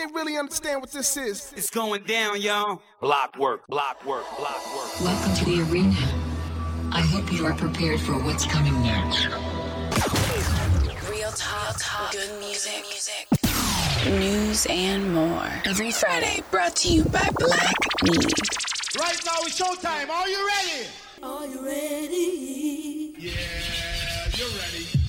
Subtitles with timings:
[0.00, 1.52] they really understand what this is.
[1.56, 2.80] It's going down, y'all.
[3.00, 5.00] Block work, block work, block work.
[5.00, 5.96] Welcome to the arena.
[6.92, 9.26] I hope you are prepared for what's coming next.
[11.10, 13.28] Real talk, talk, good music, music,
[14.06, 15.46] news, and more.
[15.66, 17.74] Every Friday, brought to you by Black
[18.04, 18.32] Meat.
[18.98, 20.08] Right now it's showtime.
[20.08, 20.86] Are you ready?
[21.22, 23.14] Are you ready?
[23.18, 23.32] Yeah,
[24.34, 24.99] you're ready.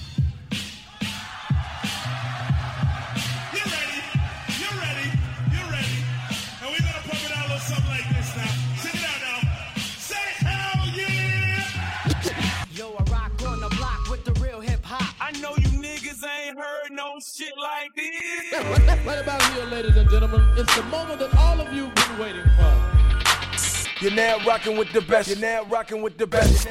[17.34, 19.06] Shit like this.
[19.06, 22.44] Right about here, ladies and gentlemen, it's the moment that all of you've been waiting
[22.58, 24.04] for.
[24.04, 25.30] You're now rocking with the best.
[25.30, 26.68] You're now rocking with the best.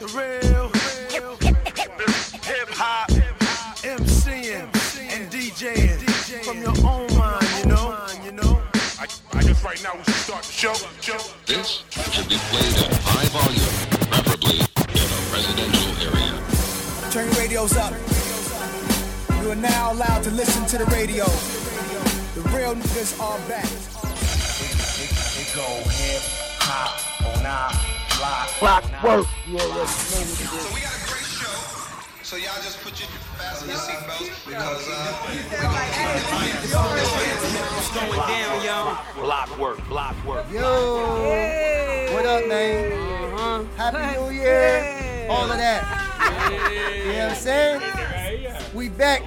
[0.00, 0.70] The real,
[1.12, 1.36] real
[2.42, 3.08] hip hop,
[3.80, 4.68] MCing
[5.12, 6.00] and DJing
[6.44, 8.06] from your own mind, you know.
[8.24, 8.62] You know.
[8.98, 10.74] I, I guess right now we should start the show.
[11.00, 11.18] show.
[11.46, 17.10] This should be played at high volume, preferably in a residential area.
[17.10, 18.13] Turn your radios up.
[19.44, 21.26] You are now allowed to listen to the radio.
[22.32, 23.68] The real niggas are back.
[24.96, 26.22] It go hip
[26.64, 26.96] hop
[27.28, 27.68] on our
[28.16, 28.48] block.
[28.58, 29.26] Block work.
[29.46, 30.48] You already know what it is.
[30.48, 31.52] So we got a great show.
[32.22, 35.28] So y'all just put your fasten your seatbelts because uh,
[37.76, 38.96] It's going down, y'all.
[39.22, 40.50] Block work, block work.
[40.50, 42.92] Yo, what up, man?
[42.94, 43.64] Uh-huh.
[43.76, 45.28] Happy New Year.
[45.28, 45.84] All of that.
[47.04, 48.23] You know what I'm saying?
[48.74, 49.22] We back.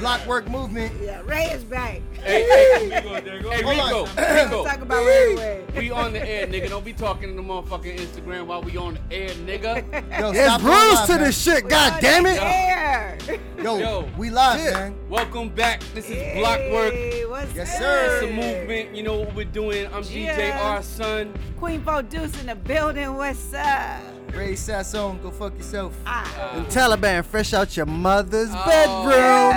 [0.00, 0.92] Block work movement.
[1.00, 2.00] Yeah, Ray is back.
[2.14, 4.36] Hey, hey, hey, Hold Rico, on.
[4.44, 4.64] Rico.
[4.64, 5.64] Talk about Ray Ray.
[5.76, 6.68] We on the air, nigga.
[6.68, 9.84] Don't be talking to the motherfucking Instagram while we on the air, nigga.
[10.18, 11.20] Yo, It's stop Bruce to man.
[11.24, 12.36] this shit, god damn it.
[12.38, 13.18] There.
[13.62, 14.72] Yo, Yo, we live, shit.
[14.74, 14.96] man.
[15.08, 15.80] Welcome back.
[15.94, 16.94] This is Block Work.
[17.30, 17.78] What's Yes, good?
[17.78, 18.20] sir.
[18.22, 18.96] It's a movement.
[18.96, 19.86] You know what we're doing.
[19.92, 21.32] I'm DJ R Son.
[21.58, 23.14] Queen Bo Deuce in the building.
[23.14, 24.00] What's up?
[24.34, 25.94] Ray Sasson, go fuck yourself.
[26.06, 26.52] Ah.
[26.54, 29.52] And Taliban fresh out your mother's Oh, bedroom.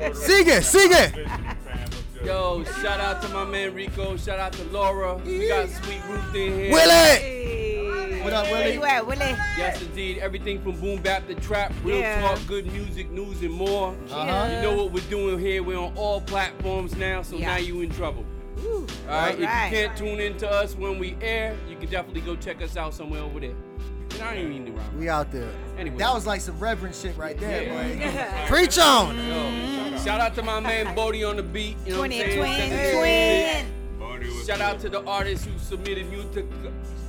[0.00, 0.12] no.
[0.14, 1.14] Sing it, sing it.
[2.24, 4.16] Yo, shout out to my man Rico.
[4.16, 5.16] Shout out to Laura.
[5.16, 6.72] We got Sweet Ruth in here.
[6.72, 6.90] Willie.
[6.92, 8.20] Hey.
[8.22, 8.52] What up, Willie?
[8.52, 8.74] Where Willie?
[8.74, 9.36] you at, Willie?
[9.58, 10.18] Yes, indeed.
[10.18, 12.20] Everything from boom bap to trap, real Yeah.
[12.20, 13.96] talk, good music, news, and more.
[14.12, 14.48] Uh-huh.
[14.54, 15.64] You know what we're doing here.
[15.64, 17.48] We're on all platforms now, so Yeah.
[17.48, 18.24] now you in trouble.
[18.64, 18.86] Ooh.
[19.08, 19.34] All right.
[19.34, 22.62] If you can't tune in to us when we air, you can definitely go check
[22.62, 23.54] us out somewhere over there.
[24.12, 24.98] And I ain't mean to rhyme.
[24.98, 25.48] We out there.
[25.78, 25.96] Anyway.
[25.98, 28.42] That was like some reverend shit right there, Yeah.
[28.48, 28.54] boy.
[28.54, 29.16] Preach on.
[29.16, 31.76] Yo, shout out to my man Bodie on the beat.
[31.86, 32.38] You know what I'm saying?
[32.38, 33.68] twin,
[33.98, 34.20] twin.
[34.20, 34.46] music.
[34.46, 36.44] Shout out to the artists who submitted music,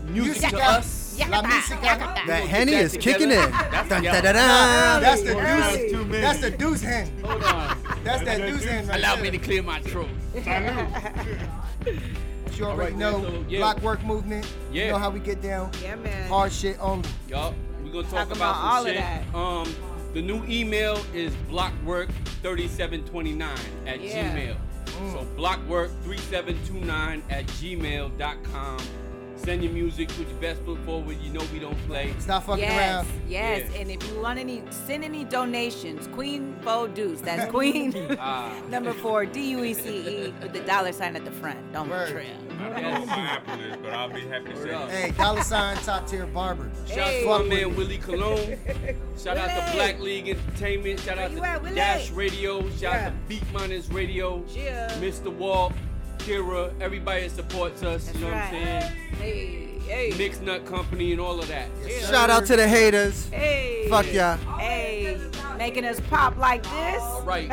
[0.07, 1.02] music to us.
[1.29, 1.97] La música.
[2.27, 3.45] That Henny is kicking together.
[3.45, 3.51] in.
[3.51, 5.89] That's- the Early.
[5.89, 6.21] deuce.
[6.21, 7.09] That's the deuce hand.
[7.25, 7.77] Hold on.
[8.03, 10.09] That's that deuce hand right Allow me to clear my throat.
[10.33, 10.43] But
[12.57, 13.59] you already Alright, know, man, so, yeah.
[13.59, 14.45] block work movement.
[14.71, 14.85] Yeah.
[14.85, 15.71] You know how we get down.
[15.81, 16.27] Yeah, man.
[16.29, 17.07] Hard shit only.
[17.29, 17.53] Yup.
[17.83, 19.23] We're gonna talk Talk about, about some all of that.
[19.35, 19.75] Um,
[20.13, 23.41] the new email is blockwork3729
[23.87, 24.35] at Yeah.
[24.35, 24.55] Gmail.
[25.11, 28.77] So blockwork3729 at gmail.com.
[29.43, 31.17] Send your music, put your best foot forward.
[31.21, 32.13] You know we don't play.
[32.19, 33.07] Stop fucking Yes, around.
[33.27, 33.69] yes.
[33.73, 33.79] Yeah.
[33.81, 36.07] And if you want any, send any donations.
[36.07, 37.19] Queen Bo Deuce.
[37.19, 38.53] That's Queen Ah.
[38.69, 39.89] number four, D U E C
[40.27, 41.59] E, with the dollar sign at the front.
[41.73, 42.09] Don't Word.
[42.11, 42.25] trip.
[42.61, 44.89] I don't know what my Apple is, but I'll be happy to say up.
[44.89, 46.71] Hey, dollar sign top tier barber.
[46.87, 47.21] Shout out Hey.
[47.23, 47.75] to my Fuck man.
[47.75, 48.57] Willie Cologne.
[49.21, 51.01] Shout out to Black League Entertainment.
[51.01, 52.61] Shout Where out to at, Dash Radio.
[52.69, 53.05] Shout Yeah.
[53.07, 54.41] out to Beat Miners Radio.
[54.55, 54.89] Yeah.
[55.01, 55.33] Mr.
[55.35, 55.73] Walt,
[56.23, 58.05] Kira, everybody that supports us.
[58.05, 58.53] That's you know right.
[58.53, 58.91] what I'm saying?
[59.19, 60.17] Hey, hey.
[60.17, 61.67] Mixed Nut Company and all of that.
[61.85, 61.99] Yeah.
[62.09, 63.27] Shout out to the haters.
[63.29, 63.87] Hey.
[63.89, 64.37] Fuck y'all.
[64.57, 65.19] Hey,
[65.57, 67.01] making us pop like this.
[67.01, 67.49] All right,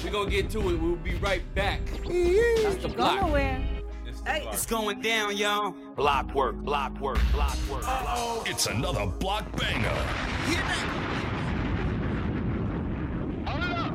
[0.04, 0.76] we're gonna get to it.
[0.80, 1.80] We'll be right back.
[1.84, 3.20] That's the Go block.
[3.20, 3.62] nowhere.
[4.06, 4.48] It's Hey.
[4.52, 5.72] It's going down, y'all.
[5.94, 8.50] Block work, block work, block work, block work.
[8.50, 9.92] It's another block banger.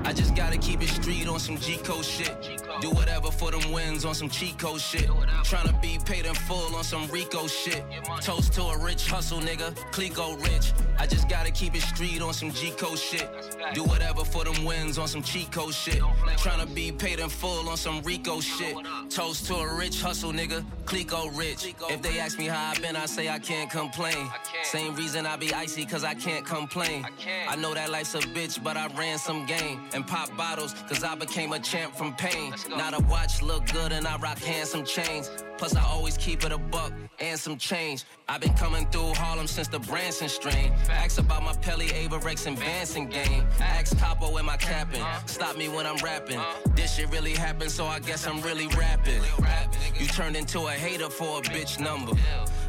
[0.09, 2.59] I just gotta keep it street on some G code shit.
[2.81, 4.27] Do whatever for them wins on some
[4.57, 5.07] code shit.
[5.43, 7.83] Tryna be paid in full on some Rico shit.
[8.19, 9.75] Toast to a rich hustle, nigga.
[9.91, 10.73] Clicquot rich.
[10.97, 13.29] I just gotta keep it street on some G code shit.
[13.75, 15.21] Do whatever for them wins on some
[15.51, 16.01] code shit.
[16.41, 18.75] Tryna be paid in full on some Rico shit.
[19.11, 20.65] Toast to a rich hustle, nigga.
[20.85, 21.75] Clicquot rich.
[21.87, 24.27] If they ask me how I been, I say I can't complain.
[24.63, 27.05] Same reason I be icy, cause I can't complain.
[27.47, 31.15] I know that life's a bitch, but I ran some game pop bottles, cause I
[31.15, 32.53] became a champ from pain.
[32.69, 35.29] Now the watch look good and I rock handsome chains.
[35.59, 38.05] Plus I always keep it a buck and some change.
[38.29, 40.71] I've been coming through Harlem since the Branson strain.
[40.89, 43.45] Ask about my Pelly, Avirex, and Vanson game.
[43.59, 45.03] Ask Capo and my capping.
[45.25, 46.39] Stop me when I'm rapping.
[46.75, 49.21] This shit really happened, so I guess I'm really rapping.
[49.99, 52.13] You turned into a hater for a bitch number.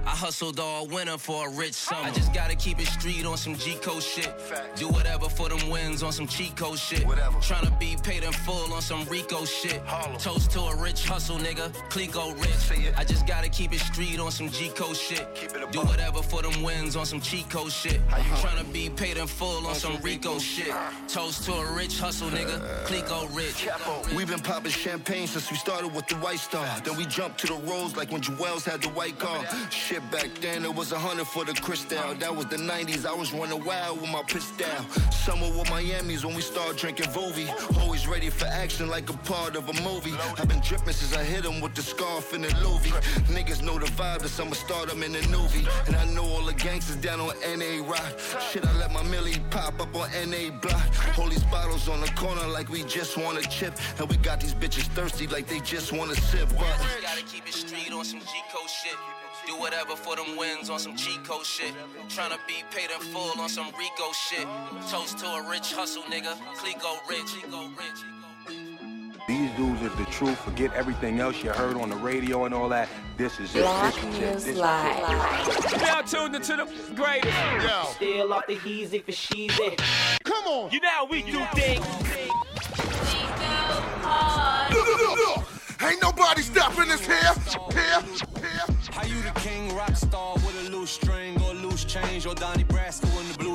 [0.05, 2.09] I hustled all winter for a rich summer.
[2.09, 4.33] I just gotta keep it street on some G code shit.
[4.75, 7.05] Do whatever for them wins on some cheat code shit.
[7.05, 9.81] Tryna be paid in full on some Rico shit.
[10.19, 11.73] Toast to a rich hustle, nigga.
[11.91, 12.80] Clicquot rich.
[12.97, 15.27] I just gotta keep it street on some G code shit.
[15.73, 18.00] Do whatever for them wins on some cheat code shit.
[18.09, 20.75] Tryna be paid in full on some Rico shit.
[21.09, 22.59] Toast to a rich hustle, nigga.
[22.87, 23.69] Clicquot rich.
[24.15, 26.67] We've been popping champagne since we started with the White Star.
[26.81, 29.44] Then we jumped to the Rose like when Jewels had the white car.
[29.71, 32.15] Shit, back then it was a hundred for the Cristal.
[32.15, 33.06] That was the 90s.
[33.06, 34.67] I was running wild with my pistol.
[35.11, 37.49] Summer with Miami's when we started drinking Vovi.
[37.81, 40.15] Always ready for action like a part of a movie.
[40.38, 42.55] I've been dripping since I hit him with the scarf and the
[43.31, 45.67] Niggas know the vibe, that I'ma start them in the movie.
[45.87, 48.19] And I know all the gangsters down on NA Rock.
[48.51, 50.95] Shit, I let my millie pop up on NA Block.
[51.17, 53.75] Hold these bottles on the corner like we just want a chip.
[53.99, 56.49] And we got these bitches thirsty like they just want to sip.
[56.51, 56.67] But
[57.03, 58.97] Gotta keep it street on some G code shit.
[59.47, 61.73] Do whatever for them wins on some code shit.
[62.09, 64.47] Tryna be paid in full on some Rico shit.
[64.91, 66.37] Toast to a rich hustle, nigga.
[66.57, 67.27] Clicquot rich.
[67.41, 68.20] Clicquot rich.
[69.29, 70.39] These dudes is the truth.
[70.41, 72.89] Forget everything else you heard on the radio and all that.
[73.17, 73.61] This is it.
[73.61, 74.21] Black this is it.
[74.21, 75.81] News This is Live.
[75.81, 77.37] Now tuned into the greatest.
[77.63, 77.85] Yo.
[77.93, 79.77] Still off the heezy for sheezy.
[80.25, 80.71] Come on.
[80.71, 81.87] You know how we do things.
[85.83, 87.17] Ain't nobody stopping us here.
[87.73, 88.03] Here.
[88.37, 88.77] Here.
[88.91, 92.65] How you the king rock star with a loose string or loose change or Donnie
[92.65, 93.50] Brasco in the blues?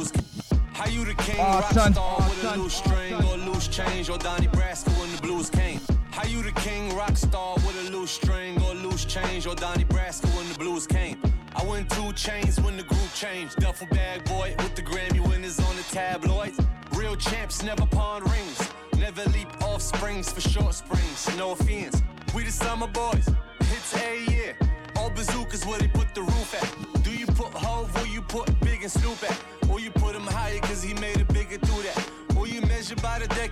[0.86, 1.94] How you the king ah, rock son.
[1.94, 2.60] star Aw, with ah, son.
[2.60, 5.82] a loose string or loose change or Donnie Brasco when the blues came?
[6.12, 9.86] How you the king rock star with a loose string or loose change or Donnie
[9.86, 11.20] Brasco when the blues came?
[11.56, 13.56] I went two chains when the group changed.
[13.56, 16.60] Duffel bag boy with the Grammy winners on the tabloids.
[16.94, 18.70] Real champs never pawn rings.
[18.96, 21.36] Never leap off springs for short springs.
[21.36, 22.04] No offense.
[22.36, 23.28] We the summer boys.
[23.62, 24.56] Hits a year.
[24.98, 27.04] All bazookas where they put the roof at.
[27.04, 29.35] Do you put Hove where you put Big and Snoop at?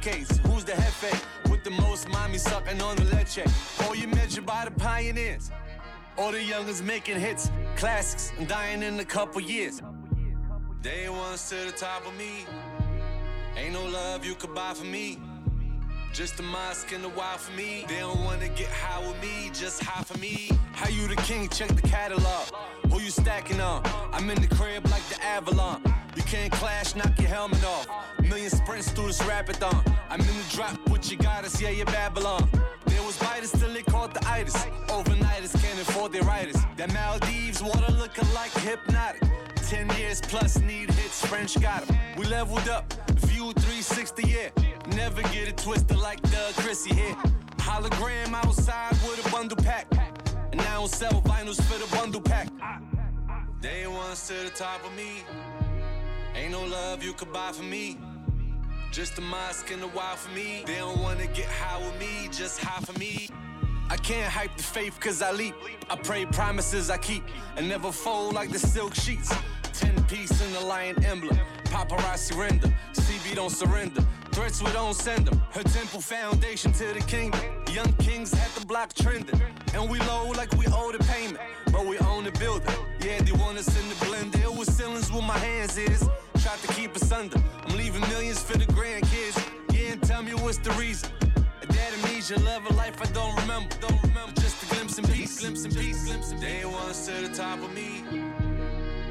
[0.03, 0.37] Decades?
[0.45, 1.49] Who's the hefe?
[1.49, 3.45] With the most mommy sucking on the leche?
[3.83, 5.51] All you measure by the pioneers?
[6.17, 9.81] All the youngers making hits, classics, and dying in a couple years?
[10.81, 12.45] They ones to the top of me.
[13.55, 15.19] Ain't no love you could buy for me.
[16.13, 17.85] Just a mosque and a while for me.
[17.87, 20.51] They don't wanna get high with me, just high for me.
[20.73, 21.49] How you the king?
[21.49, 22.45] Check the catalog.
[22.91, 23.81] Who you stacking on?
[24.11, 25.81] I'm in the crib like the Avalon.
[26.15, 27.87] You can't clash, knock your helmet off.
[28.21, 29.83] Million sprints through this rapidathon.
[30.09, 32.49] I'm in the drop with your goddess, yeah, you're Babylon.
[32.85, 34.55] There was biters till they caught the itis.
[34.87, 36.57] Overnighters can't afford their writers.
[36.77, 39.23] That Maldives water looking like hypnotic.
[39.55, 41.97] Ten years plus need hits, French got 'em.
[42.17, 42.93] We leveled up,
[43.27, 44.49] view 360, yeah.
[44.95, 47.15] Never get it twisted like Doug Chrissy here.
[47.57, 49.87] Hologram outside with a bundle pack.
[50.51, 52.47] And I don't sell vinyls for the bundle pack.
[53.61, 55.23] They ones to the top of me.
[56.35, 57.97] Ain't no love you could buy for me.
[58.91, 60.63] Just a mosque and a while for me.
[60.65, 63.29] They don't wanna get high with me, just high for me.
[63.89, 65.55] I can't hype the faith cause I leap.
[65.89, 67.23] I pray promises I keep
[67.55, 69.33] and never fold like the silk sheets.
[69.73, 71.37] Ten piece in the lion emblem.
[71.65, 72.73] Paparazzi render.
[72.93, 74.03] CB don't surrender.
[74.31, 75.41] Threats we don't send them.
[75.51, 77.41] Her temple foundation to the kingdom.
[77.71, 79.39] Young kings had the block trending.
[79.73, 81.39] And we low like we owe the payment.
[81.71, 82.75] But we own the building.
[83.01, 84.43] Yeah, they want us in the blender.
[84.43, 86.07] It was ceilings where my hands is.
[87.13, 87.67] Tried to keep us under.
[87.67, 89.37] I'm leaving millions for the grandkids.
[89.71, 91.09] Yeah, and tell me what's the reason.
[91.61, 93.69] A dad amnesia, love of life I don't remember.
[93.81, 94.41] Don't remember.
[94.41, 97.59] Just a glimpse and peace, glimpse and peace, glimpse and They ones to the top
[97.59, 98.03] of me.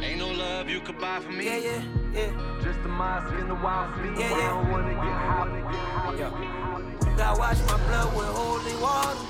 [0.01, 1.45] Ain't no love you could buy for me.
[1.45, 1.83] Yeah, yeah,
[2.13, 2.61] yeah.
[2.63, 4.05] Just a mosque in the wild for.
[4.05, 4.35] Yeah, yeah.
[4.35, 6.17] I don't wanna get high.
[6.19, 7.17] Yeah.
[7.17, 9.21] Gotta wash my blood with holy water.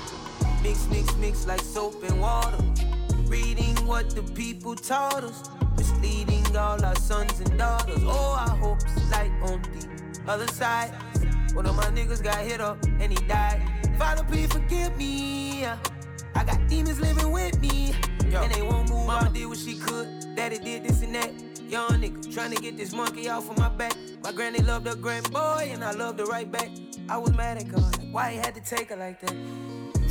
[0.63, 2.57] Mix, mix, mix like soap and water.
[3.25, 5.43] Reading what the people taught us.
[5.77, 8.01] Misleading all our sons and daughters.
[8.03, 10.91] Oh, I hope it's light on the other side.
[11.53, 13.61] One of my niggas got hit up and he died.
[13.97, 15.65] Father, please forgive me.
[15.65, 17.93] I got demons living with me.
[18.35, 19.05] And they won't move.
[19.05, 20.35] Mama did what she could.
[20.35, 21.31] Daddy did this and that.
[21.61, 23.95] Young nigga trying to get this monkey off of my back.
[24.23, 26.69] My granny loved her grand boy and I loved her right back.
[27.09, 27.97] I was mad at God.
[27.97, 29.35] Like, why he had to take her like that?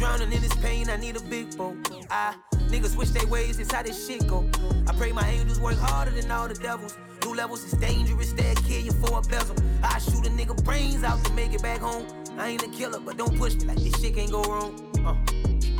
[0.02, 1.76] Drowning in his pain, I need a big boat.
[2.10, 2.34] I
[2.72, 4.44] Niggas switch their ways, it's how this shit go.
[4.88, 6.98] I pray my angels work harder than all the devils.
[7.24, 9.54] New levels is dangerous, they'll kill you for a bezel.
[9.80, 12.04] I shoot a nigga brains out to make it back home.
[12.36, 14.74] I ain't a killer, but don't push me like this shit can't go wrong.
[15.06, 15.14] Uh.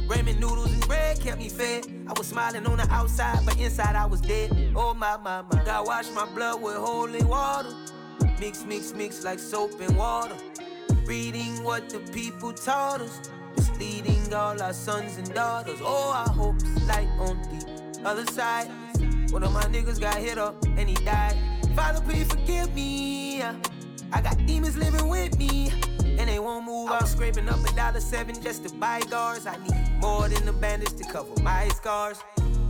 [0.06, 1.86] Ramen noodles and bread kept me fed.
[2.06, 4.72] I was smiling on the outside, but inside I was dead.
[4.76, 5.64] Oh my, my, my.
[5.68, 7.74] I washed my blood with holy water.
[8.38, 10.36] Mix, mix, mix like soap and water.
[11.06, 13.30] Reading what the people taught us.
[13.62, 15.78] Misleading all our sons and daughters.
[15.82, 18.68] Oh, I hope it's light on the other side.
[19.30, 21.36] One of my niggas got hit up and he died.
[21.76, 23.40] Father, please forgive me.
[23.40, 25.70] I got demons living with me.
[26.02, 26.90] And they won't move.
[26.90, 29.46] I'm scraping up a dollar seven just to buy guards.
[29.46, 32.18] I need more than a bandage to cover my scars.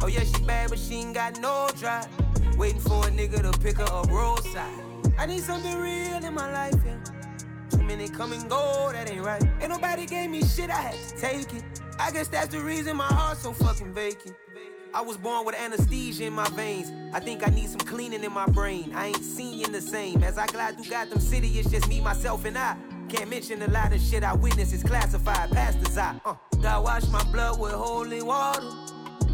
[0.02, 2.06] Oh yeah, she bad, but she ain't got no drive.
[2.58, 4.78] Waiting for a nigga to pick her up roadside.
[5.18, 7.21] I need something real in my life, yeah.
[7.82, 9.42] Too many come and go, that ain't right.
[9.60, 11.64] Ain't nobody gave me shit, I had to take it.
[11.98, 14.36] I guess that's the reason my heart's so fucking vacant.
[14.94, 16.92] I was born with anesthesia in my veins.
[17.12, 18.92] I think I need some cleaning in my brain.
[18.94, 20.22] I ain't seeing the same.
[20.22, 22.76] As I glide through Gotham City, it's just me, myself, and I.
[23.08, 26.20] Can't mention a lot of shit I witness is classified past the eye.
[26.24, 28.62] Uh, God wash my blood with holy water.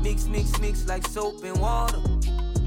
[0.02, 1.98] Mix, mix, mix like soap and water.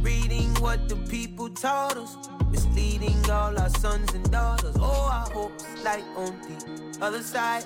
[0.02, 2.16] Reading what the people taught us.
[2.52, 4.76] Misleading all our sons and daughters.
[4.80, 7.64] Oh, I hope it's light on the other side.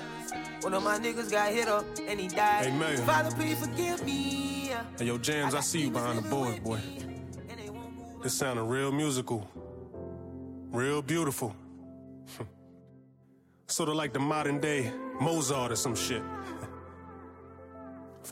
[0.62, 2.66] One of my niggas got hit up and he died.
[2.66, 2.98] Hey, Mayor.
[2.98, 4.72] Father, please forgive me.
[4.98, 6.80] Hey, yo, Jams, I see you behind the board, boy.
[8.22, 9.48] This sounding real musical.
[10.72, 11.56] Real beautiful.
[13.68, 16.22] sort of like the modern day Mozart or some shit.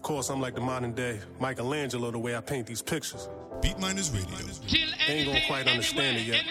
[0.04, 3.30] of course, I'm like the modern day Michelangelo the way I paint these pictures.
[3.62, 4.36] Beat Miners Radio.
[5.08, 6.44] They ain't gonna quite understand it yet.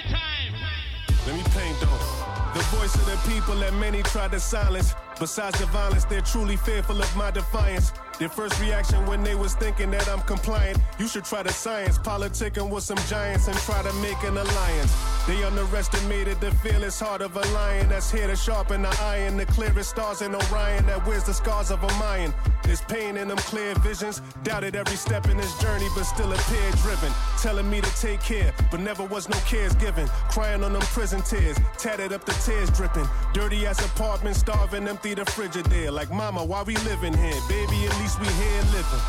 [1.26, 2.22] Let me paint though.
[2.54, 4.94] The voice of the people that many try to silence.
[5.20, 7.92] Besides the violence, they're truly fearful of my defiance.
[8.18, 10.78] Their first reaction when they was thinking that I'm compliant.
[10.98, 14.92] You should try the science, politicking with some giants and try to make an alliance.
[15.24, 19.36] They underestimated the fearless heart of a lion that's here to sharpen the iron.
[19.36, 22.34] The clearest stars in Orion that wears the scars of a Mayan.
[22.64, 24.20] There's pain in them clear visions.
[24.42, 27.12] Doubted every step in this journey, but still appeared driven.
[27.40, 30.08] Telling me to take care, but never was no cares given.
[30.28, 33.06] Crying on them prison tears, tatted up the tears dripping.
[33.32, 35.92] Dirty ass apartment, starving, empty the frigidaire.
[35.92, 37.40] Like, mama, why we living here?
[37.48, 39.00] Baby, at least we here living.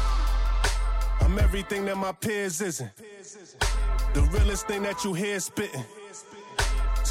[1.22, 2.92] I'm everything that my peers isn't.
[4.14, 5.84] The realest thing that you hear spitting.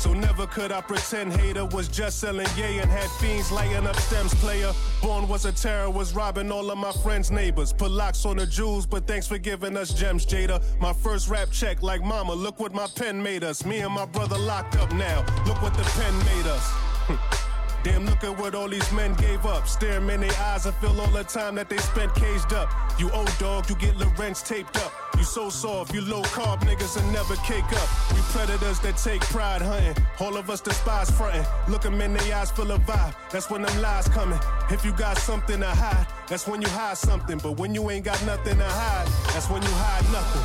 [0.03, 3.95] So never could I pretend hater was just selling yay and had fiends lighting up
[4.01, 4.73] stems player.
[5.01, 7.73] Born was a terror, was robbing all of my friends' neighbors.
[7.73, 10.61] Put locks on the jewels, but thanks for giving us gems, Jada.
[10.81, 13.65] My first rap check, like mama, look what my pen made us.
[13.65, 15.21] Me and my brother locked up now.
[15.47, 17.39] Look what the pen made us.
[17.83, 19.67] Damn, look at what all these men gave up.
[19.67, 22.71] Stare in their eyes and feel all the time that they spent caged up.
[22.99, 24.93] You old dog, you get Lorenz taped up.
[25.19, 27.89] You so soft, you low carb niggas and never cake up.
[28.15, 29.97] We predators that take pride hunting.
[30.21, 31.45] All of us despise fronting.
[31.69, 33.15] Look 'em in their eyes full of vibe.
[33.31, 34.39] That's when them lies coming.
[34.71, 37.39] If you got something to hide, that's when you hide something.
[37.39, 40.43] But when you ain't got nothing to hide, that's when you hide nothing.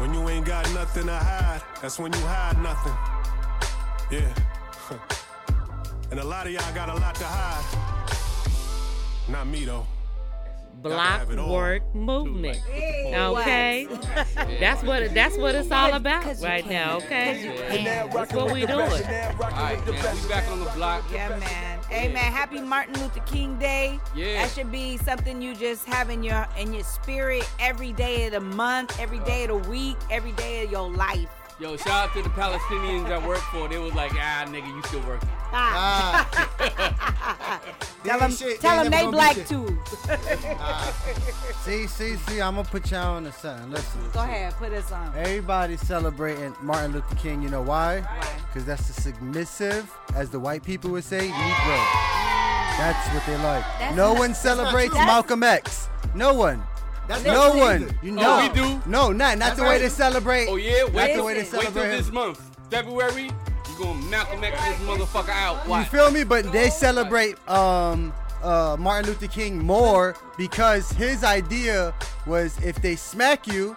[0.00, 3.17] When you ain't got nothing to hide, that's when you hide nothing.
[4.10, 4.34] Yeah.
[6.10, 7.78] and a lot of y'all got a lot to hide.
[9.28, 9.86] Not me though.
[10.82, 12.56] Block have work movement.
[12.58, 13.12] Hey.
[13.14, 13.88] Okay,
[14.60, 16.98] that's what that's what it's all about right now.
[16.98, 18.80] Okay, that's what we doing.
[18.80, 21.04] All right, man, we back on the block.
[21.12, 21.80] Yeah, man.
[21.88, 22.32] Hey, man.
[22.32, 23.98] Happy Martin Luther King Day.
[24.14, 24.42] Yeah.
[24.42, 28.32] That should be something you just have in your in your spirit every day of
[28.32, 31.28] the month, every day of the week, every day of your life.
[31.60, 33.68] Yo, shout out to the Palestinians I work for.
[33.68, 35.28] They was like, ah, nigga, you still working.
[35.52, 36.24] Ah.
[38.04, 39.78] tell them, shit, tell they them never they black beat too.
[41.64, 43.72] See, see, see, I'm gonna put y'all on to something.
[43.72, 44.00] Listen.
[44.12, 45.12] Go ahead, put us on.
[45.16, 47.42] Everybody's celebrating Martin Luther King.
[47.42, 48.04] You know why?
[48.46, 51.84] Because that's the submissive, as the white people would say, Negro.
[52.78, 53.64] That's what they like.
[53.80, 54.94] That's no not- one celebrates.
[54.94, 55.88] Malcolm X.
[56.14, 56.62] No one.
[57.08, 57.82] That's no one.
[57.84, 57.94] either.
[58.02, 58.82] You Oh, know we do?
[58.86, 59.80] No, not not That's the way right.
[59.80, 60.46] they celebrate.
[60.48, 63.24] Oh yeah, Not wait, the way they wait till this month, February.
[63.24, 65.66] You gonna Malcolm X this motherfucker out?
[65.68, 66.24] You feel me?
[66.24, 68.12] But they celebrate um,
[68.42, 71.94] uh, Martin Luther King more because his idea
[72.26, 73.76] was if they smack you,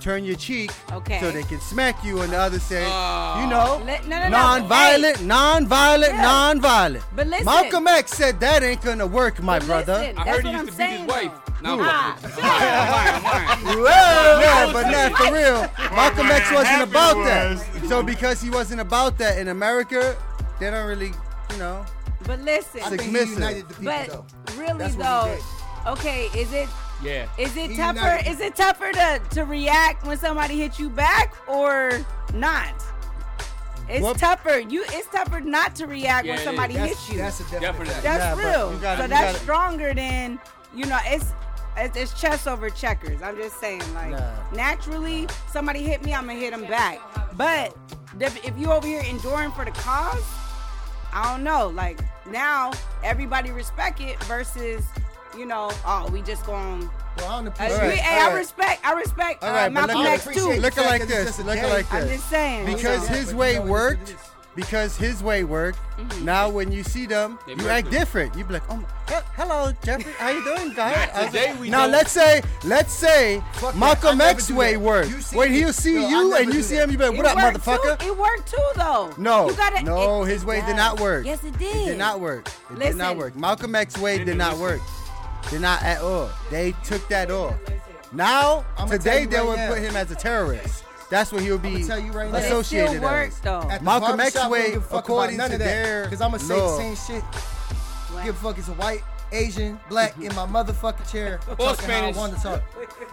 [0.00, 1.18] turn your cheek Okay.
[1.20, 3.40] so they can smack you, and the other say, Oh.
[3.42, 4.28] you know, Let- no, no, no.
[4.28, 6.22] non-violent, non-violent, Yeah.
[6.22, 7.04] non-violent.
[7.16, 7.44] But listen.
[7.46, 9.94] Malcolm X said that ain't gonna work, my But brother.
[9.98, 11.32] listen, I heard he used I'm to beat his saying, wife.
[11.62, 12.14] No, nah.
[12.22, 14.72] I'm lying.
[14.72, 15.94] But not for real.
[15.96, 17.58] Malcolm X wasn't about that.
[17.88, 20.16] So because he wasn't about that in America,
[20.60, 21.12] they don't really,
[21.50, 21.84] you know.
[22.26, 24.26] But listen, I think he united the people, but though.
[24.56, 25.38] really though,
[25.86, 26.68] okay, is it?
[27.02, 27.28] Yeah.
[27.38, 27.98] Is it he tougher?
[27.98, 28.30] United.
[28.30, 32.74] Is it tougher to to react when somebody hits you back or not?
[33.88, 34.18] It's what?
[34.18, 34.58] tougher.
[34.58, 37.18] You it's tougher not to react yeah, when somebody hits you.
[37.18, 37.96] That's a definite.
[38.02, 38.76] That's real.
[38.78, 40.38] Gotta, so that's gotta, stronger than
[40.74, 40.98] you know.
[41.04, 41.32] It's
[41.80, 43.22] it's, chess over checkers.
[43.22, 44.32] I'm just saying, like nah.
[44.52, 47.00] naturally, somebody hit me, I'm gonna hit them back.
[47.36, 47.76] But
[48.20, 50.24] if you over here enduring for the cause,
[51.12, 51.68] I don't know.
[51.68, 52.72] Like now,
[53.04, 54.84] everybody respect it versus,
[55.36, 56.90] you know, oh, we just going.
[57.18, 57.60] Well, I, right.
[57.60, 58.00] Uh, hey, right.
[58.02, 58.86] I respect.
[58.86, 59.42] I respect.
[59.42, 60.60] All right, uh, Malcolm X too.
[60.60, 61.38] Looking like this.
[61.38, 61.92] Looking like this.
[61.92, 62.66] I'm just saying.
[62.66, 64.14] Because his way worked
[64.58, 65.78] because his way worked.
[65.96, 66.24] Mm-hmm.
[66.24, 68.00] Now when you see them, they you act them.
[68.00, 68.36] different.
[68.36, 68.88] You be like, oh, my,
[69.36, 71.08] hello, Jeffrey, how you doing, guy?
[71.14, 75.32] like, now let's say, let's say Fuck Malcolm X way worked.
[75.32, 78.00] When he'll see no, you and you see him, you be like, what up, motherfucker?
[78.00, 78.06] Too.
[78.08, 79.12] It worked too, though.
[79.16, 81.24] No, gotta, no, it, his way did not work.
[81.24, 81.76] Yes, it did.
[81.76, 82.48] It did not work.
[82.48, 82.92] It listen.
[82.92, 83.36] did not work.
[83.36, 84.80] Malcolm X way did not work.
[85.50, 86.30] Did not at all.
[86.50, 87.54] They took that off.
[88.12, 90.82] Now, today, they would put him as a terrorist.
[91.10, 92.38] That's what he'll be tell you right now.
[92.38, 93.02] associated.
[93.02, 97.24] with, still Malcolm X way, according to their because I'm gonna say the same shit.
[98.24, 98.58] Give a fuck.
[98.58, 101.40] It's white Asian, black in my motherfucking chair.
[101.58, 102.16] Or Spanish.
[102.16, 102.62] I want to talk.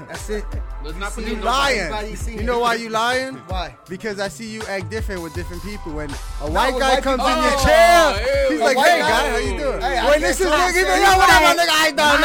[0.07, 0.45] That's it.
[0.83, 2.15] Let's not you lying.
[2.27, 3.35] You know why you lying?
[3.47, 3.75] Why?
[3.89, 5.93] Because I see you act different with different people.
[5.93, 6.09] When
[6.41, 7.33] a white guy white comes people.
[7.33, 10.83] in your chair, he's like, "Hey, guy, how you doing?" Hey, this is nigga, you
[10.83, 11.69] know what I'm nigga.
[11.69, 12.21] I ain't done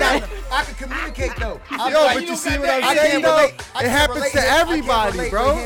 [0.00, 0.40] nothing.
[0.52, 1.60] I can communicate though.
[1.70, 3.24] I'm yo, like, but you, you see what I'm saying?
[3.24, 5.58] It happens to everybody, bro.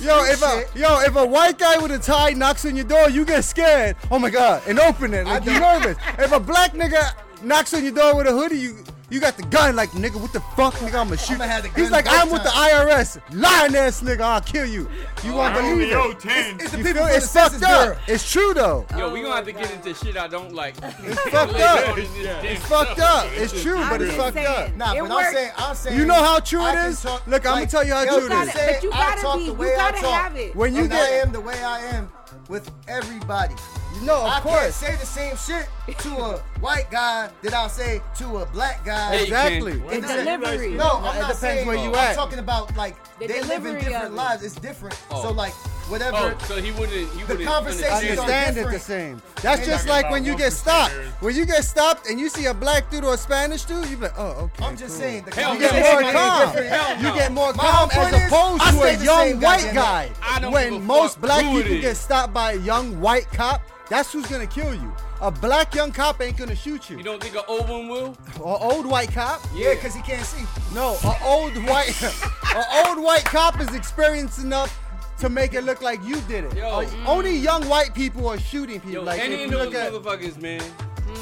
[0.00, 3.10] Yo, if a yo, if a white guy with a tie knocks on your door,
[3.10, 3.96] you get scared.
[4.10, 5.26] Oh my god, and open it.
[5.26, 5.96] Like you nervous.
[6.18, 8.76] If a black nigga nigga knocks on your door with a hoodie, you
[9.10, 11.00] you got the gun, like nigga, what the fuck, nigga?
[11.00, 11.40] I'ma shoot.
[11.40, 12.30] I'm He's like, I'm time.
[12.30, 14.20] with the IRS, lying ass nigga.
[14.20, 14.86] I'll kill you.
[15.24, 15.92] You won't believe it.
[15.94, 17.96] It's, it's, the people it's the fucked up.
[18.06, 18.84] It's true though.
[18.98, 20.74] Yo, we gonna have to get into shit I don't like.
[20.82, 21.96] It's fucked up.
[21.96, 23.26] It's fucked up.
[23.32, 24.76] It's true, but it's fucked up.
[24.76, 25.10] Nah, it but.
[25.10, 25.98] I'm saying, I'm saying.
[25.98, 27.02] You know how true it is.
[27.04, 28.52] Look, I'm gonna tell you how true it is.
[28.52, 30.54] But you gotta be, you gotta have it.
[30.54, 32.12] When you get, I am the way I am
[32.50, 33.54] with everybody.
[34.02, 34.60] No, of I course.
[34.60, 35.68] can't say the same shit
[35.98, 39.16] to a white guy that I'll say to a black guy.
[39.16, 39.72] Exactly.
[39.90, 40.74] It delivery.
[40.74, 41.66] No, I'm it not depends saying.
[41.66, 41.94] Where you.
[41.94, 44.42] I'm talking about like the they live in different lives.
[44.44, 45.00] It's different.
[45.10, 45.22] Oh.
[45.22, 45.52] So like
[45.88, 46.16] whatever.
[46.16, 47.10] Oh, so he wouldn't.
[47.12, 49.22] He the conversation understand it the same.
[49.42, 50.92] That's just like when you get stopped.
[51.20, 53.96] When you get stopped and you see a black dude or a Spanish dude, you
[53.96, 54.64] be like, oh, okay.
[54.64, 55.00] I'm just cool.
[55.00, 55.24] saying.
[55.24, 56.56] The hell you, get more calm.
[57.04, 60.10] you get more calm as opposed to a young white guy.
[60.50, 63.62] When most black people get stopped by a young white cop.
[63.90, 64.92] That's who's gonna kill you.
[65.20, 66.98] A black young cop ain't gonna shoot you.
[66.98, 68.16] You don't think an old one will?
[68.36, 69.40] An old white cop?
[69.54, 70.44] Yeah, because yeah, he can't see.
[70.74, 72.02] No, an old white,
[72.54, 74.78] an old white cop is experienced enough
[75.18, 76.54] to make it look like you did it.
[76.54, 77.06] Yo, mm.
[77.06, 78.92] Only young white people are shooting people.
[78.92, 80.62] Yo, like any of those at, motherfuckers, man.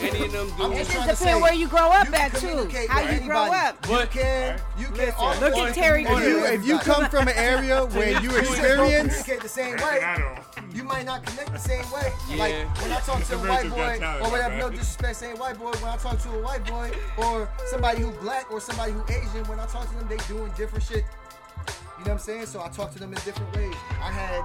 [0.00, 0.90] Any of them dudes.
[0.90, 2.68] It just depends where you grow up you at too.
[2.88, 3.80] How you grow up.
[3.86, 6.02] But you can, you can listen, look at Terry.
[6.02, 10.36] If you, if you come from an area where you experience the same way
[10.76, 12.12] you might not connect the same way.
[12.28, 12.36] Yeah.
[12.36, 14.58] Like when I talk it's to a white boy, talent, or whatever, right?
[14.58, 18.10] no disrespect saying white boy, when I talk to a white boy, or somebody who
[18.20, 21.04] black, or somebody who Asian, when I talk to them, they doing different shit.
[21.98, 22.46] You know what I'm saying?
[22.46, 23.74] So I talk to them in different ways.
[24.02, 24.42] I had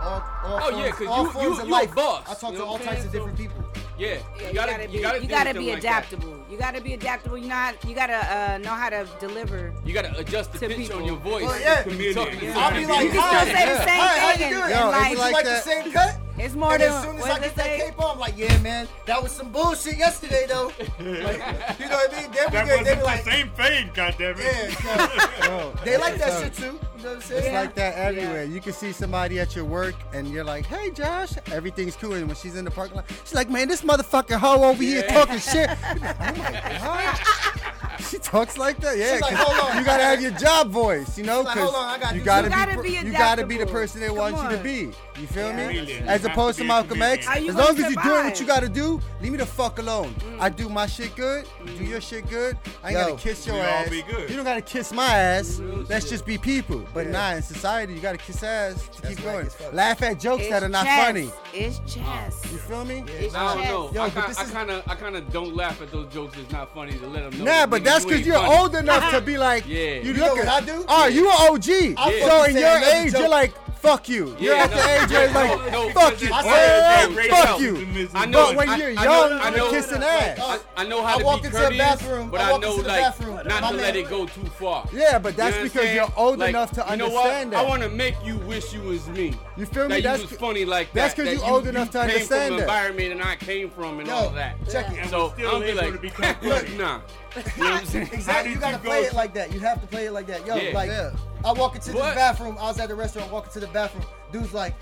[0.00, 1.94] all, all oh forms, yeah, all you, forms you, of you life.
[1.94, 2.24] Boss.
[2.28, 3.62] I talk to all types of different people.
[4.00, 6.30] Yeah, you, gotta, you, gotta, be, you gotta, you gotta be adaptable.
[6.30, 7.36] Like you gotta be adaptable.
[7.36, 9.74] You not, you gotta uh, know how to deliver.
[9.84, 11.00] You gotta adjust the pitch people.
[11.00, 11.44] on your voice.
[11.44, 11.86] Well, yeah.
[11.86, 12.58] yeah.
[12.58, 14.18] I'll be like, you can still say the same hi.
[14.18, 14.90] How you doing?
[14.90, 16.18] like, like, like the same cut.
[16.42, 18.58] It's more and than as soon as I get that cape on, I'm like, yeah,
[18.60, 20.72] man, that was some bullshit yesterday, though.
[20.78, 22.30] like, you know what I mean?
[22.32, 24.84] That they like, the same fade, goddammit.
[24.84, 26.64] Yeah, no, they like that so, shit too.
[26.64, 27.38] You know what I'm saying?
[27.40, 27.60] It's yeah.
[27.60, 28.44] like that everywhere.
[28.44, 28.54] Yeah.
[28.54, 32.26] You can see somebody at your work, and you're like, "Hey, Josh, everything's cool." And
[32.26, 35.38] when she's in the parking lot, she's like, "Man, this motherfucking hoe over here talking
[35.40, 35.68] shit.
[35.70, 37.74] Oh my god.
[38.10, 38.96] she talks like that.
[38.96, 39.78] Yeah, like, hold on.
[39.78, 43.06] you gotta have your job voice, you know, like, gotta you gotta, gotta be, be
[43.06, 44.50] you gotta be the person they Come want on.
[44.50, 44.92] you to be.
[45.20, 45.68] You feel yeah.
[45.68, 45.98] me?
[46.06, 49.00] As opposed to to Malcolm X, as long as you're doing what you gotta do,
[49.20, 50.14] leave me the fuck alone.
[50.38, 50.56] I mm.
[50.56, 51.88] do my shit good, do mm.
[51.88, 52.56] your shit good.
[52.82, 53.90] I ain't Yo, gotta kiss your ass.
[53.90, 54.30] be good.
[54.30, 55.60] You don't gotta kiss my ass.
[55.88, 56.86] Let's just be people.
[56.94, 59.48] But nah, in society, you gotta kiss ass to keep going.
[59.72, 61.30] Laugh at jokes that are not funny.
[61.52, 62.40] It's chess.
[62.50, 63.04] You feel me?
[63.34, 64.02] I don't know.
[64.02, 66.38] I kind of, I kind of don't laugh at those jokes.
[66.38, 67.44] It's not funny to let them know.
[67.44, 69.94] Nah, but that's because you are old enough to be like, yeah.
[69.94, 70.84] you, you know look at, I do?
[70.88, 71.14] Oh, yeah.
[71.14, 71.66] you an OG.
[71.66, 72.26] Yeah.
[72.26, 74.36] So in your age, you're like, fuck you.
[74.38, 76.30] You're at no, the age where it's like, no, fuck you.
[76.32, 78.08] I hey, fuck you.
[78.14, 80.38] I know, but when I, you're young, I know, you're kissing ass.
[80.40, 82.58] I, I know how I to walk be into courteous, the bathroom, but I, I
[82.58, 84.86] know like bathroom, not to let it go too far.
[84.92, 87.64] Yeah, but that's because you're old enough to understand that.
[87.64, 89.34] I want to make you wish you was me.
[89.56, 90.00] You feel me?
[90.00, 90.94] That's funny like that.
[90.94, 92.60] That's because you're old enough to understand that.
[92.60, 94.56] environment and I came from and all that.
[94.70, 95.08] Check it.
[95.08, 97.00] So I'm be like, nah.
[97.56, 98.10] You know what I'm saying?
[98.12, 98.52] Exactly.
[98.52, 99.52] You gotta you play go it like that.
[99.52, 100.46] You have to play it like that.
[100.46, 100.74] Yo, Yeah.
[100.74, 101.10] like Yeah.
[101.44, 102.10] I walk into What?
[102.10, 102.56] the bathroom.
[102.58, 103.30] I was at the restaurant.
[103.30, 104.04] Walking to the bathroom.
[104.32, 104.74] Dude's like,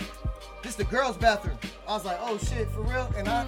[0.62, 3.46] "This is the girls' bathroom." I was like, "Oh shit, for real?" And I,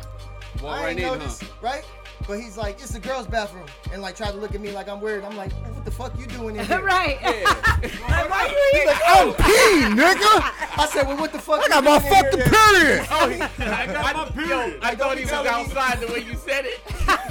[0.62, 1.48] Walk I right ain't in, noticed, huh?
[1.62, 1.84] right?
[2.28, 4.88] But he's like, "It's the girls' bathroom," and like tried to look at me like
[4.88, 5.24] I'm weird.
[5.24, 7.18] I'm like, "What the fuck you doing in here?" right.
[7.24, 8.86] like, why you He's here?
[8.86, 10.78] like, I'm peeing, nigga.
[10.78, 13.06] I said, "Well, what the fuck?" I got my doing in here fucking period.
[13.10, 14.78] Oh, he, I got my period.
[14.82, 16.80] I thought he was telling me- outside the way you said it.
[16.86, 17.26] But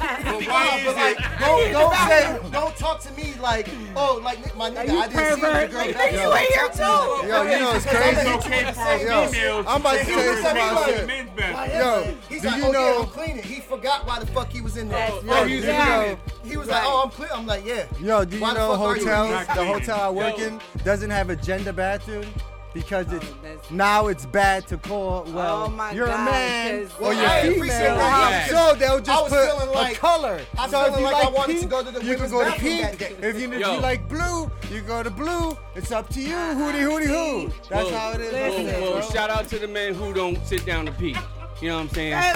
[0.48, 1.40] Nah, why but like, it?
[1.40, 5.36] don't, don't say, don't talk to me like, oh, like my nigga, you I didn't
[5.36, 6.14] see the girl Like, bathroom.
[6.14, 7.28] you in here Talk to me like- too.
[7.28, 8.20] Yo, you know it's crazy.
[8.20, 9.66] It's okay for Yo, females.
[9.70, 11.08] I'm about to to tell you say some we're wild in shit.
[11.08, 11.80] men's bathroom.
[11.80, 13.00] Yo, He's do like, you oh, yeah, know?
[13.04, 13.44] I'm cleaning.
[13.44, 15.10] He forgot why the fuck he was in there.
[15.10, 15.48] That's Yo, right.
[15.48, 15.86] do you Yeah.
[15.86, 16.18] know?
[16.50, 17.30] He was like, oh, I'm clear.
[17.34, 17.86] I'm like, yeah.
[18.02, 19.48] Yo, do you Why the know fuck you hotels?
[19.50, 20.46] in The hotel I work Yo.
[20.46, 22.26] in doesn't have a gender bathroom
[22.74, 25.26] because it's Oh, now it's bad to call.
[25.28, 27.96] Oh well, Oh my you're God, a man 'cause- or you're I appreciate female.
[27.98, 28.48] that.
[28.50, 29.32] So they'll just was
[29.64, 30.40] put like- a color.
[30.58, 32.30] I'm so if you like I like wanted pink, to go to the you can
[32.30, 33.02] go to pink.
[33.02, 35.58] If you if you like blue, you go to blue.
[35.76, 36.36] It's up to you.
[36.36, 37.52] Hooty hooty hoo.
[37.70, 38.34] That's Well, how it is.
[38.34, 41.18] listen, over there, Well, shout out to the men who don't sit down to pee.
[41.62, 42.36] You know what I'm saying?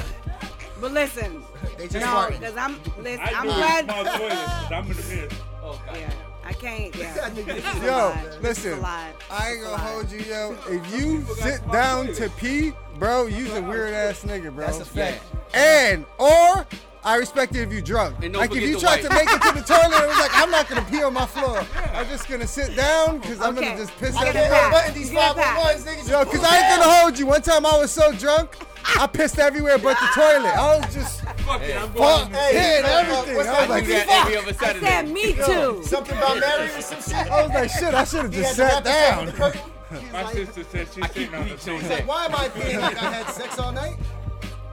[0.81, 1.43] But listen,
[1.77, 3.21] They just no, because I'm listen.
[3.21, 3.85] I I'm do glad.
[3.85, 5.33] small toilets 'cause I'm in the mid.
[5.63, 5.97] Oh, God.
[5.97, 6.13] Yeah,
[6.45, 6.95] I can't.
[6.95, 7.29] Yeah.
[7.29, 8.15] This is a Yo, lot.
[8.41, 8.85] This is a listen.
[8.85, 10.57] I ain't This is a gonna hold you, yo.
[10.67, 14.65] If you sit down to pee, bro, you's a weird ass nigga, bro.
[14.67, 15.23] That's a fact.
[15.53, 16.65] And or
[17.05, 18.15] I respect it if you drunk.
[18.23, 20.31] And Like if you the tried to make it to the toilet, it was like
[20.33, 21.61] I'm not gonna pee on my floor.
[21.93, 23.69] I'm just gonna sit down because I'm Okay.
[23.71, 24.49] gonna just piss I everywhere.
[24.49, 24.81] can't pass.
[24.81, 25.83] button these You get a pass.
[25.83, 26.09] 501s, niggas.
[26.09, 27.27] Yo, cause I ain't gonna hold you.
[27.27, 28.55] One time I was so drunk,
[28.97, 30.55] I pissed everywhere but the toilet.
[30.55, 32.31] I was just Fuck it, I'm fuck.
[32.31, 33.35] Hey, hitting everything.
[33.35, 34.25] what's I that was like, do that fuck.
[34.25, 34.85] every other I Saturday.
[34.85, 35.83] said me too.
[35.83, 37.31] Something about Mary or some shit.
[37.31, 39.25] I was like, shit, I should have just sat down.
[39.25, 39.61] with the curtain.
[39.89, 42.35] He was My sister said she's sitting on the bleach on he's like, why am
[42.35, 43.97] I peeing like I had sex all night?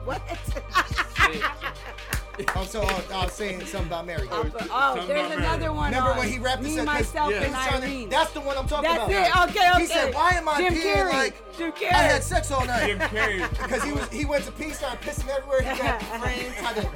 [0.03, 0.19] What?
[2.55, 4.27] Oh, so uh, I was saying something about Mary.
[4.31, 5.69] Oh, Something there's another Mary.
[5.73, 5.91] one.
[5.91, 8.09] Remember on when he rapped me, and said, 'cause myself, he and was to- Irene.
[8.09, 9.49] That's the one I'm talking That's about.
[9.49, 9.55] it.
[9.57, 9.81] Okay, okay.
[9.81, 11.13] He said, "Why am I Jim peeing Carrey.
[11.13, 11.91] like Jim Carrey.
[11.93, 13.49] I had sex all night?" Jim Carrey.
[13.49, 15.61] Because he was he went to pee, started pissing everywhere.
[15.61, 16.89] He got framed, tried to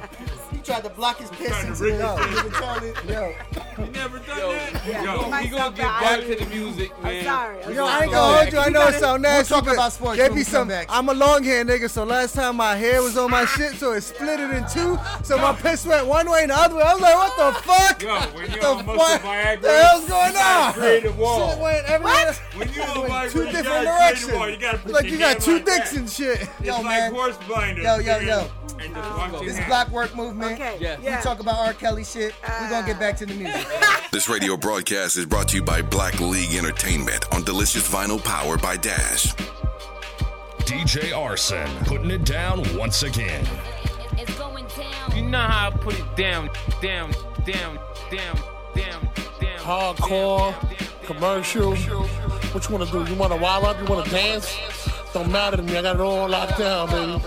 [0.52, 2.96] he tried to block his piss Trying to into rig the, his into the toilet.
[3.06, 4.86] Yo, You never done Yo, that?
[4.86, 5.04] Yeah.
[5.04, 7.24] yo, we gonna get back to the music, I'm man.
[7.24, 7.62] sorry.
[7.62, 8.02] I'm We Yo, I sorry.
[8.04, 8.58] ain't gonna hold you.
[8.58, 10.72] I know it gotta- sound nasty, talk about sports there when be some.
[10.88, 13.92] I'm a long hair nigga, so last time my hair was on my shit, so
[13.92, 14.98] it split it in two.
[15.26, 16.82] So my piss went one way and the other way.
[16.82, 18.00] I was like, what the fuck?
[18.00, 19.22] Yo, when you the on muscle fuck?
[19.22, 20.72] Viagra, the hell's going on?
[20.74, 21.50] create a wall.
[21.50, 22.32] Shit went everywhere.
[22.54, 24.32] When you on Viagra, two you different gotta create a directions.
[24.32, 24.48] wall.
[24.50, 25.98] You gotta like you got two like dicks that.
[25.98, 26.40] and shit.
[26.42, 27.12] It's Yo, like man.
[27.12, 27.84] horse blinders.
[27.84, 28.50] Yo, yo, yo.
[28.78, 29.64] And just wash your This is.
[29.66, 30.52] Block Work Movement.
[30.52, 30.76] Okay.
[30.80, 30.96] Yeah.
[31.00, 31.72] We talk about R.
[31.72, 32.32] Kelly shit.
[32.60, 32.86] We're gonna uh.
[32.86, 33.66] get back to the music.
[34.12, 38.56] This radio broadcast is brought to you by Black League Entertainment on Delicious Vinyl Power
[38.56, 39.34] by Dash.
[40.60, 43.44] DJ Arson putting it down once again.
[45.36, 47.10] Know how I put it down, down,
[47.44, 47.78] down,
[48.10, 48.36] down,
[48.74, 49.08] down,
[49.40, 49.58] down.
[49.58, 50.54] hardcore,
[51.04, 51.74] commercial.
[52.52, 53.04] What you wanna do?
[53.04, 53.78] You wanna wild up?
[53.78, 54.56] You wanna dance?
[55.12, 55.76] Don't matter to me.
[55.76, 57.22] I got it all locked down, baby.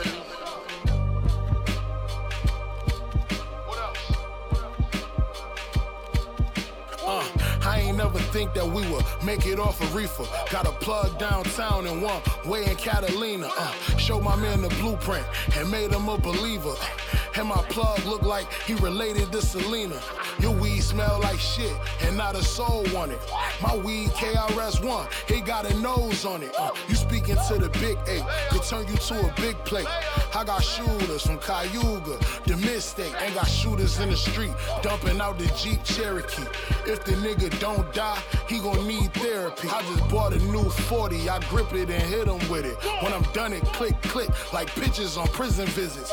[7.06, 7.28] Uh,
[7.63, 10.26] I ain't never think that we would make it off a reefer.
[10.52, 13.50] Got a plug downtown and one way in Catalina.
[13.56, 16.74] Uh, show my man the blueprint and made him a believer.
[17.39, 19.97] And my plug look like he related to Selena.
[20.39, 23.19] Your weed smell like shit and not a soul want it.
[23.62, 26.54] My weed KRS1, it got a nose on it.
[26.60, 29.88] Uh, you speaking to the big eight, could turn you to a big plate.
[30.36, 35.39] I got shooters from Cayuga, the mistake, and got shooters in the street dumping out
[35.39, 36.43] the Jeep Cherokee.
[36.88, 39.69] If the nigga don't die, he gon' need therapy.
[39.69, 42.75] I just bought a new 40, I grip it and hit him with it.
[43.02, 46.12] When I'm done, it click, click, like pictures on prison visits.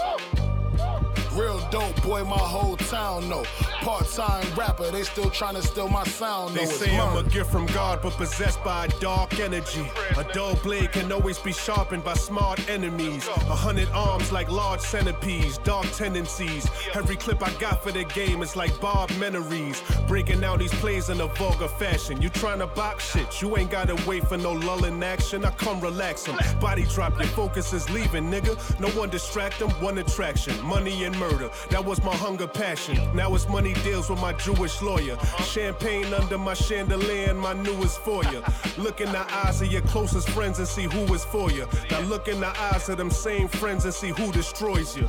[1.36, 3.44] Real dope boy, my whole town know.
[3.82, 6.54] Part-time rapper, they still tryna steal my sound.
[6.54, 6.64] They.
[6.64, 9.86] Say I'm a gift from God, but possessed by a dark energy.
[10.16, 13.28] A dull blade can always be sharpened by smart enemies.
[13.28, 16.68] A hundred arms like large centipedes, dark tendencies.
[16.94, 19.82] Every clip I got for the game is like Bob Meneries.
[20.08, 22.22] Breaking out these plays in a vulgar fashion.
[22.22, 25.44] You tryna box shit, you ain't gotta wait for no lull in action.
[25.44, 26.38] I come relax 'em.
[26.60, 28.56] Body drop, your focus is leaving, nigga.
[28.80, 30.54] No one distract them, one attraction.
[30.64, 31.25] Money and murder,
[31.70, 32.96] that was my hunger passion.
[33.14, 35.18] Now it's money deals with my Jewish lawyer.
[35.44, 38.42] Champagne under my chandelier and my newest foyer.
[38.78, 41.66] Look in the eyes of your closest friends and see who is for you.
[41.90, 45.08] Now look in the eyes of them same friends and see who destroys you.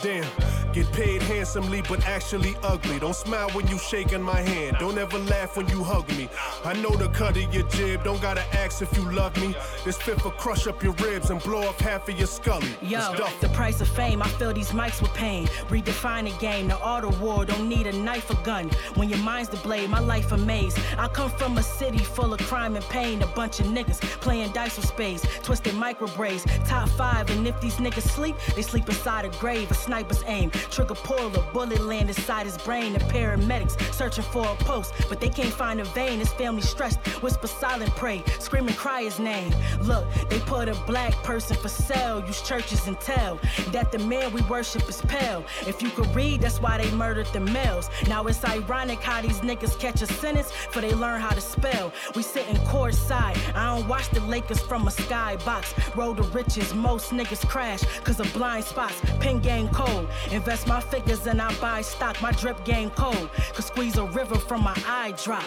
[0.00, 0.30] Damn,
[0.72, 2.98] get paid handsomely but actually ugly.
[2.98, 4.76] Don't smile when you shaking my hand.
[4.78, 6.28] Don't ever laugh when you hug me.
[6.64, 8.04] I know the cut of your jib.
[8.04, 9.54] Don't gotta ask if you love me.
[9.84, 12.74] This fifth will crush up your ribs and blow up half of your scully.
[12.80, 15.48] Yo, the price of fame, I fill these mics with pain.
[15.68, 18.68] Redefine the game, the art of war, don't need a knife or gun.
[18.94, 20.76] When your mind's the blade, my life a maze.
[20.96, 23.22] I come from a city full of crime and pain.
[23.22, 27.30] A bunch of niggas playing dice with spades, twisted micro braids, top five.
[27.30, 29.70] And if these niggas sleep, they sleep inside a grave.
[29.70, 32.92] A sniper's aim, trigger pull, a bullet land inside his brain.
[32.92, 36.18] The paramedics searching for a post, but they can't find a vein.
[36.18, 39.52] His family stressed, whisper silent pray, scream and cry his name.
[39.82, 43.38] Look, they put a black person for sale, use churches and tell
[43.72, 45.44] that the man we worship is pale.
[45.66, 47.90] If you could read, that's why they murdered the males.
[48.08, 51.92] Now it's ironic how these niggas catch a sentence for they learn how to spell.
[52.14, 53.36] We sit in court side.
[53.54, 55.96] I don't watch the Lakers from a skybox.
[55.96, 59.00] Roll the riches, most niggas crash cause of blind spots.
[59.20, 60.08] Pin game cold.
[60.30, 62.20] Invest my figures and I buy stock.
[62.20, 63.30] My drip game cold.
[63.54, 65.44] Could squeeze a river from my eye drop.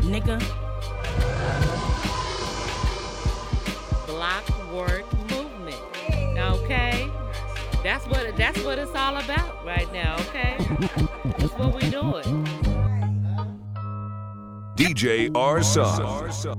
[0.00, 0.38] Nigga.
[4.06, 5.80] Block work movement.
[6.38, 6.99] Okay?
[7.82, 10.56] That's what that's what it's all about right now, okay?
[11.38, 12.44] That's what we're doing.
[14.76, 15.62] DJ R.
[15.62, 16.58] Son.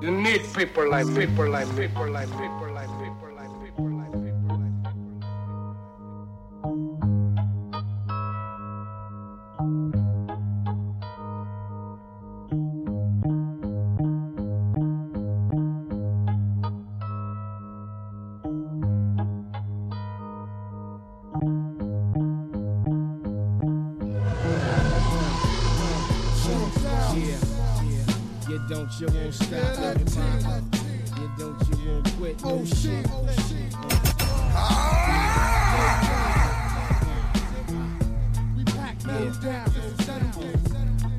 [0.00, 2.71] You need people like people like people like people like people
[27.14, 27.36] Yeah,
[27.84, 28.48] yeah.
[28.48, 29.52] You don't, you won't stop.
[29.52, 30.64] everybody.
[31.20, 32.42] You don't, you won't quit.
[32.42, 33.06] No shit.
[38.56, 39.70] We pack metal down,
[40.00, 40.68] settle things.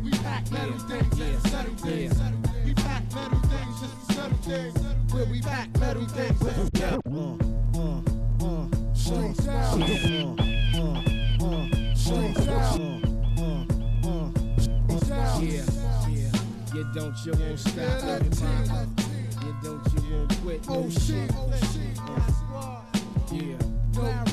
[0.03, 2.21] We pack metal things, just settle things.
[2.65, 5.13] We pack metal things, just to settle things.
[5.13, 6.75] Where we pack metal things, just
[8.95, 9.73] Straight down.
[11.95, 13.01] Straight down.
[15.41, 15.72] Yeah, yeah.
[16.73, 17.75] You don't, you won't stop.
[17.75, 20.67] You don't, you won't quit.
[20.67, 21.31] No oh, shit.
[21.35, 21.99] Oh shit.
[21.99, 22.81] Uh,
[23.31, 23.57] yeah.
[23.95, 24.25] Uh,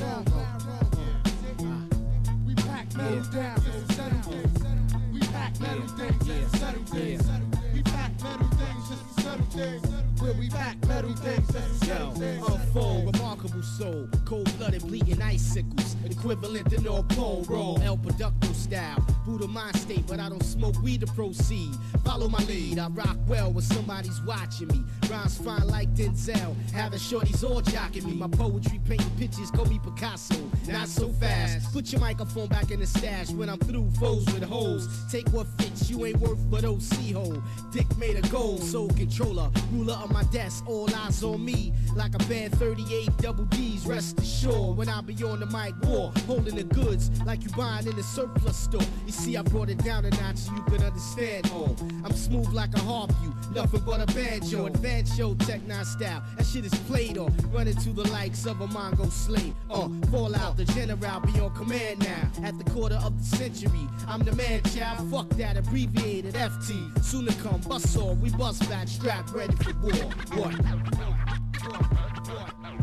[2.46, 4.64] we pack metal down, just settle things.
[5.12, 7.28] We pack metal things, just settle things.
[7.74, 9.86] We pack metal things, just to settle things.
[10.22, 16.70] Where we pack metal things, just to Yo, unfold, remarkable soul, cold-blooded, bleeding icicles, equivalent
[16.70, 21.02] to North Pole roll, El Producto style, Buddha mind state, but I don't smoke weed
[21.02, 21.72] to proceed.
[22.04, 24.82] Follow my lead, I rock well when somebody's watching me.
[25.08, 28.14] Rhymes fine like Denzel, having shorties all jocking me.
[28.14, 30.34] My poetry painting pictures, call me Picasso,
[30.66, 31.72] not so fast.
[31.72, 34.88] Put your microphone back in the stash when I'm through, foes with hoes.
[35.12, 37.40] Take what fits, you ain't worth but OC hole.
[37.70, 41.72] Dick made of gold, soul controller, ruler of my desk, all eyes on me.
[41.94, 44.76] Like a band 38 double D's, rest assured.
[44.76, 48.02] When I be on the mic war, holding the goods like you buying in the
[48.02, 48.82] surplus store.
[49.20, 51.76] See, I brought it down a notch so you could understand more.
[52.04, 54.66] I'm smooth like a harp, you nothing but a banjo.
[54.66, 56.22] Advanced show, tech style.
[56.36, 59.54] That shit is played on, running to the likes of a Mongo slate.
[59.70, 62.46] Uh, fall out, the general be on command now.
[62.46, 65.10] At the quarter of the century, I'm the man, child.
[65.10, 67.04] Fuck that abbreviated FT.
[67.04, 69.92] Soon to come, bust off, we bust back, strap ready for war.
[70.34, 70.54] What?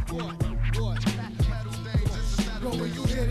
[0.10, 0.47] When you hear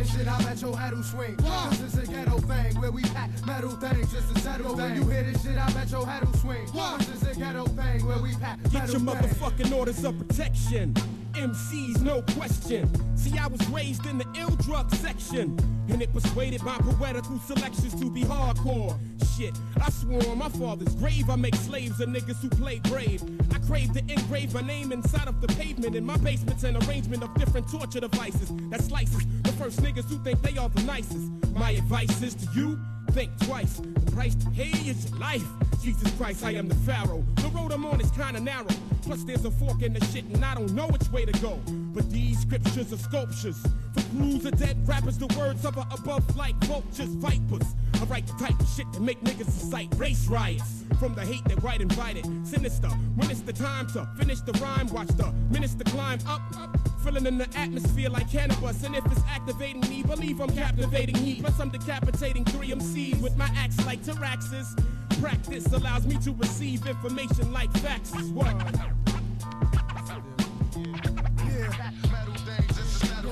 [0.07, 1.37] this shit, I bet your head will swing.
[1.71, 4.99] This is a ghetto thing where we pack metal things just to settle things.
[4.99, 6.67] You hear this shit, I bet your head will swing.
[6.99, 10.95] This is a ghetto thing where we pack Get your motherfucking orders of protection.
[11.37, 12.89] MCs, no question.
[13.17, 17.95] See, I was raised in the ill drug section, and it persuaded my poetical selections
[18.01, 18.99] to be hardcore.
[19.37, 23.23] Shit, I swore on my father's grave I make slaves of niggas who play brave.
[23.55, 25.95] I crave to engrave my name inside of the pavement.
[25.95, 30.17] In my basement's an arrangement of different torture devices that slices the first niggas who
[30.25, 31.31] think they are the nicest.
[31.55, 32.79] My advice is to you.
[33.17, 33.79] Think twice.
[33.79, 35.43] The price to is life.
[35.83, 37.25] Jesus Christ, I am the Pharaoh.
[37.37, 38.69] The road I'm on is kinda narrow.
[39.01, 41.59] Plus, there's a fork in the shit, and I don't know which way to go.
[41.95, 43.57] But these scriptures are sculptures.
[43.95, 47.75] For crews of dead rappers, the words of above like vultures, vipers.
[47.95, 50.85] I write the type of shit that make niggas incite race riots.
[50.99, 52.89] From the hate that white invited, sinister.
[53.15, 56.79] When it's the time to finish the rhyme, watch the minister climb up, up.
[57.03, 58.83] Filling in the atmosphere like cannabis.
[58.83, 61.41] And if it's activating me, believe I'm captivating heat.
[61.41, 64.77] Plus, I'm decapitating three MCs with my axe like Tyraxes.
[65.21, 68.33] Practice allows me to receive information like faxes.
[68.33, 68.55] What?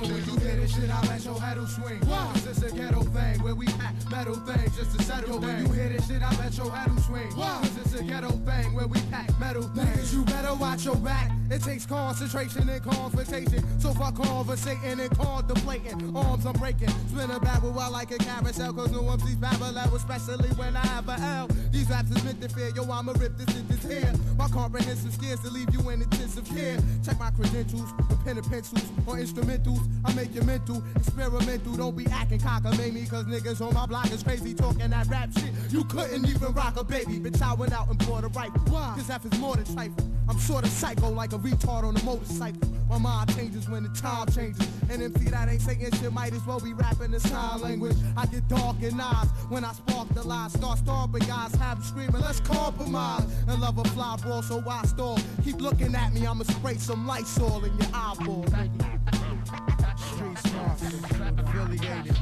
[0.01, 2.01] When you hear this shit, I let your head swing.
[2.01, 3.67] Cause it's a ghetto thing where we
[4.15, 7.31] metal thing just to settle When you hear this shit, I bet your head'll swing.
[7.33, 10.15] Cause it's a ghetto thing where we pack metal things.
[10.15, 11.33] You better watch your back.
[11.51, 13.63] It takes concentration and confrontation.
[13.81, 16.17] So fuck conversating and contemplating.
[16.17, 16.89] Arms I'm breaking.
[17.11, 18.73] Spin a babble while like a carousel.
[18.73, 21.49] Cause no one babble out, especially when I have a L.
[21.71, 22.71] These raps is meant to fear.
[22.75, 24.13] Yo, I'ma rip this sentence here.
[24.39, 26.79] My comprehensive skills to leave you in intensive care.
[27.05, 29.83] Check my credentials with pen and pencils or instrumentals.
[30.05, 31.77] I make you mental, experimental.
[31.77, 33.09] Don't be acting cockamamie.
[33.11, 35.53] Cause niggas on my block is crazy talking that rap shit.
[35.71, 37.19] You couldn't even rock a baby.
[37.21, 38.61] Bitch, I went out and bought a rifle.
[38.65, 40.11] Cause F is more than trifle.
[40.29, 42.69] I'm sorta psycho like a retard on a motorcycle.
[42.89, 44.67] My mind changes when the time changes.
[44.91, 47.97] And MC that ain't saying shit might as well be rapping the sign language.
[48.17, 50.49] I get dark in eyes when I spark the lie.
[50.49, 53.25] Start starving guys, have 'em screaming, let's compromise.
[53.49, 55.19] And love a fly ball, so I stall.
[55.45, 58.45] Keep looking at me, I'ma spray some Lysol in your eyeball.
[59.97, 60.81] Street smart,
[61.39, 62.17] affiliated.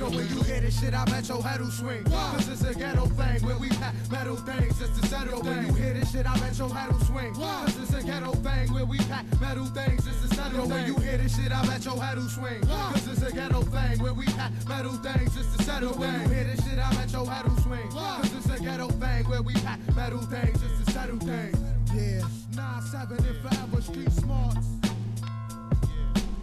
[0.00, 2.04] Yo, when you hear this shit, I bet your head will swing.
[2.04, 5.66] Cause it's a ghetto thing where we pack metal things just to settle Yo, when
[5.66, 7.34] you hear this shit, I bet your head will swing.
[7.34, 10.86] Cause it's a ghetto thing where we pack metal things just to settle Yo, when
[10.86, 12.62] you hear this shit, I bet your head will swing.
[12.62, 16.28] Cause it's a ghetto thing where we pack metal things just to settle When you
[16.28, 17.88] hear this shit, I bet your head will swing.
[17.90, 21.58] Cause it's a ghetto thing where we pack metal things just to settle things.
[21.92, 24.79] Yeah, 9-7 and forever street smarts.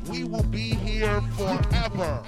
[0.10, 2.24] We will be here forever.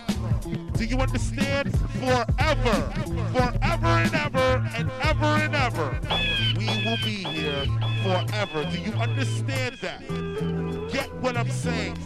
[0.74, 1.78] Do you understand?
[2.00, 2.94] Forever.
[3.34, 6.00] Forever and ever and ever and ever.
[6.58, 7.66] We will be here
[8.04, 8.70] forever.
[8.70, 10.02] Do you understand that?
[10.92, 11.98] Get what I'm saying?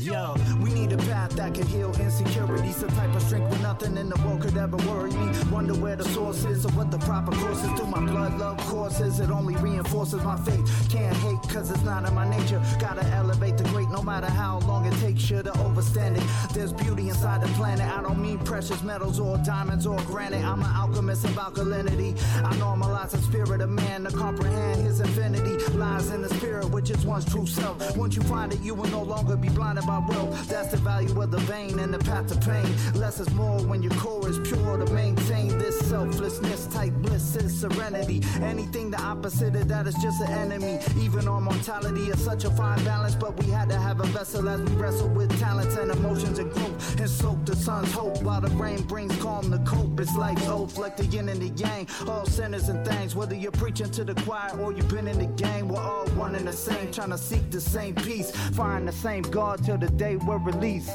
[0.00, 2.72] Yo, we need a path that can heal insecurity.
[2.72, 5.32] Some type of strength with nothing in the world could ever worry me.
[5.50, 7.70] Wonder where the source is or what the proper course is.
[7.72, 10.88] Through my blood, love courses, it only reinforces my faith.
[10.90, 12.60] Can't hate cause it's not in my nature.
[12.78, 16.24] Gotta elevate the great no matter how long it takes you to overstand it.
[16.52, 17.86] There's beauty inside the planet.
[17.86, 20.44] I don't mean precious metals or diamonds or granite.
[20.44, 22.16] I'm an alchemist of alkalinity.
[22.44, 25.56] I normalize the spirit of man to comprehend his infinity.
[25.74, 27.96] Lies in the spirit, which is one's true self.
[27.96, 30.48] Once you find it, you will no longer be blinded by wealth.
[30.48, 32.66] That's the value of the vein and the path to pain.
[32.94, 37.58] Less is more when your core is pure to maintain this selflessness, type bliss is
[37.60, 38.22] serenity.
[38.40, 40.78] Anything the opposite of that is just an enemy.
[40.98, 44.48] Even our mortality is such a fine balance, but we had to have a vessel
[44.48, 48.40] as we wrestle with talents and emotions and growth and soak the sun's hope while
[48.40, 49.98] the rain brings calm to cope.
[50.00, 53.14] It's like oath, like the yin and the yang, all sinners and things.
[53.14, 56.34] Whether you're preaching to the choir or you've been in the game, we're all one
[56.34, 59.88] and the same, trying to seek the same peace, find the same God till the
[59.88, 60.90] day we're released.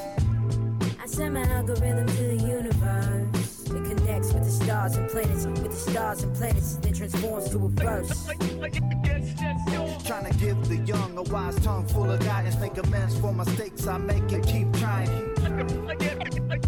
[1.01, 3.63] I send my algorithm to the universe.
[3.65, 7.65] It connects with the stars and planets, with the stars and planets, then transforms to
[7.65, 8.25] a verse.
[10.05, 13.87] Trying to give the young a wise tongue full of guidance, make amends for mistakes
[13.87, 16.66] I make and keep trying.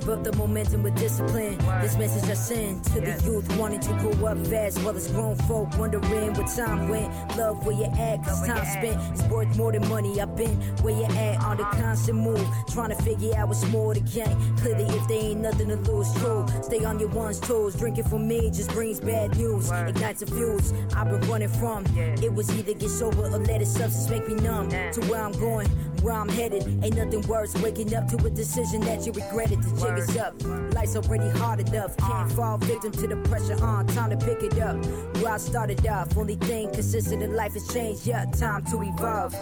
[0.00, 1.58] Keep up the momentum with discipline.
[1.82, 5.36] This message I send to the youth wanting to grow up fast, while as grown
[5.36, 7.12] folk wondering what time went.
[7.36, 10.18] Love where you at, cause time spent is worth more than money.
[10.18, 13.92] I've been where you at on the constant move, trying to figure out what's more
[13.92, 14.56] to gain.
[14.56, 16.46] Clearly, if they ain't nothing to lose, true.
[16.62, 17.74] Stay on your one's toes.
[17.74, 20.72] Drinking for me just brings bad news, ignites a fuse.
[20.96, 21.84] I've been running from.
[21.96, 24.70] It was either get sober or let a substance make me numb.
[24.70, 25.68] To where I'm going,
[26.00, 26.62] where I'm headed.
[26.82, 29.62] Ain't nothing worse waking up to a decision that you regretted.
[29.62, 30.34] The up,
[30.74, 31.96] life's already hard enough.
[31.96, 33.86] Can't fall victim to the pressure on.
[33.88, 34.76] Time to pick it up.
[35.16, 38.06] Where I started off, only thing consistent in life has changed.
[38.06, 39.34] Yeah, time to evolve.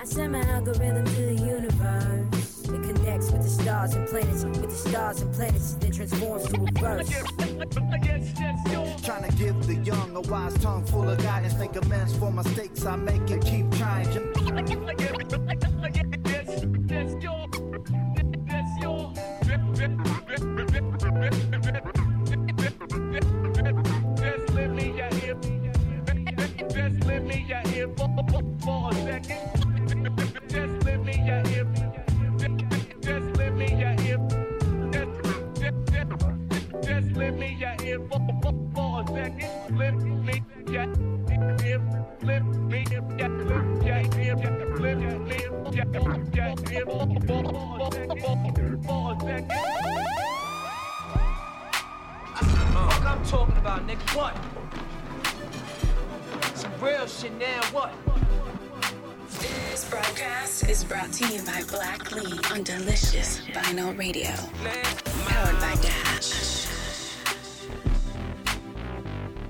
[0.00, 2.64] I send my algorithm to the universe.
[2.68, 6.60] It connects with the stars and planets, with the stars and planets, then transforms to
[6.60, 7.08] a verse.
[9.02, 12.84] Trying to give the young a wise tongue full of guidance, make amends for mistakes
[12.84, 14.08] I make and keep trying.
[27.18, 28.08] let me your for,
[28.60, 29.40] for, a second.
[30.48, 31.42] Just let me your.
[33.00, 33.94] Just, let me your.
[34.92, 35.10] Just,
[35.58, 35.80] just,
[36.86, 39.50] just, let me your for, for, for a second.
[39.76, 40.84] Let me your
[41.66, 41.82] ear.
[42.22, 43.30] Let me your ear.
[44.78, 45.24] Let me
[46.34, 48.22] your ear for, for, for a second.
[48.84, 49.50] For a second.
[52.74, 54.16] Fuck I'm talking about, nigga.
[54.16, 54.57] What?
[56.78, 57.62] Some real shit now.
[57.72, 57.92] What?
[59.40, 64.30] This broadcast is brought to you by Black Lee on Delicious Vinyl Radio.
[65.26, 66.66] Powered by Dash.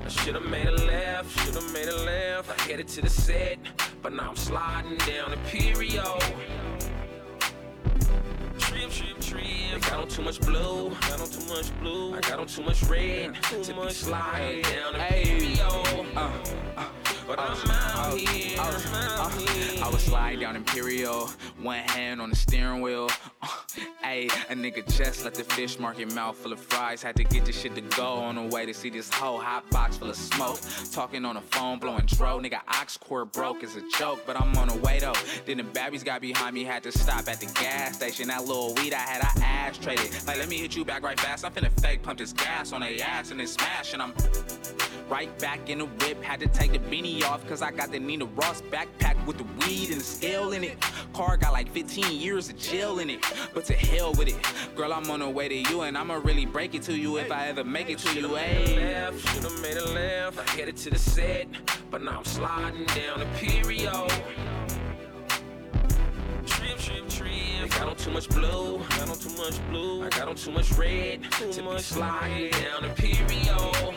[0.05, 2.51] I should've made a left, should've made a left.
[2.51, 3.59] I headed to the set,
[4.01, 6.19] but now I'm sliding down Imperial.
[8.59, 9.45] Trip, trip, trip.
[9.75, 12.15] I got on too much blue, I got on too much blue.
[12.15, 16.07] I got on too much red to be sliding down Imperial.
[16.17, 16.31] Uh,
[16.77, 16.89] uh,
[17.29, 19.21] but I'm out here, oh, oh, oh.
[19.21, 19.85] I'm out here.
[19.85, 21.29] I was sliding down Imperial,
[21.61, 23.11] one hand on the steering wheel.
[23.43, 23.49] Uh,
[24.03, 27.03] Ayy, a nigga just left the fish market mouth full of fries.
[27.03, 29.69] Had to get this shit to go on the way to see this whole hot
[29.71, 30.59] box full of smoke.
[30.91, 32.39] Talking on the phone, blowing dro.
[32.39, 35.13] Nigga, ox cord broke is a joke, but I'm on the way though.
[35.45, 38.29] Then the babbies got behind me, had to stop at the gas station.
[38.29, 40.15] That little weed I had, I ass traded.
[40.27, 41.45] Like, let me hit you back right fast.
[41.45, 44.15] I'm finna fake pump this gas on their ass and then smash, and I'm
[45.09, 46.23] right back in the whip.
[46.23, 49.45] Had to take the beanie off, cause I got the Nina Ross backpack with the
[49.67, 50.79] weed and the scale in it.
[51.13, 53.23] Car got like 15 years of jail in it,
[53.59, 54.37] but to hell with it.
[54.77, 57.33] Girl, I'm on the way to you, and I'ma really break it to you if
[57.33, 58.29] I ever make it to you.
[58.29, 58.77] Made a Ayy.
[58.77, 60.39] left, should've made a left.
[60.39, 61.49] I headed to the set,
[61.91, 64.07] but now I'm sliding down Imperial.
[66.47, 67.33] Trip, trip, trip.
[67.61, 70.05] I got on too much blue, I got on too much blue.
[70.05, 73.93] I got on too much red Too to be sliding down Imperial.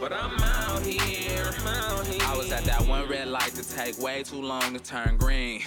[0.00, 2.26] But I'm out here, I'm out here.
[2.26, 5.62] I was at that one red light to take way too long to turn green.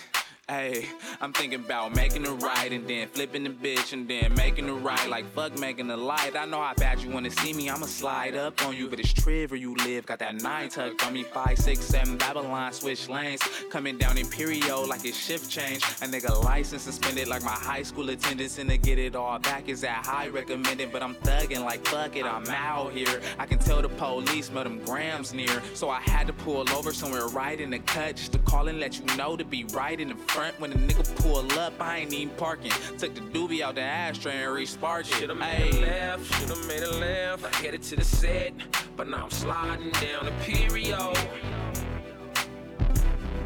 [0.47, 0.85] Hey,
[1.21, 4.73] I'm thinking about making it right and then flipping the bitch and then making it
[4.73, 5.09] right.
[5.09, 6.35] Like fuck making the light.
[6.35, 7.67] I know how bad you wanna see me.
[7.67, 10.05] I'ma slide up on you, but it's Triv you live.
[10.05, 13.41] Got that nine tucked on me, five, six, seven Babylon switch lanes.
[13.71, 15.83] Coming down Imperial like it's shift change.
[15.83, 18.59] A nigga license suspended like my high school attendance.
[18.59, 20.91] And to get it all back is that high recommended.
[20.91, 23.19] But I'm thugging like fuck it, I'm out here.
[23.39, 25.63] I can tell the police smell them grams near.
[25.73, 28.79] So I had to pull over somewhere right in the cut just to call and
[28.79, 30.59] let you know to be right in the front.
[30.59, 32.71] When the nigga pull up, I ain't even parking.
[32.97, 35.15] Took the doobie out the ashtray and re-sparked it.
[35.15, 37.45] Should've made a left, should've made a left.
[37.45, 38.53] I headed to the set,
[38.97, 40.25] but now I'm sliding down.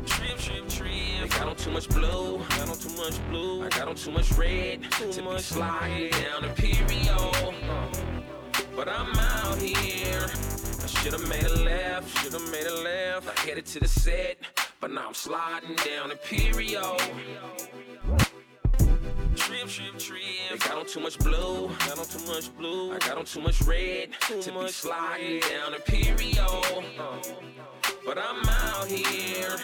[0.06, 0.92] Trip, trip, trip.
[1.22, 3.64] I got on too much blue, I got on too much blue.
[3.64, 7.54] I got on too much red Too to be sliding down Imperial.
[8.76, 10.59] But I'm out here.
[11.04, 13.30] Should've made a left, should've made a left.
[13.30, 14.38] I headed to the set,
[14.82, 16.98] but now I'm sliding down Imperial.
[19.38, 20.22] Trip, trip, trip.
[20.52, 22.94] I got on too much blue, I got on too much blue.
[22.94, 26.84] I got on too much red to be sliding down Imperial.
[28.06, 29.56] But I'm out here.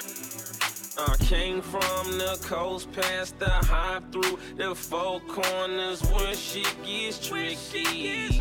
[0.98, 7.28] I came from the coast past the high through the four corners where shit gets
[7.28, 8.32] tricky.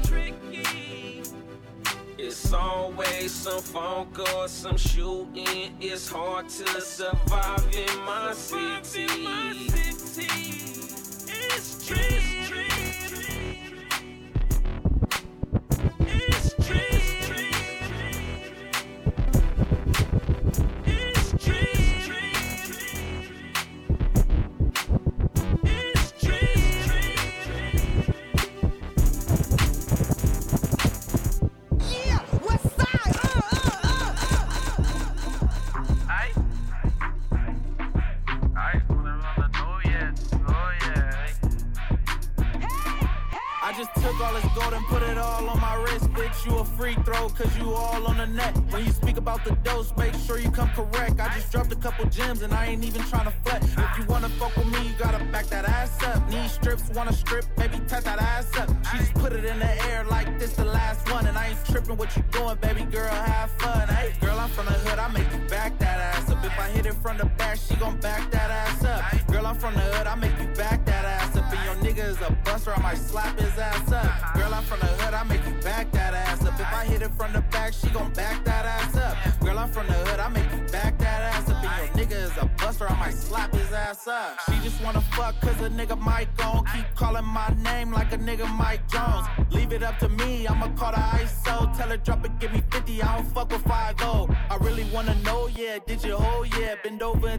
[2.16, 5.76] It's always some funk or some shooting.
[5.80, 9.16] It's hard to survive in my city.
[11.32, 12.14] It's tricky.
[12.16, 12.43] It's
[52.42, 53.43] and I ain't even trying to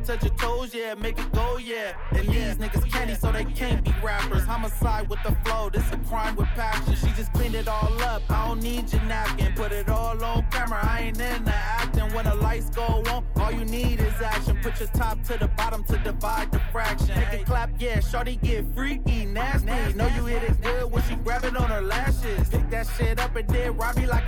[0.05, 0.93] touch your toes, yeah.
[0.93, 1.93] Make it go, yeah.
[2.11, 4.43] And these niggas candy, so they can't be rappers.
[4.43, 6.95] Homicide with the flow, this a crime with passion.
[6.95, 9.53] She just cleaned it all up, I don't need your napkin.
[9.53, 12.13] Put it all on camera, I ain't in the acting.
[12.13, 13.25] when the lights go on.
[13.37, 14.57] All you need is action.
[14.61, 17.15] Put your top to the bottom to divide the fraction.
[17.19, 17.99] Make it clap, yeah.
[17.99, 19.67] Shorty get freaky, nasty.
[19.95, 22.49] Know you hit it good when she grab it on her lashes.
[22.49, 24.24] Pick that shit up and then me like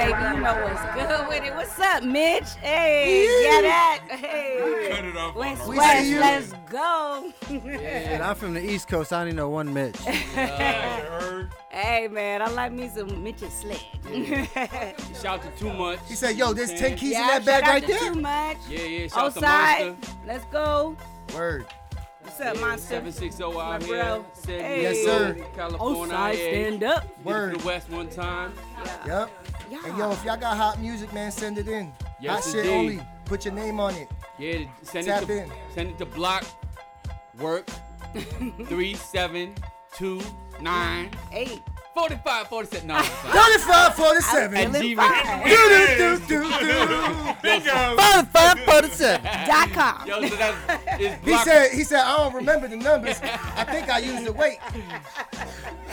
[0.00, 0.12] baby.
[0.12, 1.54] You know what's good with it.
[1.54, 2.48] What's up, Mitch?
[2.60, 4.00] Hey, yeah, that.
[4.08, 4.88] Hey.
[4.90, 6.20] Cut it off West, We West, see you.
[6.20, 7.32] let's go.
[7.50, 9.12] And I'm from the East Coast.
[9.12, 9.98] I only know one Mitch.
[10.00, 13.84] hey, man, I like me some Mitch's slick.
[15.20, 15.98] Shout to Too Much.
[16.08, 18.12] He said, yo, there's 10 keys in that bag right to there?
[18.12, 18.56] Too much.
[18.68, 19.06] Yeah, yeah.
[19.08, 19.86] Shout to Outside.
[19.86, 20.12] Monster.
[20.26, 20.96] Let's go.
[21.34, 21.66] Word.
[22.22, 23.00] What's up, Monster?
[23.00, 23.88] 760 My out bro.
[23.88, 24.24] here.
[24.34, 24.78] San Hey.
[24.78, 25.34] Oh, yes, sir.
[25.54, 26.14] California.
[26.14, 26.48] Outside, yeah.
[26.48, 27.16] stand up.
[27.16, 27.52] Did Word.
[27.52, 28.52] for the West one time.
[29.06, 29.30] Yep.
[29.70, 31.92] And yo, if y'all got hot music, man, send it in.
[32.20, 32.76] Yes, hot shit indeed.
[32.98, 33.00] only.
[33.24, 34.08] Put your name on it.
[34.38, 35.52] Yeah, send Tap it to in.
[35.74, 36.44] send it to block
[37.38, 37.68] work
[38.66, 39.54] three seven
[39.94, 40.20] two
[40.60, 41.60] nine eight.
[42.00, 42.86] 45, 47.
[42.88, 44.56] No, 35, 47.
[44.56, 44.96] At Gmail.
[47.40, 49.24] Forty-five, forty-seven.
[49.46, 50.06] Dot com.
[50.08, 50.56] Yo, so that's
[51.00, 51.44] it's He block.
[51.44, 53.20] said, he said, I don't remember the numbers.
[53.22, 54.58] I think I used the weight.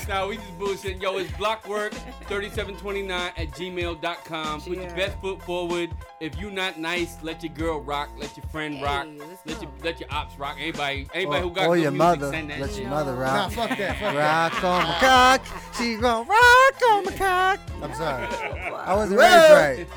[0.08, 1.01] Nah, we just bullshitting.
[1.01, 4.62] Yo, it's blockwork3729 at gmail.com.
[4.62, 5.89] Put your best foot forward.
[6.22, 8.08] If you not nice, let your girl rock.
[8.18, 9.05] Let your friend rock.
[9.45, 10.55] Let your let your ops rock.
[10.62, 12.32] Anybody anybody who got or good your music, mother.
[12.32, 12.80] send that Let shit.
[12.84, 13.34] your mother rock.
[13.34, 15.41] Nah, fuck that, fuck rock on my cock.
[15.78, 17.60] She gon' rock on my cock.
[17.82, 18.26] I'm sorry.
[18.76, 19.88] I wasn't raised right.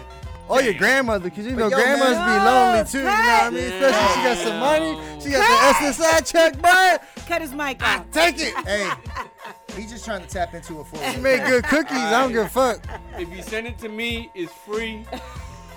[0.48, 2.40] Or your grandmother, because you know yo, grandmothers man.
[2.40, 2.98] be lonely too.
[2.98, 3.62] You know what I mean?
[3.62, 5.20] Especially if she got some money.
[5.20, 6.98] She got the SSI check, man.
[7.28, 8.10] Cut his mic off.
[8.10, 8.54] Take it.
[8.66, 11.96] Hey, he's just trying to tap into a for She made good cookies.
[11.96, 12.84] I don't give a fuck.
[13.16, 15.06] If you send it to me, it's free.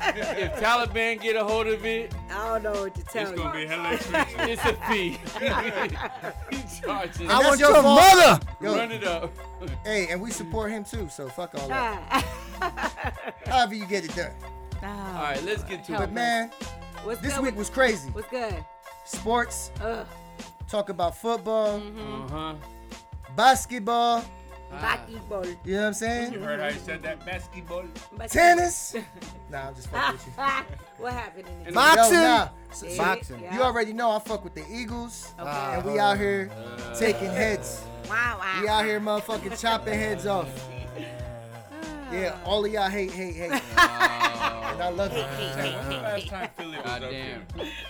[0.06, 3.60] If Taliban get a hold of it, I don't know what to it's tell gonna
[3.60, 3.66] you.
[3.66, 4.40] be hella expensive.
[4.40, 5.18] it's a fee.
[6.52, 7.22] he charges.
[7.22, 8.02] And I want your your fault.
[8.02, 8.40] mother.
[8.62, 9.32] Yo, Run it up.
[9.86, 12.24] hey, and we support him too, so fuck all that.
[13.46, 14.32] However you get it done.
[14.84, 14.90] All
[15.24, 15.98] right, let's get to it.
[15.98, 16.52] But man,
[17.04, 18.10] What's this good week with- was crazy.
[18.10, 18.64] What's good?
[19.06, 20.06] Sports, Ugh.
[20.70, 22.56] talk about football, Uh huh.
[23.36, 24.24] basketball,
[24.82, 25.46] Basketball.
[25.46, 26.34] you know what I'm saying?
[26.34, 27.84] You heard how you said that basketball.
[28.28, 28.96] Tennis.
[29.52, 30.34] nah, I'm just fucking with you.
[31.04, 31.74] what happened in it?
[31.74, 32.14] Boxing.
[32.16, 32.50] Yo, nah.
[32.72, 33.44] So- so Boxing.
[33.54, 35.50] You already know I fuck with the Eagles, Okay.
[35.50, 37.84] and we out here uh, taking heads.
[38.10, 38.62] Wow, wow.
[38.62, 40.50] We out here motherfucking chopping heads off.
[42.12, 43.50] Yeah, all of y'all hate, hate, hate.
[44.74, 45.26] And I love it.
[46.04, 47.42] Last time Philly was up there.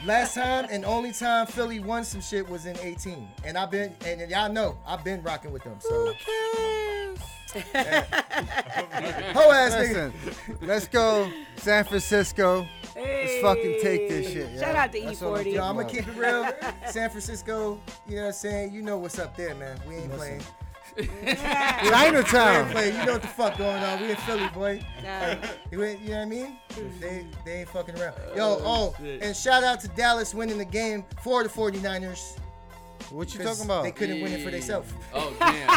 [0.06, 3.28] Last time and only time Philly won some shit was in 18.
[3.46, 5.78] And I've been, and y'all know, I've been rocking with them.
[5.80, 6.14] So.
[7.54, 7.62] Ho
[9.52, 10.12] ass nigga.
[10.12, 10.14] Listen,
[10.62, 12.68] let's go San Francisco.
[12.96, 14.60] Let's fucking take this shit.
[14.60, 15.54] Shout out to That's all I'm E40.
[15.54, 16.50] Yo, I'm gonna keep it real.
[16.90, 18.74] San Francisco, you know what I'm saying?
[18.74, 19.80] You know what's up there, man.
[19.88, 20.42] We ain't playing.
[20.98, 22.74] Chinatown.
[22.74, 22.98] We ain't.
[22.98, 24.02] You know what the fuck going on.
[24.02, 24.82] We in Philly, boy.
[25.04, 25.36] Nah.
[25.72, 26.58] You, you know what I mean?
[27.00, 28.16] They, they ain't fucking around.
[28.36, 32.38] Yo, oh, and shout out to Dallas winning the game for the 49ers.
[33.12, 33.84] What you 'cause talking about?
[33.84, 34.92] They couldn't win it for themselves.
[35.14, 35.68] Oh damn.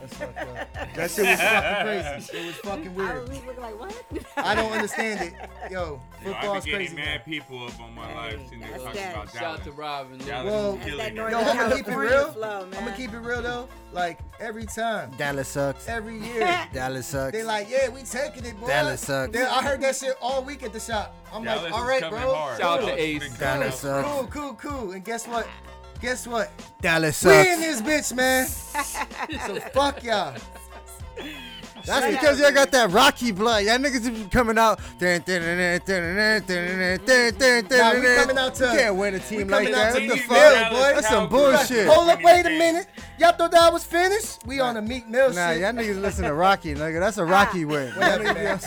[0.00, 0.94] That's fucked up.
[0.94, 2.38] That shit was fucking crazy.
[2.38, 3.28] It was fucking I weird.
[3.28, 3.94] was looking like, what?
[4.36, 5.34] I don't understand it.
[5.70, 7.02] Yo, Yo, I football's be getting crazy.
[7.02, 9.14] mad people up on my live seeing they That's talking that.
[9.14, 9.60] about Shout Dallas.
[9.60, 10.18] out to Robin.
[10.18, 11.14] Dallas Well, is That's that killing it.
[11.16, 12.32] Northern Yo, I'm gonna keep it real.
[12.32, 13.68] flow, I'm gonna keep it real though.
[13.92, 15.88] Like every time, Dallas sucks.
[15.88, 17.32] every year, Dallas sucks.
[17.32, 18.68] they like, yeah, we taking it, boy.
[18.68, 19.32] Dallas sucks.
[19.32, 21.14] They- I heard that shit all week at the shop.
[21.32, 22.34] I'm Dallas like, all is right, coming bro.
[22.34, 22.58] hard.
[22.60, 23.38] Shout out to Ace.
[23.38, 24.08] Dallas sucks.
[24.08, 24.92] Cool, cool, cool.
[24.92, 25.46] And guess what?
[26.00, 26.50] Guess what?
[26.80, 27.48] Dallas We sucks.
[27.48, 28.46] in this bitch, man.
[29.46, 30.36] so fuck y'all.
[31.86, 33.64] That's because y'all got that Rocky blood.
[33.64, 34.80] Y'all niggas be coming out.
[35.00, 35.18] Nah,
[37.94, 38.64] we coming out to.
[38.64, 39.94] You can't win a team like that.
[39.94, 40.92] What the fuck, boy?
[40.94, 41.86] That's some bullshit.
[41.86, 42.88] Hold up, wait a minute.
[43.18, 44.44] Y'all thought that was finished?
[44.46, 45.36] We on a Meek Mill shit.
[45.36, 47.00] Nah, y'all niggas listen to Rocky, nigga.
[47.00, 47.90] That's a Rocky win.
[47.92, 48.58] Hey, yeah!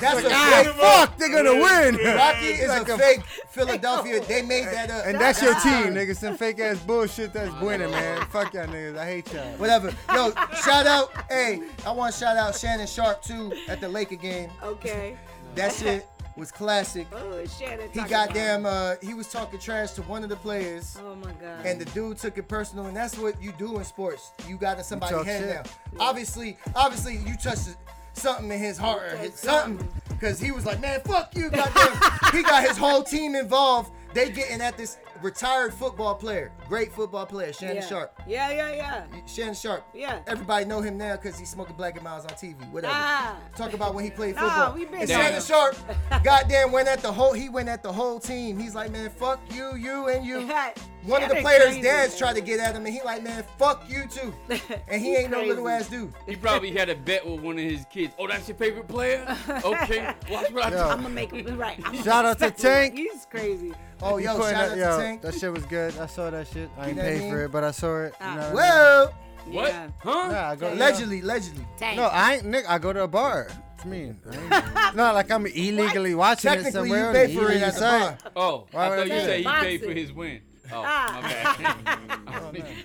[0.00, 0.74] That's a fake.
[0.76, 1.96] Fuck, they're gonna win.
[2.16, 4.20] Rocky is a fake Philadelphia.
[4.20, 5.06] They made that up.
[5.06, 6.14] And that's your team, nigga.
[6.14, 8.26] Some fake ass bullshit that's winning, man.
[8.26, 8.98] Fuck y'all niggas.
[8.98, 9.56] I hate y'all.
[9.56, 9.94] Whatever.
[10.12, 10.32] Yo,
[10.64, 11.10] shout out.
[11.28, 14.50] Hey, I want to shout out Shannon Sharpe too at the Laker game.
[14.62, 15.16] Okay.
[15.56, 17.08] That shit was classic.
[17.12, 17.88] Oh, Shannon.
[17.90, 20.96] He talking goddamn uh he was talking trash to one of the players.
[21.04, 21.66] Oh my god.
[21.66, 24.30] And the dude took it personal, and that's what you do in sports.
[24.46, 25.72] You got in somebody's talk head shit.
[25.92, 26.04] now.
[26.04, 27.76] Obviously, obviously, you touched
[28.12, 32.00] something in his heart, or his, something, because he was like, "Man, fuck you, goddamn."
[32.32, 33.90] he got his whole team involved.
[34.14, 37.86] They getting at this retired football player, great football player, Shannon yeah.
[37.86, 38.20] Sharpe.
[38.26, 39.04] Yeah, yeah, yeah.
[39.26, 39.84] Shannon Sharpe.
[39.94, 40.20] Yeah.
[40.26, 42.56] Everybody know him now because he's smoking Black and Milds on TV.
[42.70, 42.92] Whatever.
[42.94, 43.34] Nah.
[43.56, 44.74] Talk about when he played Nah, football.
[44.74, 45.08] we been and.
[45.08, 45.76] Shannon Sharpe,
[46.24, 47.32] goddamn, went at the whole.
[47.32, 48.58] He went at the whole team.
[48.58, 50.40] He's like, man, fuck you, you, and you.
[51.04, 52.18] One of the players' crazy, dads man.
[52.18, 54.34] tried to get at him, and he like, man, fuck you too.
[54.88, 56.12] And he He's ain't no little ass dude.
[56.26, 58.12] He probably had a bet with one of his kids.
[58.18, 59.24] Oh, that's your favorite player?
[59.64, 60.76] Okay, watch what I do.
[60.76, 61.80] I'm gonna make him right.
[61.84, 62.70] I'm Shout out to respect him.
[62.70, 62.96] Tank.
[62.96, 63.72] He's crazy.
[64.02, 65.22] Oh, He yo, shout that, out yo, to Tank.
[65.22, 65.96] That shit was good.
[65.98, 66.70] I saw that shit.
[66.78, 67.30] I You ain't know paid mean?
[67.32, 68.14] for it, but I saw it.
[68.20, 68.34] Ah.
[68.34, 69.14] You know Well,
[69.46, 69.68] What?
[69.72, 69.88] Yeah.
[69.98, 70.28] Huh?
[70.32, 71.66] Nah, I go, allegedly, allegedly.
[71.78, 71.96] Tank.
[71.96, 72.44] No, I ain't.
[72.46, 73.48] Nick, I go to a bar.
[73.76, 74.20] What you mean?
[74.50, 77.00] I not like I'm illegally watching it Technically, somewhere.
[77.00, 78.18] you on pay for it at the bar.
[78.36, 80.40] Oh, Why I thought you do said he paid for his win.
[80.72, 81.76] Oh, Ah.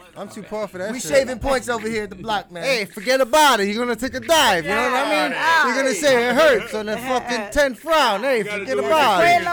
[0.18, 1.12] I'm too poor for that We shit.
[1.12, 2.64] shaving points over here at the block, man.
[2.64, 3.68] Hey, forget about it.
[3.68, 4.64] You're gonna take a dive.
[4.64, 5.32] You know what I mean?
[5.32, 5.66] Yeah.
[5.68, 8.24] You're gonna say it hurts on the fucking 10th round.
[8.24, 9.44] Hey, forget about it.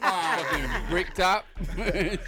[0.00, 1.44] Fucking brick top.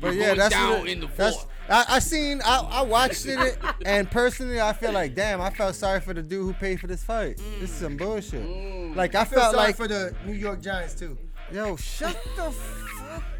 [0.00, 1.46] But yeah, that's down what it- in the that's.
[1.68, 2.40] I, I seen.
[2.44, 6.22] I, I watched it, and personally, I feel like, damn, I felt sorry for the
[6.22, 7.36] dude who paid for this fight.
[7.60, 8.44] This is some bullshit.
[8.96, 11.16] Like I, I feel felt sorry like, for the New York Giants too.
[11.52, 12.50] yo, shut the.
[12.50, 12.91] fuck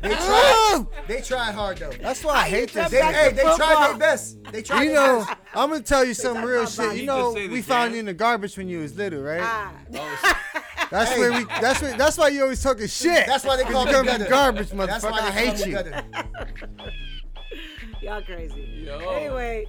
[0.03, 0.19] They up.
[0.27, 0.87] tried.
[1.09, 1.93] They tried hard though.
[2.01, 2.91] That's why I hate this.
[2.91, 4.43] They, hey, they tried their best.
[4.53, 4.83] They tried.
[4.83, 5.39] You their know, best.
[5.55, 6.87] I'm gonna tell you some real shit.
[6.87, 9.23] You He know, just say we found you in the garbage when you was little,
[9.23, 9.41] right?
[9.43, 9.73] Ah.
[10.91, 11.19] That's Hey.
[11.21, 11.45] where we.
[11.45, 11.97] That's where.
[11.97, 13.27] That's why you always talking shit.
[13.27, 15.11] That's why they call you me come garbage, That's motherfucker.
[15.11, 16.93] why I they hate you.
[18.03, 18.15] gutter.
[18.15, 18.85] Y'all crazy.
[18.85, 18.99] Yo.
[18.99, 19.67] Anyway.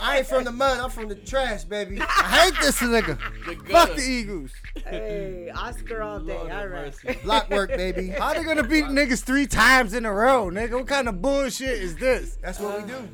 [0.00, 0.78] I ain't from the mud.
[0.78, 2.00] I'm from the trash, baby.
[2.00, 3.18] I hate this nigga.
[3.46, 4.52] The Fuck the Eagles.
[4.84, 6.34] hey, Oscar all day.
[6.34, 6.94] Lord All have right.
[7.04, 7.18] mercy.
[7.22, 8.08] Block work, baby.
[8.08, 10.72] How they gonna beat niggas three times in a row, nigga?
[10.72, 12.38] What kind of bullshit is this?
[12.42, 13.08] That's what we do.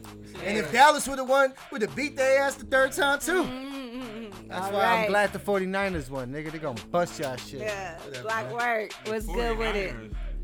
[0.44, 3.44] And if Dallas would have won, would have beat their ass the third time too.
[3.44, 4.48] Mm-hmm.
[4.48, 6.50] That's All why I'm glad the 49ers won, nigga.
[6.50, 7.60] They gonna bust y'all shit.
[7.60, 8.92] Yeah, black work.
[9.06, 9.94] What's good with it?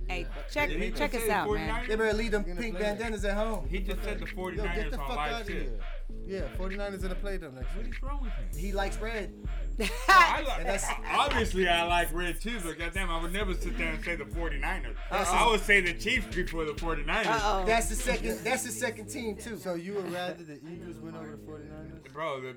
[0.09, 0.11] 49ers.
[0.11, 1.89] Hey, check Did he check just us say out, man.
[1.89, 3.69] They better leave them pink bandanas at home.
[3.69, 5.63] He just said the Yo, 49ers get the on fuck live out of shit.
[5.63, 5.81] here.
[6.27, 7.95] Yeah, 49ers in the play them next What week.
[7.95, 8.49] is wrong with him?
[8.59, 9.33] He likes red.
[10.09, 13.79] I like, And that's- obviously, I like red too, but goddamn, I would never sit
[13.79, 14.95] there and say the 49ers.
[15.11, 17.27] That's I would say the Chiefs before the 49ers.
[17.27, 17.65] Uh-oh.
[17.67, 18.41] That's the second.
[18.45, 19.57] That's the second team too.
[19.57, 22.13] So you would rather the Eagles win over the 49ers?
[22.13, 22.57] Bro, the,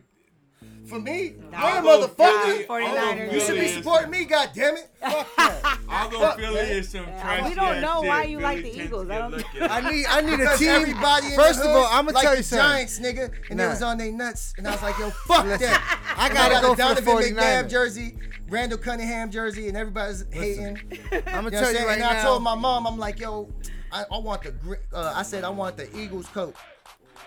[0.88, 2.66] For me, I'll yeah, go motherfucker.
[2.68, 3.32] Philly- 49ers.
[3.34, 4.88] You should be supporting me, goddammit.
[5.02, 5.78] Fuck that.
[5.90, 6.66] although Fuck, Philly man.
[6.72, 9.10] is some trashy we don't know why you like the Eagles.
[9.10, 9.62] I don't look know.
[9.66, 10.70] at- I need I need a Because team.
[10.70, 12.68] everybody in First the of all, I'm gonna like tell you something.
[12.68, 13.70] Giants, nigga, and they Nah.
[13.70, 16.16] was on their nuts, and I was like, yo, fuck that.
[16.18, 18.18] I gotta got go a Donovan McNabb jersey,
[18.50, 20.78] Randall Cunningham jersey, and everybody's hating.
[21.12, 21.88] I'm gonna know tell you saying?
[21.88, 23.50] right and I told my mom, I'm like, yo,
[23.94, 24.54] I, I want the
[24.94, 26.56] uh, I said I want the Eagles coat.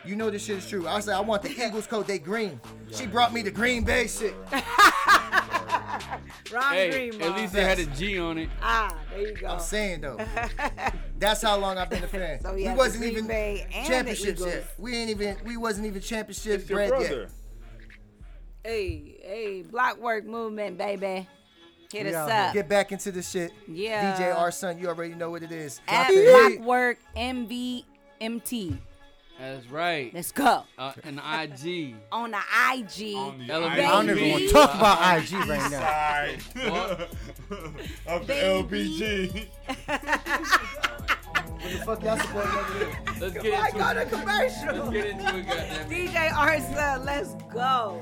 [0.07, 0.87] You know this shit is true.
[0.87, 2.07] I said I want the Eagles coat.
[2.07, 2.61] They green.
[2.93, 4.35] She brought me the Green Bay shit.
[6.53, 8.49] Wrong Hey, green, at least they had a G on it.
[8.61, 9.47] Ah, there you go.
[9.49, 10.19] I'm saying though,
[11.19, 12.41] that's how long I've been a fan.
[12.41, 14.55] So, we wasn't Green even Bay and championships Eagles.
[14.55, 14.75] yet.
[14.79, 15.37] We ain't even.
[15.45, 17.21] We wasn't even championship It's your bred brother.
[17.23, 17.31] yet.
[18.65, 21.29] Hey, hey, block work movement, baby.
[21.93, 22.55] Hit We us out up.
[22.55, 23.53] Get back into the shit.
[23.69, 24.17] Yeah.
[24.17, 25.81] DJ R Son, you already know what it is.
[25.89, 28.79] At Drop block work MVMT.
[29.39, 30.13] That's right.
[30.15, 30.63] Let's go.
[30.79, 31.97] Uh, an IG.
[32.13, 33.17] On the IG.
[33.17, 33.79] On the Elevate.
[33.85, 35.81] I don't even want to talk about IG right now.
[35.81, 37.11] side What?
[38.07, 39.47] of the LBG.
[41.65, 42.87] What the fuck y'all supposed to do?
[43.21, 44.09] Let's I get into go to it.
[44.11, 44.75] commercial.
[44.77, 45.91] Let's get into it, goddamn.
[45.91, 48.01] DJ Arsa, let's go.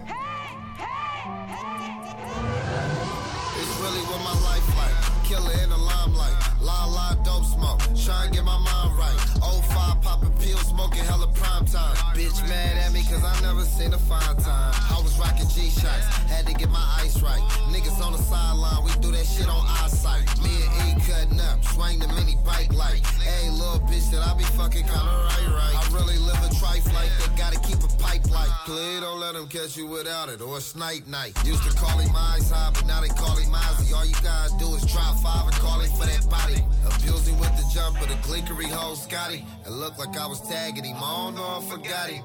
[3.55, 5.22] It's really what my life like.
[5.33, 6.37] Killer in the limelight.
[6.61, 7.81] La la dope smoke.
[7.97, 9.17] Try and get my mind right.
[9.41, 11.97] 05 popping pills, smoking hella prime time.
[12.13, 14.75] Bitch mad at me cause I never seen a fine time.
[14.93, 16.05] I was rocking G shots.
[16.29, 17.41] Had to get my ice right.
[17.73, 18.85] Niggas on the sideline.
[18.85, 20.29] We do that shit on eyesight.
[20.45, 21.65] Me and E cutting up.
[21.65, 23.01] Swing the mini bike light.
[23.25, 25.77] Hey, little bitch that I be fucking kinda right, right.
[25.81, 27.33] I really live a trife like that.
[27.39, 28.53] Gotta keep a pipe light.
[28.67, 31.33] Please don't let them catch you without it or a snipe night.
[31.47, 33.97] Used to call him eyes high, but now they call him Mozzie.
[33.97, 36.65] All you gotta do is drop five and call him for that body.
[36.85, 39.45] Abuse him with the jumper, the glinkery hoe Scotty.
[39.65, 40.97] It looked like I was tagging him.
[40.97, 42.25] I don't know, I forgot him.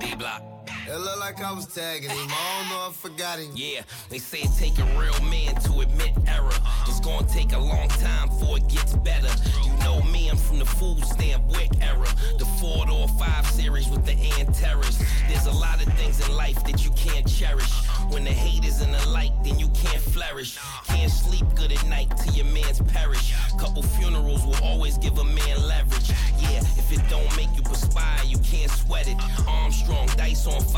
[0.00, 0.57] D block.
[0.90, 2.16] It looked like I was tagging him.
[2.30, 3.50] I don't know, I forgot him.
[3.54, 6.50] Yeah, they say it take a real man to admit error.
[6.86, 9.28] It's gonna take a long time before it gets better.
[9.64, 12.08] You know me, I'm from the food stamp wick era.
[12.38, 14.98] The four door five series with the Antares.
[15.28, 17.70] There's a lot of things in life that you can't cherish.
[18.08, 20.58] When the hate is in the light, then you can't flourish.
[20.86, 23.34] Can't sleep good at night till your man's perish.
[23.58, 26.10] Couple funerals will always give a man leverage.
[26.38, 29.16] Yeah, if it don't make you perspire, you can't sweat it.
[29.46, 30.77] Armstrong, dice on fire,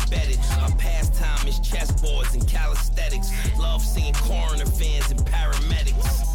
[0.00, 0.38] you can't bet it.
[0.62, 3.30] Our pastime is chessboards and calisthenics.
[3.58, 6.26] Love seeing coroner fans and paramedics.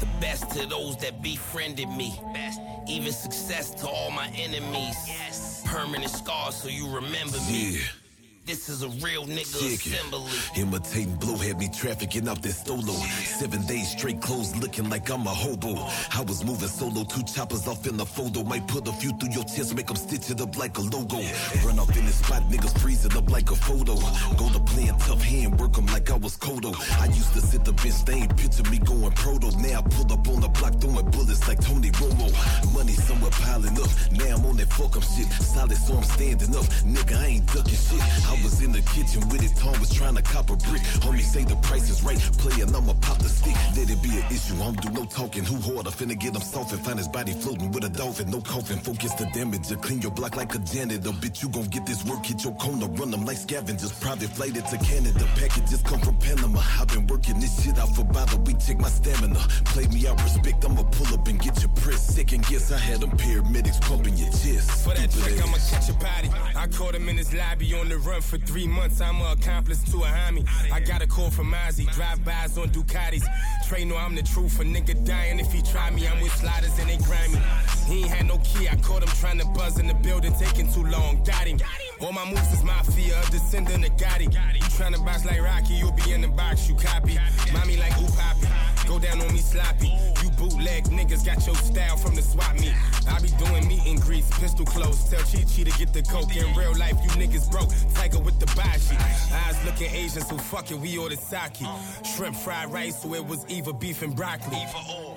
[0.00, 2.20] The best to to those that befriended me.
[2.32, 2.60] Best.
[2.88, 4.96] Even success to all my enemies.
[5.06, 5.62] Yes.
[5.66, 7.78] Permanent scars so you remember me.
[7.78, 8.03] Yeah.
[8.46, 10.30] This is a real nigga Check assembly.
[10.56, 12.94] Imitating blow had me trafficking out that stolo.
[13.24, 15.74] Seven days straight clothes looking like I'm a hobo.
[16.12, 18.44] I was moving solo, two choppers off in the photo.
[18.44, 21.22] Might put a few through your chest, make them stitch it up like a logo.
[21.64, 23.94] Run off in the spot, niggas freezing up like a photo.
[24.36, 26.76] Go to playing tough hand, work 'em like I was Kodo.
[27.00, 29.56] I used to sit the bench, they ain't picture me going proto.
[29.56, 32.28] Now I pull up on the block throwing bullets like Tony Romo.
[32.74, 33.88] Money somewhere piling up.
[34.12, 35.32] Now I'm on that fuck 'em shit.
[35.42, 36.66] Solid, so I'm standing up.
[36.84, 38.02] Nigga, I ain't ducking shit.
[38.28, 40.82] I was in the kitchen with it, Tom was trying to cop a brick.
[41.04, 43.54] Homie say the price is right, playin' I'ma pop the stick.
[43.76, 45.44] Let it be an issue, I don't do no talking.
[45.44, 45.90] Who harder?
[45.90, 48.30] Finna get him soft and find his body floating with a dolphin.
[48.30, 49.70] No coffin, focus the damage.
[49.70, 51.10] or clean your block like a janitor.
[51.22, 53.92] Bitch, you gon' get this work, hit your corner, run them like scavengers.
[53.92, 56.60] Private flighted to Canada, packages come from Panama.
[56.80, 59.40] I've been working this shit out for about a week, check my stamina.
[59.66, 62.14] Play me out, respect, I'ma pull up and get your press.
[62.14, 64.70] Second guess, I had them paramedics pumping your chest.
[64.84, 66.30] For that trick, I'ma catch a body.
[66.56, 69.00] I caught him in his lobby on the run for three months.
[69.00, 70.46] I'm a accomplice to a homie.
[70.72, 71.90] I got a call from Ozzy.
[71.92, 73.24] Drive-bys on Ducatis.
[73.68, 74.58] Trey know I'm the truth.
[74.60, 76.06] A nigga dying if he try me.
[76.08, 77.38] I'm with sliders and they grimy.
[77.86, 78.68] He ain't had no key.
[78.68, 81.22] I caught him trying to buzz in the building, taking too long.
[81.24, 81.58] Got him.
[82.04, 84.24] All my moves is mafia, a descendant of Gotti.
[84.24, 87.16] You tryna box like Rocky, you'll be in the box, you copy.
[87.50, 88.46] Mommy like ooh poppy.
[88.86, 89.90] Go down on me sloppy.
[90.22, 92.74] You bootleg niggas got your style from the swap meet.
[93.08, 95.08] I be doing meet and greets, pistol close.
[95.08, 96.36] Tell Chi Chi to get the coke.
[96.36, 97.70] In real life, you niggas broke.
[97.94, 98.96] Tiger with the bashi.
[99.32, 101.66] Eyes looking Asian, so fuck it, we ordered sake.
[102.04, 104.62] Shrimp fried rice, so it was either beef and broccoli.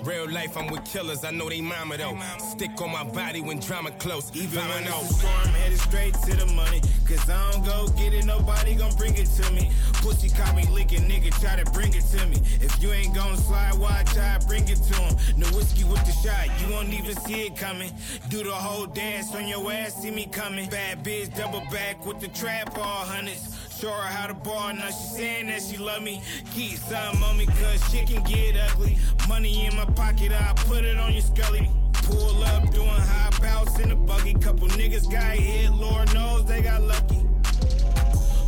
[0.04, 2.18] Real life, I'm with killers, I know they mama though.
[2.38, 4.34] Stick on my body when drama close.
[4.34, 6.77] Even when a storm, headed straight to the money.
[7.06, 9.70] Cause I don't go get it, nobody gon' bring it to me.
[9.94, 12.36] Pussy caught me licking, nigga, try to bring it to me.
[12.60, 15.16] If you ain't gon' slide, why try bring it to him?
[15.36, 17.92] No whiskey with the shot, you won't even see it coming.
[18.28, 20.68] Do the whole dance on your ass, see me coming.
[20.68, 23.57] Bad bitch, double back with the trap, all hundreds.
[23.80, 26.20] Show her how to ball, now she saying that she love me.
[26.52, 28.98] Keep something on me, cause shit can get ugly.
[29.28, 31.70] Money in my pocket, I put it on your scully.
[31.92, 34.34] Pull up, doing high bounce in the buggy.
[34.34, 37.24] Couple niggas got hit, Lord knows they got lucky.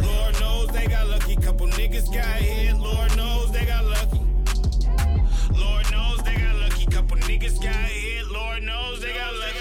[0.02, 1.36] Lord knows they got lucky.
[1.36, 4.20] Couple niggas got hit, Lord knows they got lucky.
[5.54, 6.86] Lord knows they got lucky.
[6.86, 9.60] Couple niggas got hit, Lord knows they got lucky.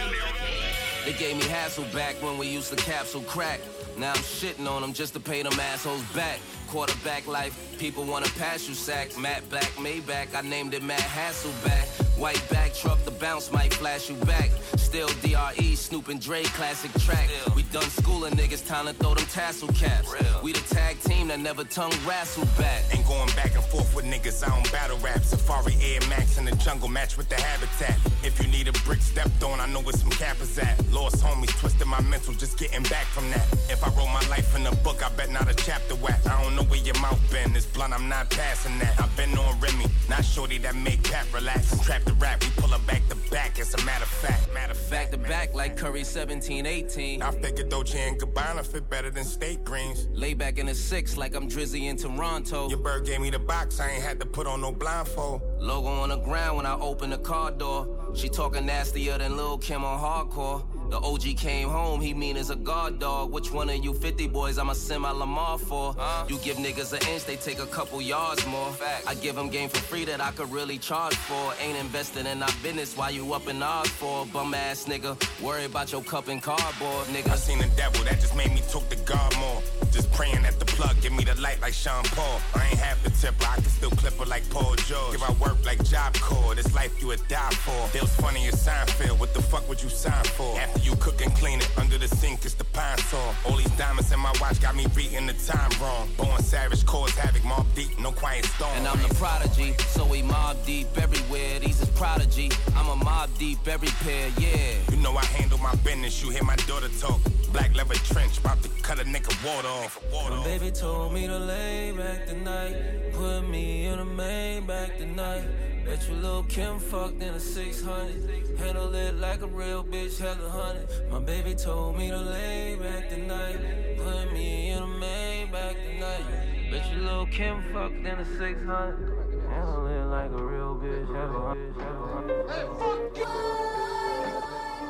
[1.05, 3.59] They gave me hassle back when we used to capsule crack.
[3.99, 6.39] Now I'm shitting on them just to pay them assholes back.
[6.69, 9.17] Quarterback life, people wanna pass you sack.
[9.17, 11.87] Matt Black, Maybach, I named it Matt Hasselbeck.
[12.15, 14.51] White back truck, the bounce might flash you back.
[14.75, 17.29] Still DRE, Snoop and Dre, classic track.
[17.55, 20.13] We done schooling niggas, time to throw them tassel caps.
[20.43, 22.83] We the tag team that never tongue wrestle back.
[22.91, 25.23] Ain't going back and forth with niggas, I don't battle rap.
[25.23, 27.97] Safari Air Max in the jungle match with the habitat.
[28.23, 30.75] If you need a brick stepped on, I know where some cappers at.
[30.91, 33.47] Lost homies, twisted my mental, just getting back from that.
[33.69, 36.19] If I wrote my life in a book, I bet not a chapter whack.
[36.27, 38.99] I don't know where your mouth been, it's blunt, I'm not passing that.
[38.99, 41.77] I've been on Remy, not shorty that make Pat relax.
[41.85, 44.53] Trap the rap, we pull her back to back, As a matter of fact.
[44.53, 45.11] Matter of fact.
[45.11, 47.21] Back to back like Curry 17, 18.
[47.21, 50.07] I figured Dolce and Gabbana fit better than state greens.
[50.13, 52.69] Lay back in the six like I'm Drizzy in Toronto.
[52.69, 55.41] Your bird gave me the box, I ain't had to put on no blindfold.
[55.59, 58.13] Logo on the ground when I open the car door.
[58.15, 60.63] She talking nastier than Lil Kim on hardcore.
[60.89, 63.31] The OG came home, he mean as a guard dog.
[63.31, 65.95] Which one of you 50 boys I'ma send my Lamar for?
[66.27, 68.73] You give niggas an inch, they take a couple yards more.
[69.05, 71.53] I give them game for free that I could really charge for.
[71.61, 74.25] Ain't invested in our business while you up in odds for.
[74.27, 77.29] Bum ass nigga, worry about your cup and cardboard, nigga.
[77.29, 79.61] I seen the devil, that just made me talk to God more.
[79.91, 82.39] Just praying at the plug, give me the light like Sean Paul.
[82.55, 85.11] I ain't half the tipper, I can still clip her like Paul George.
[85.11, 87.87] Give I work like Job Corps, this life you would die for.
[87.89, 90.57] Feels funny as Seinfeld, what the fuck would you sign for?
[90.59, 93.33] After you cook and clean it, under the sink is the pine saw.
[93.45, 96.09] All these diamonds in my watch got me reading the time wrong.
[96.17, 98.71] Born savage, cause havoc, Mobb Deep, no quiet storm.
[98.77, 101.59] And I'm the prodigy, so we mob deep everywhere.
[101.59, 102.51] These is prodigy.
[102.75, 104.73] I'm a mob deep every pair, yeah.
[104.91, 107.19] You know I handle my business, you hear my daughter talk.
[107.51, 109.78] Black leather trench, about to cut a nigga water off.
[109.79, 113.13] Water My baby told me to lay back tonight.
[113.13, 115.45] Put me in a main back tonight.
[115.85, 118.59] Bet you Lil Kim fucked in a 600.
[118.59, 120.89] Handle it like a real bitch, hella hundred.
[121.09, 123.57] My baby told me to lay back tonight.
[123.97, 126.25] Put me in a main back tonight.
[126.69, 129.47] Bet you Lil Kim fucked in a 600.
[129.47, 132.49] Handle it like a real bitch, hella hundred.
[132.49, 133.25] Hey, fuck you!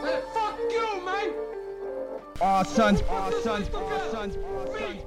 [0.07, 1.58] Hey, fuck you, man!
[2.41, 5.01] All sons, all sons, all sons, all sons.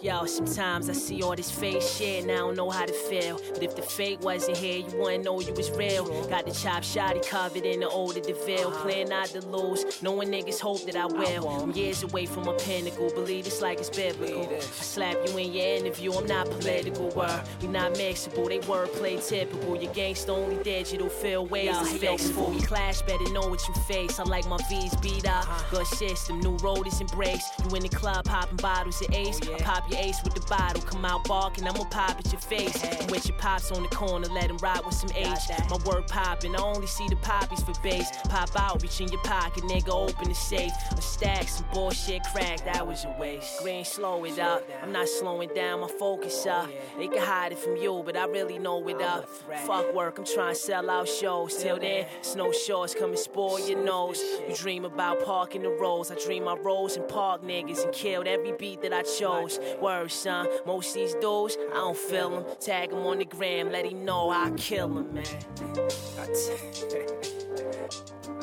[0.00, 3.40] Yo, sometimes I see all this fake shit and I don't know how to feel.
[3.54, 6.04] But if the fake wasn't here, you wouldn't know you was real.
[6.28, 8.72] Got the chop shotty covered in the older DeVille.
[8.72, 11.48] Playing not to lose, knowing niggas hope that I will.
[11.48, 14.48] I'm years away from a pinnacle, believe it's like it's biblical.
[14.52, 17.10] I slap you in your interview, I'm not political.
[17.10, 19.80] Word, we not mixable, they wordplay typical.
[19.80, 22.52] Your gangsta only digital, feel ways is fixable.
[22.54, 24.18] You clash, better know what you face.
[24.18, 25.64] I like my V's beat up, uh-huh.
[25.70, 27.52] good system, new road is embraced.
[27.64, 30.82] You in the club popping bottles of ace, I pop your ace with the bottle.
[30.82, 32.82] Come out barking, I'ma pop at your face.
[32.84, 35.28] And with your pops on the corner, let him ride with some H.
[35.70, 38.08] My word popping, I only see the poppies for base.
[38.28, 40.72] Pop out, reach in your pocket, nigga, open the safe.
[40.96, 43.60] A stack, some bullshit crack, that was a waste.
[43.62, 44.62] Green, slow it up.
[44.82, 46.70] I'm not slowing down, my focus up.
[46.98, 49.28] They can hide it from you, but I really know it up.
[49.66, 51.56] Fuck work, I'm trying to sell out shows.
[51.56, 54.22] Till then, snow shorts come and spoil your nose.
[54.48, 56.10] You dream about parking the roads.
[56.10, 59.60] I dream I rose and park niggas and killed every beat that I chose.
[59.80, 62.44] Word, son, most these dudes, I don't feel them.
[62.60, 65.24] Tag him on the gram, let him know I kill him, man.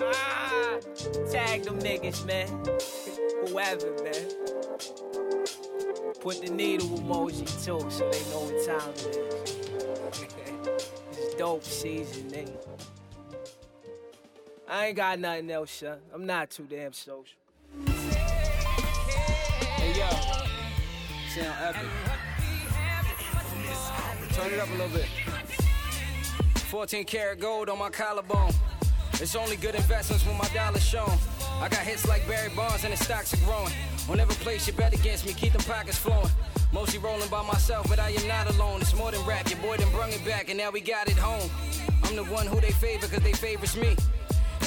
[0.01, 0.79] Ah,
[1.29, 2.47] tag them niggas, man.
[3.47, 4.29] Whoever, man.
[6.21, 9.55] Put the needle emoji too, so they know what time it is.
[11.11, 12.78] it's dope season, nigga.
[14.69, 15.97] I ain't got nothing else, son.
[16.13, 17.39] I'm not too damn social.
[19.77, 20.07] Hey yo,
[21.33, 21.87] sound epic.
[24.33, 25.07] Turn it up a little bit.
[26.69, 28.51] 14 karat gold on my collarbone.
[29.13, 31.17] It's only good investments when my dollar's shown.
[31.59, 33.73] I got hits like Barry Bonds and the stocks are growing.
[34.05, 36.29] Whenever place you bet against me, keep them pockets flowing.
[36.71, 38.81] Mostly rolling by myself, but I am not alone.
[38.81, 39.49] It's more than rap.
[39.49, 41.49] Your boy done brung it back, and now we got it home.
[42.03, 43.95] I'm the one who they favor, cause they favors me.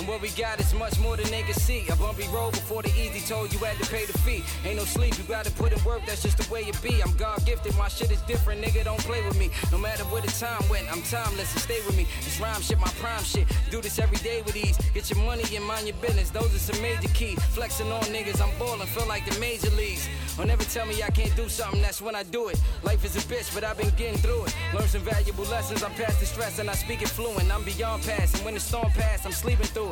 [0.02, 1.86] And what we got is much more than they can see.
[1.88, 4.42] A bumpy road before the easy told you had to pay the fee.
[4.66, 7.00] Ain't no sleep, you gotta put in work, that's just the way it be.
[7.00, 9.50] I'm God gifted, my shit is different, nigga, don't play with me.
[9.70, 12.08] No matter where the time went, I'm timeless and stay with me.
[12.24, 13.46] This rhyme shit, my prime shit.
[13.70, 14.76] Do this every day with ease.
[14.92, 17.38] Get your money and mind your business, those are some major keys.
[17.54, 20.08] Flexing on niggas, I'm ballin', feel like the major leagues.
[20.36, 22.60] Don't ever tell me I can't do something, that's when I do it.
[22.82, 24.56] Life is a bitch, but I've been getting through it.
[24.74, 27.54] Learn some valuable lessons, I'm past the stress and I speak it fluent.
[27.54, 29.91] I'm beyond past, and when the storm pass, I'm sleeping through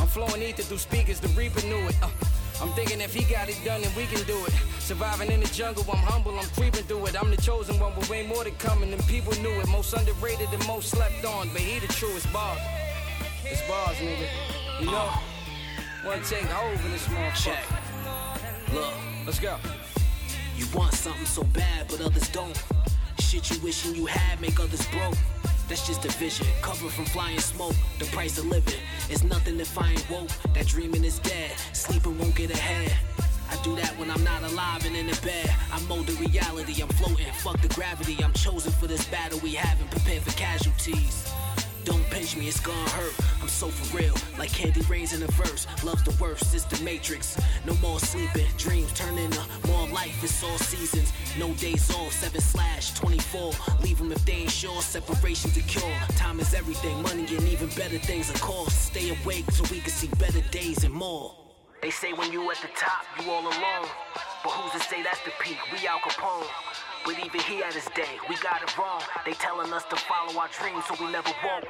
[0.00, 1.96] I'm flowing ether through speakers, the reaper knew it.
[2.02, 2.08] Uh,
[2.60, 4.52] I'm thinking if he got it done, then we can do it.
[4.80, 7.20] Surviving in the jungle, I'm humble, I'm creeping through it.
[7.20, 9.68] I'm the chosen one, but way more to coming than people knew it.
[9.68, 12.58] Most underrated and most slept on, but he the truest boss.
[13.44, 14.28] It's bars, nigga.
[14.80, 15.10] You know,
[16.04, 18.74] one take hold in this motherfucker.
[18.74, 18.94] Look,
[19.24, 19.56] let's go.
[20.56, 22.60] You want something so bad, but others don't.
[23.20, 25.14] Shit you wishing you had make others broke.
[25.68, 27.74] That's just a vision, covered from flying smoke.
[27.98, 30.30] The price of living is nothing if I ain't woke.
[30.54, 32.96] That dreaming is dead, sleeping won't get ahead.
[33.50, 35.54] I do that when I'm not alive and in the bed.
[35.70, 37.30] I mold the reality, I'm floating.
[37.34, 41.30] Fuck the gravity, I'm chosen for this battle we haven't prepared for casualties.
[41.88, 43.14] Don't pinch me, it's gonna hurt.
[43.40, 45.66] I'm so for real, like candy rains in a verse.
[45.82, 47.40] Love's the worst, it's the matrix.
[47.64, 50.22] No more sleeping, dreams turn into more life.
[50.22, 52.12] It's all seasons, no days off.
[52.12, 53.52] Seven slash 24.
[53.82, 54.82] Leave them if they ain't sure.
[54.82, 55.98] Separation's a cure.
[56.14, 58.74] Time is everything, money and even better things, of course.
[58.74, 61.34] Stay awake so we can see better days and more.
[61.80, 63.88] They say when you at the top, you all alone.
[64.44, 65.56] But who's to say that's the peak?
[65.72, 66.44] We Al Capone.
[67.04, 69.02] But even he at his day, we got it wrong.
[69.24, 71.64] They telling us to follow our dreams so we never won't.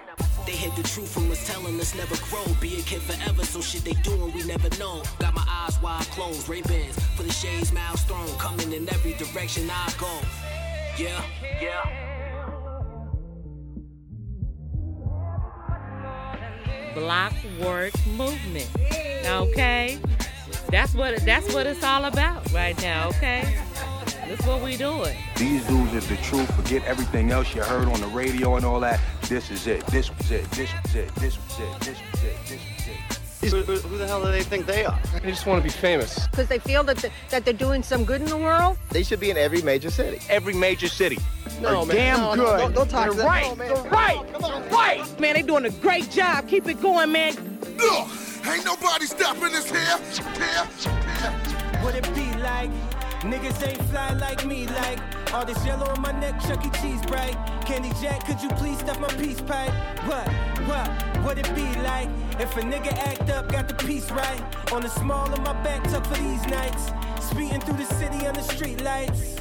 [0.47, 2.45] They hid the truth from us, telling us never grow.
[2.61, 5.03] Be a kid forever, so shit they doing we never know.
[5.19, 9.15] Got my eyes wide closed, Ray Bans for the shades, miles thrown, coming in every
[9.15, 10.21] direction I go.
[10.99, 11.23] Yeah,
[11.61, 12.09] yeah.
[16.99, 18.69] block work movement.
[19.25, 19.99] Okay?
[20.71, 23.57] That's what that's what it's all about right now, okay?
[24.29, 25.17] That's what we doing.
[25.37, 26.55] These dudes is the truth.
[26.57, 29.01] Forget everything else you heard on the radio and all that.
[29.23, 29.87] This is it.
[29.87, 30.45] This was it.
[30.53, 31.15] This was it.
[31.17, 31.81] This was it.
[31.81, 32.37] This was it.
[32.47, 32.95] This was it.
[33.41, 34.99] Who, who the hell do they think they are?
[35.23, 36.27] They just want to be famous.
[36.29, 38.77] Because they feel that, the, that they're doing some good in the world?
[38.91, 40.19] They should be in every major city.
[40.29, 41.19] Every major city.
[41.61, 42.17] No, They're man.
[42.17, 42.59] damn No, no, good.
[42.59, 43.27] don't, don't talk They're to them.
[43.27, 43.47] right.
[43.49, 43.69] No, man.
[43.75, 44.33] They're right.
[44.33, 45.21] Come on, Right.
[45.21, 46.49] Man, they're doing a great job.
[46.49, 47.35] Keep it going, man.
[47.81, 48.11] Ugh,
[48.47, 49.99] ain't nobody stopping us here.
[50.35, 51.83] Here, here.
[51.83, 52.71] What it be like?
[53.23, 55.01] Niggas ain't fly like me, like
[55.35, 56.71] all this yellow on my neck, Chuck E.
[56.81, 57.37] Cheese bright.
[57.67, 59.73] Candy Jack, could you please stuff my peace pipe?
[60.07, 60.29] What,
[60.69, 60.89] what,
[61.25, 62.09] what it be like?
[62.39, 64.73] If a nigga act up, got the piece right.
[64.73, 66.93] On the small of my back, tuck for these nights.
[67.21, 69.37] Speeding through the city on the street lights.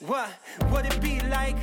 [0.00, 0.28] What,
[0.68, 1.56] what it be like?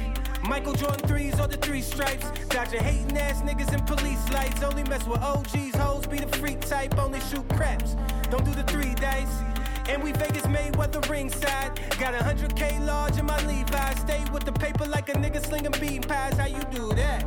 [0.44, 2.26] Michael Jordan threes or the three stripes.
[2.50, 4.64] Dodging hating ass niggas in police lights.
[4.64, 6.98] Only mess with OGs, hoes be the freak type.
[6.98, 7.96] Only shoot craps.
[8.32, 9.44] Don't do the three dice.
[9.90, 11.80] And we Vegas Mayweather ringside.
[12.00, 14.00] Got a 100k large in my Levi's.
[14.00, 16.38] Stay with the paper like a nigga slinging bean pies.
[16.38, 17.26] How you do that?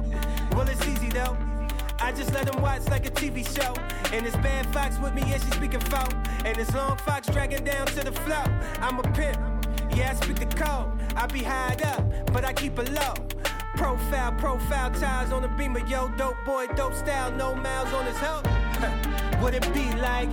[0.53, 1.37] Well, it's easy though.
[2.01, 3.75] I just let him watch like a TV show.
[4.13, 6.09] And it's Bad Fox with me, and she speaking foul.
[6.45, 8.45] And it's Long Fox dragging down to the flow.
[8.81, 9.39] I'm a pimp,
[9.95, 10.91] yeah, I speak the code.
[11.17, 13.15] I be high up, but I keep it low.
[13.77, 18.17] Profile, profile ties on the beamer, yo, dope boy, dope style, no miles on his
[18.19, 18.41] hoe.
[19.41, 20.31] what it be like?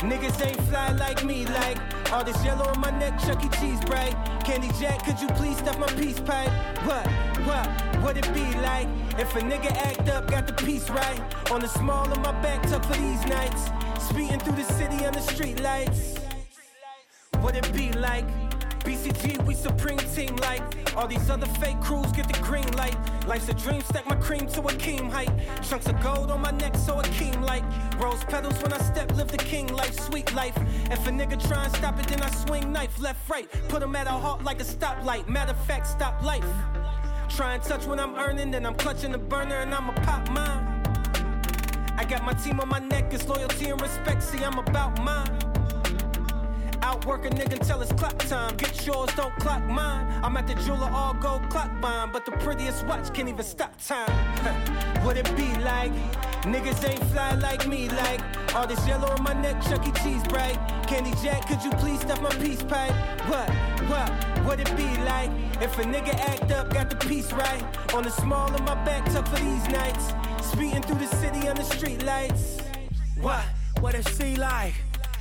[0.00, 1.78] Niggas ain't fly like me, like
[2.12, 3.48] all this yellow on my neck, Chuck E.
[3.60, 4.14] Cheese bright.
[4.44, 6.50] Candy Jack, could you please stuff my peace pipe?
[6.84, 7.06] What,
[7.46, 7.66] what,
[8.02, 8.86] what it be like?
[9.18, 11.20] If a nigga act up, got the piece right.
[11.50, 13.70] On the small of my back, tuck for these nights.
[13.98, 16.18] Speeding through the city on the street lights.
[17.40, 18.43] What it be like?
[18.84, 20.62] BCG, we supreme team like
[20.96, 22.96] all these other fake crews get the green light.
[23.26, 25.30] Life's a dream, stack my cream to a keem height.
[25.62, 27.64] Chunks of gold on my neck, so a keem like
[28.00, 30.56] rose petals when I step, live the king life, sweet life.
[30.90, 33.50] If a nigga try and stop it, then I swing knife left, right.
[33.68, 35.28] Put him at a halt like a stoplight.
[35.28, 36.44] Matter of fact, stop life.
[37.28, 40.82] Try and touch when I'm earning, then I'm clutching the burner and I'ma pop mine.
[41.96, 44.22] I got my team on my neck, it's loyalty and respect.
[44.22, 45.53] See, I'm about mine.
[46.84, 48.58] Outwork a nigga until it's clock time.
[48.58, 50.06] Get yours, don't clock mine.
[50.22, 53.72] I'm at the jeweler, all gold clock buying, but the prettiest watch can't even stop
[53.82, 54.12] time.
[55.02, 55.92] what it be like?
[56.42, 58.20] Niggas ain't fly like me, like
[58.54, 59.92] all this yellow on my neck, Chuck E.
[60.02, 60.58] Cheese bright.
[60.86, 62.92] Candy Jack, could you please stuff my peace pipe?
[63.30, 63.48] What,
[63.88, 64.10] what,
[64.44, 65.30] what it be like?
[65.62, 67.64] If a nigga act up, got the piece right.
[67.94, 70.12] On the small of my back, tuck for these nights.
[70.42, 72.58] Speeding through the city on the street lights.
[73.22, 73.42] What,
[73.80, 74.74] what it see like?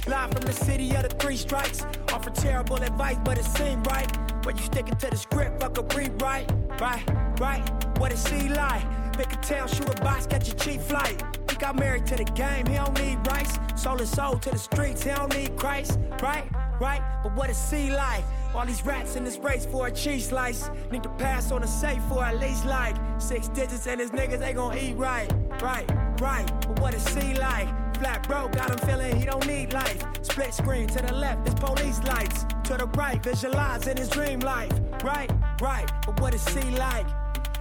[0.05, 1.85] Live from the city of the three strikes.
[2.11, 4.09] Offer terrible advice, but it seemed right.
[4.45, 6.51] When you sticking to the script, fuck a rewrite.
[6.79, 7.03] Right,
[7.39, 7.63] right,
[7.99, 8.83] what it see like?
[9.17, 11.23] Make a tail, shoot a box, catch a cheap flight.
[11.49, 13.57] He got married to the game, he don't need rice.
[13.77, 15.97] Sold his soul to the streets, he don't need Christ.
[16.21, 16.49] Right,
[16.81, 18.25] right, but what it see like?
[18.53, 20.69] All these rats in this race for a cheese slice.
[20.91, 24.41] Need to pass on a safe for at least like six digits, and his niggas
[24.41, 25.31] ain't gonna eat right.
[25.61, 25.89] Right,
[26.19, 27.82] right, but what it see like?
[28.03, 30.03] Flat bro got him feeling he don't need life.
[30.23, 32.43] Split screen to the left, it's police lights.
[32.65, 34.73] To the right, visualize in his dream life.
[35.01, 35.31] Right,
[35.61, 37.05] right, but what it see like?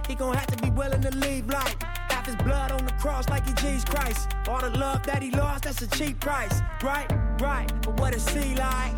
[0.05, 1.81] He gon' have to be willing to leave like
[2.11, 4.35] half his blood on the cross like he Jesus Christ.
[4.49, 6.59] All the love that he lost, that's a cheap price.
[6.83, 8.91] Right, right, but what it see like?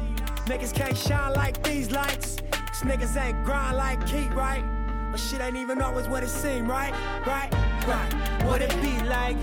[0.48, 2.38] Niggas can't shine like these lights.
[2.50, 4.75] Cause niggas ain't grind like Keith, right?
[5.16, 6.92] But shit ain't even always what it seem, right?
[7.26, 7.50] Right,
[7.88, 8.44] right.
[8.44, 9.38] What it be like?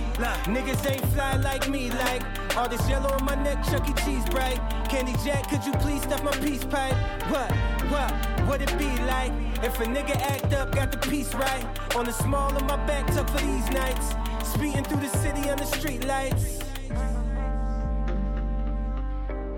[0.45, 2.23] Niggas ain't fly like me, like
[2.59, 3.95] all this yellow on my neck, Chuck E.
[4.05, 4.61] Cheese bright.
[4.91, 6.95] Candy Jack, could you please stuff my peace pipe?
[7.31, 7.51] What,
[7.91, 8.11] what,
[8.47, 9.33] what it be like?
[9.65, 11.65] If a nigga act up, got the piece right.
[11.97, 14.15] On the small of my back, tuck for these nights.
[14.45, 16.61] Speeding through the city on the street lights.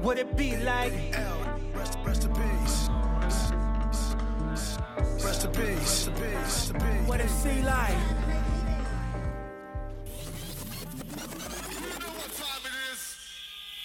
[0.00, 0.92] What it be like?
[1.74, 2.88] Rest, rest in peace.
[5.22, 6.08] Rest in peace.
[7.06, 7.94] What it see like?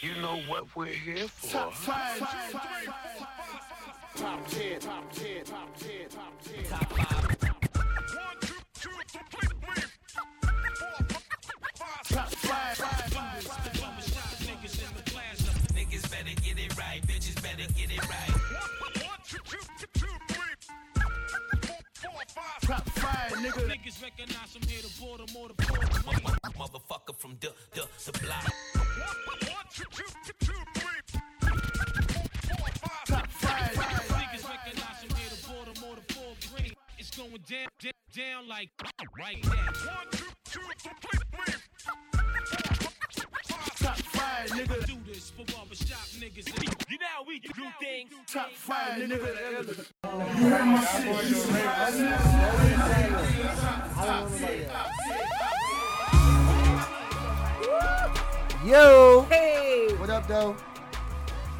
[0.01, 1.51] You know what we're here for.
[1.51, 2.19] Top five.
[4.15, 4.79] Top ten.
[4.79, 5.43] Top ten.
[5.43, 6.09] Top ten.
[6.09, 6.65] Top ten.
[6.69, 7.37] Top five.
[12.09, 13.68] Top five.
[23.51, 23.67] Nigga.
[23.67, 26.35] Niggas recognize I'm here to Baltimore to Baltimore.
[26.57, 28.45] Motherfucker from the the the block.
[33.07, 33.71] Top five.
[33.71, 36.73] Niggas recognize I'm here to Baltimore to Fort Greene.
[36.97, 38.69] It's going down, down, down like
[39.17, 39.71] right now.
[43.77, 44.85] Top five, nigga.
[44.85, 45.68] Do this for barbershop niggas.
[46.99, 48.11] You know how we do things.
[48.27, 49.85] Top five, nigga.
[58.65, 59.25] Yo!
[59.29, 59.93] Hey!
[59.95, 60.57] What up, though?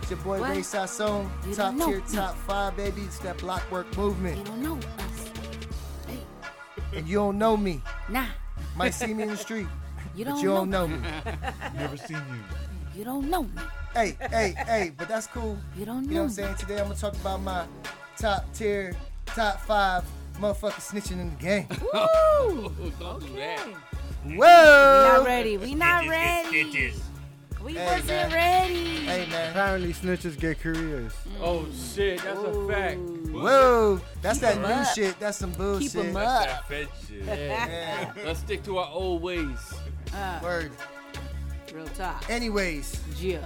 [0.02, 0.50] It's your boy What?
[0.50, 3.04] Ray Sasson, You top tier, top five, baby.
[3.04, 4.40] It's that blockwork movement.
[4.40, 5.32] You don't know us.
[6.94, 7.82] And you don't know me.
[8.10, 8.26] Nah.
[8.76, 9.68] Might see me in the street,
[10.16, 11.08] You but don't you don't know know me.
[11.78, 12.69] Never seen you.
[13.00, 13.50] You don't know me.
[13.94, 15.58] Hey, hey, hey, but that's cool.
[15.78, 16.10] You don't know.
[16.10, 16.56] You know what I'm saying?
[16.56, 17.64] Today I'm gonna talk about my
[18.18, 18.94] top tier,
[19.26, 20.04] top five
[20.38, 21.68] motherfuckers snitching in the game.
[21.94, 22.92] Woo!
[23.00, 23.66] Don't do that.
[24.26, 25.56] We not ready.
[25.56, 26.94] We not ready.
[27.64, 28.32] We Hey, wasn't man.
[28.34, 28.86] ready.
[29.06, 29.52] Hey man.
[29.52, 31.14] Apparently, snitches get careers.
[31.42, 33.00] Oh shit, that's a fact.
[33.00, 34.94] Whoa, that's Keep that 'em new up.
[34.94, 35.18] shit.
[35.22, 35.92] That's some bullshit.
[35.94, 36.48] Keep 'em That's up.
[36.50, 37.24] that fed shit.
[37.26, 38.12] Yeah.
[38.26, 39.58] Let's stick to our old ways.
[40.14, 40.72] Uh, Word.
[41.74, 42.30] Real talk.
[42.30, 43.46] Anyways, Yeah.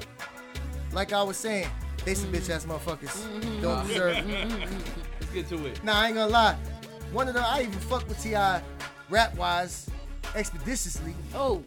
[0.91, 1.67] like I was saying,
[2.05, 3.09] they some bitch ass motherfuckers.
[3.27, 3.61] Mm-hmm.
[3.61, 4.17] Don't deserve.
[4.17, 4.49] it.
[5.19, 5.83] Let's get to it.
[5.83, 6.57] Nah, I ain't gonna lie.
[7.11, 8.33] One of them, I even fuck with Ti,
[9.09, 9.89] rap wise,
[10.35, 11.13] expeditiously.
[11.35, 11.63] Oh.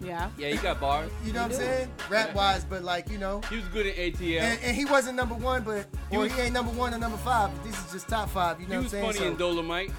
[0.00, 0.30] Yeah.
[0.38, 1.10] Yeah, he got bars.
[1.24, 1.90] You know what I'm saying?
[2.08, 3.40] Rap wise, but like you know.
[3.50, 4.40] He was good at ATL.
[4.40, 6.98] And, and he wasn't number one, but He or was- he ain't number one or
[6.98, 7.50] number five.
[7.54, 8.60] But this is just top five.
[8.60, 9.02] You know what I'm saying?
[9.02, 9.40] He was funny saying?
[9.40, 9.92] in Dolemite.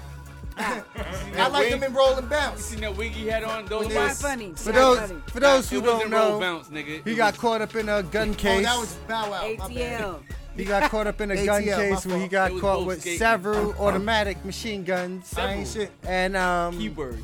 [1.36, 2.44] I like him in Roll and bounce.
[2.44, 2.64] You Bounce.
[2.64, 3.66] seen that wig he had on?
[3.66, 4.52] When they funny.
[4.54, 7.06] For those, for those who don't know, bounce, nigga.
[7.06, 9.54] he got caught up in a gun Oh, that was Bow Wow.
[9.58, 10.00] my bad.
[10.00, 10.22] ATL.
[10.56, 13.00] He got caught up in a gun ATL, my case where he got caught with
[13.00, 13.18] skating.
[13.18, 15.32] several automatic machine guns.
[15.38, 15.90] I shit.
[16.02, 17.22] And um, Keybury.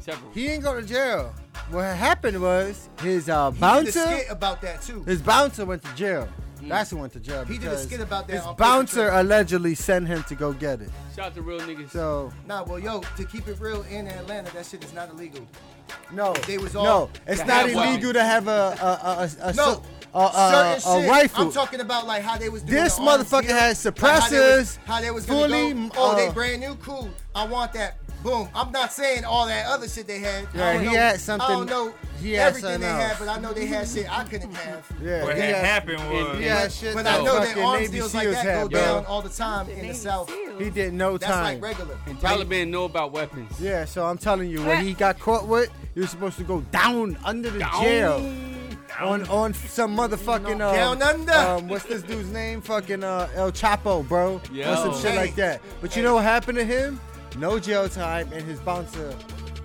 [0.00, 0.30] Several.
[0.32, 1.34] he didn't go to jail.
[1.70, 5.02] What happened was his uh, He did a bouncer, skit about that too.
[5.04, 6.28] his bouncer went to jail.
[6.62, 7.44] That's who went to jail.
[7.44, 9.22] He did a because skit about that His on bouncer Trail.
[9.22, 10.90] allegedly sent him to go get it.
[11.14, 11.90] Shout out to real niggas.
[11.90, 15.46] So Nah, well, yo, to keep it real in Atlanta, that shit is not illegal.
[16.12, 17.94] no, They was all- no, it's To not have weapons.
[17.94, 19.82] illegal to have a a a, a, a, No,
[20.14, 20.30] a, a,
[20.80, 21.10] certain a shit.
[21.10, 21.44] rifle.
[21.46, 23.98] I'm talking about like how they was doing This the arms motherfucker deal, has like,
[23.98, 26.74] how they was- suppressors, How they was gonna fully, go, Oh, they uh, brand new,
[26.76, 27.08] cool.
[27.34, 27.96] I want that.
[28.22, 28.48] Boom.
[28.54, 30.48] I'm not saying all that other shit they had.
[30.54, 33.16] Yeah, I don't he know, had I don't know he had everything something they had,
[33.18, 34.90] but I know they had shit I couldn't have.
[35.00, 37.80] Yeah, What had had- happened was Yeah, but, shit but I know that fucking arms
[37.82, 38.80] Navy deals like that have, go bro.
[38.80, 40.32] down all the time in the South.
[40.58, 41.18] He did no time.
[41.18, 41.44] That's time.
[41.54, 41.96] like regular.
[42.06, 43.52] And Taliban know about weapons.
[43.60, 46.60] Yeah, so I'm telling you, what he got caught with, he was supposed to go
[46.72, 47.82] down under the Down.
[47.82, 48.34] jail.
[49.00, 51.32] On on some motherfucking um, Down under.
[51.32, 52.60] Um, what's this dude's name?
[52.62, 54.40] Fucking uh, El Chapo, bro.
[54.50, 54.72] Yo.
[54.72, 55.16] Or some shit Hey.
[55.16, 55.60] like that.
[55.80, 56.98] But you know what happened to him?
[57.38, 59.14] No jail time, and his bouncer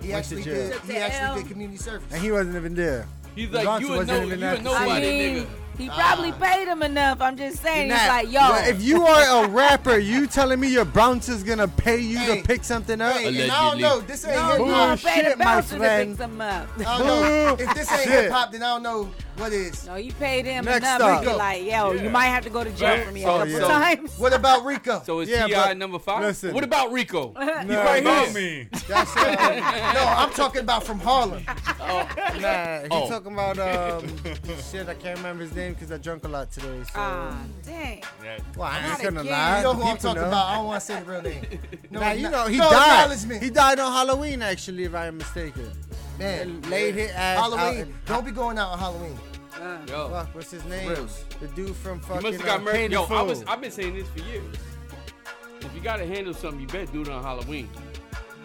[0.00, 0.80] He went to actually jail, did.
[0.82, 2.06] He actually did community service.
[2.12, 3.06] and he wasn't even there.
[3.34, 5.06] He's The like, bouncer you a, wasn't know, even you a at the I nobody,
[5.08, 5.48] mean, nigga.
[5.78, 6.38] he probably ah.
[6.40, 7.20] paid him enough.
[7.20, 7.90] I'm just saying.
[7.90, 8.40] He's Nah, like, yo.
[8.48, 12.42] yo, if you are a rapper, you telling me your bouncer's gonna pay you Hey.
[12.42, 13.16] to pick something up?
[13.16, 13.82] Hey, and I don't Allegedly.
[13.82, 14.00] know.
[14.02, 14.86] This ain't no, hip you hop.
[14.86, 16.16] gonna pay the Bullshit, my bouncer to pick friend.
[16.16, 16.68] some up.
[16.78, 17.56] I don't know.
[17.58, 18.12] If this ain't Shit.
[18.24, 19.86] hip hop, then I don't know what is.
[19.86, 21.22] No, you paid him Next enough up.
[21.22, 23.06] to be like, yo, you might have to go to jail Right.
[23.06, 23.60] for me a Oh, couple yeah.
[23.68, 24.18] times.
[24.18, 25.00] What about Rico?
[25.06, 26.22] So is Yeah, Ti number five?
[26.22, 26.54] listen.
[26.54, 27.32] What about Rico?
[27.64, 28.34] No, right about here.
[28.34, 28.68] me.
[28.88, 31.44] That's uh, no, I'm talking about from Harlem.
[32.40, 33.08] Nah, he Oh.
[33.08, 34.06] talking about um
[34.70, 34.88] shit.
[34.88, 36.82] I can't remember his name because I drunk a lot today.
[36.84, 36.90] So.
[36.96, 38.02] Ah, dang.
[38.56, 39.58] well, I ain't not gonna lie.
[39.58, 40.28] You know the who I'm talking know.
[40.28, 40.46] about.
[40.46, 41.46] I don't want to say the real name.
[41.90, 43.42] No, Nah, you no- know he no died.
[43.42, 45.70] He died on Halloween, actually, if I am mistaken.
[46.18, 47.58] Man, laid his ass out.
[47.58, 47.80] Halloween.
[47.80, 49.18] in- Don't be going out on Halloween.
[49.60, 49.78] Uh.
[49.88, 50.88] Yo, Fuck, what's his name?
[50.88, 51.24] Reals.
[51.40, 52.22] The dude from you fucking.
[52.22, 52.76] must have got uh, murdered.
[52.76, 54.56] Paid in Yo, I was, I've been saying this for years.
[55.60, 57.68] If you gotta handle something, you better do it on Halloween.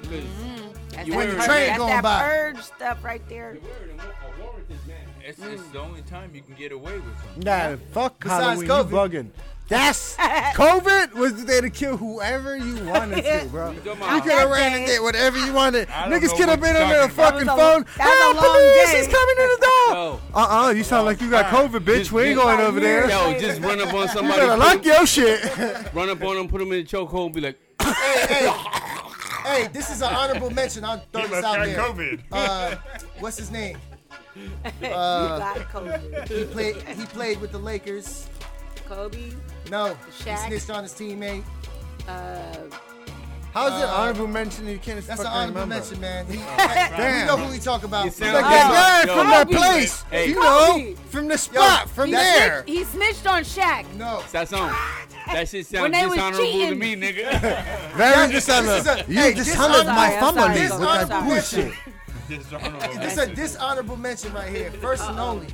[0.02, 0.70] Because mm-hmm.
[0.92, 2.20] That's You that, wearing- purge, Train going that by.
[2.22, 3.58] purge stuff right there.
[3.58, 4.98] a warrant is mad.
[5.26, 5.54] It's, mm.
[5.54, 7.44] it's the only time you can get away with something.
[7.44, 8.70] Nah, fuck Besides Halloween.
[8.70, 9.14] COVID.
[9.14, 9.30] You bugging.
[9.70, 13.72] That's COVID was the day to kill whoever you wanted to, bro.
[13.72, 15.88] You You could have ran and did whatever you wanted.
[15.88, 17.86] Niggas could have been you're on their fucking a- phone.
[17.98, 19.96] that was a "Ah, long police day." is coming in the door.
[19.96, 21.98] Yo, Uh uh you sound like you got COVID, bitch.
[22.00, 23.08] Just We ain't going over there.
[23.10, 24.42] yo, just run up on somebody.
[24.42, 24.48] You somebody.
[24.48, 25.94] better lock him- your shit.
[25.94, 28.54] Run up on them, put them in the chokehold, and be like, hey, hey,
[29.46, 30.84] hey, this is an honorable mention.
[30.84, 31.78] I'll throw He this must out got there.
[31.78, 32.24] COVID.
[32.32, 32.76] Uh,
[33.20, 33.78] what's his name?
[34.36, 36.28] you Uh, got COVID.
[36.28, 36.76] he played.
[36.98, 38.28] He played with the Lakers.
[38.90, 39.32] Kobe,
[39.70, 40.46] No, Shaq.
[40.46, 41.44] he snitched on his teammate.
[42.08, 42.42] uh,
[43.54, 44.68] How's it Uh, honorable mention?
[44.68, 45.76] You can't That's an honorable remember.
[45.76, 46.26] mention, man.
[46.28, 47.20] He, Damn.
[47.22, 48.06] You know who we talk about.
[48.06, 50.04] You sound Like like that guy from that place.
[50.12, 50.28] Hey.
[50.30, 50.92] you Kobe.
[50.92, 52.64] know, from the spot, from he, there.
[52.64, 53.86] Snitched, he snitched on Shaq.
[53.96, 54.22] No.
[54.32, 54.72] that's on.
[55.34, 56.80] That shit sounds When they was dishonorable to cheating.
[56.80, 57.94] me, nigga.
[57.96, 58.90] Very dishonorable.
[58.90, 61.74] a- You hey, dishonored my family with that I'm bullshit.
[62.30, 62.80] Dishonorable.
[63.02, 64.72] This is a dishonorable mention right here.
[64.72, 65.48] First and only.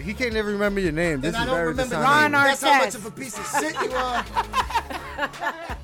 [0.00, 1.20] He can't even remember your name.
[1.20, 2.22] This And I is don't very remember the dishonorable.
[2.22, 2.94] Ron That's how much Artest.
[2.96, 4.24] of a piece of shit you are.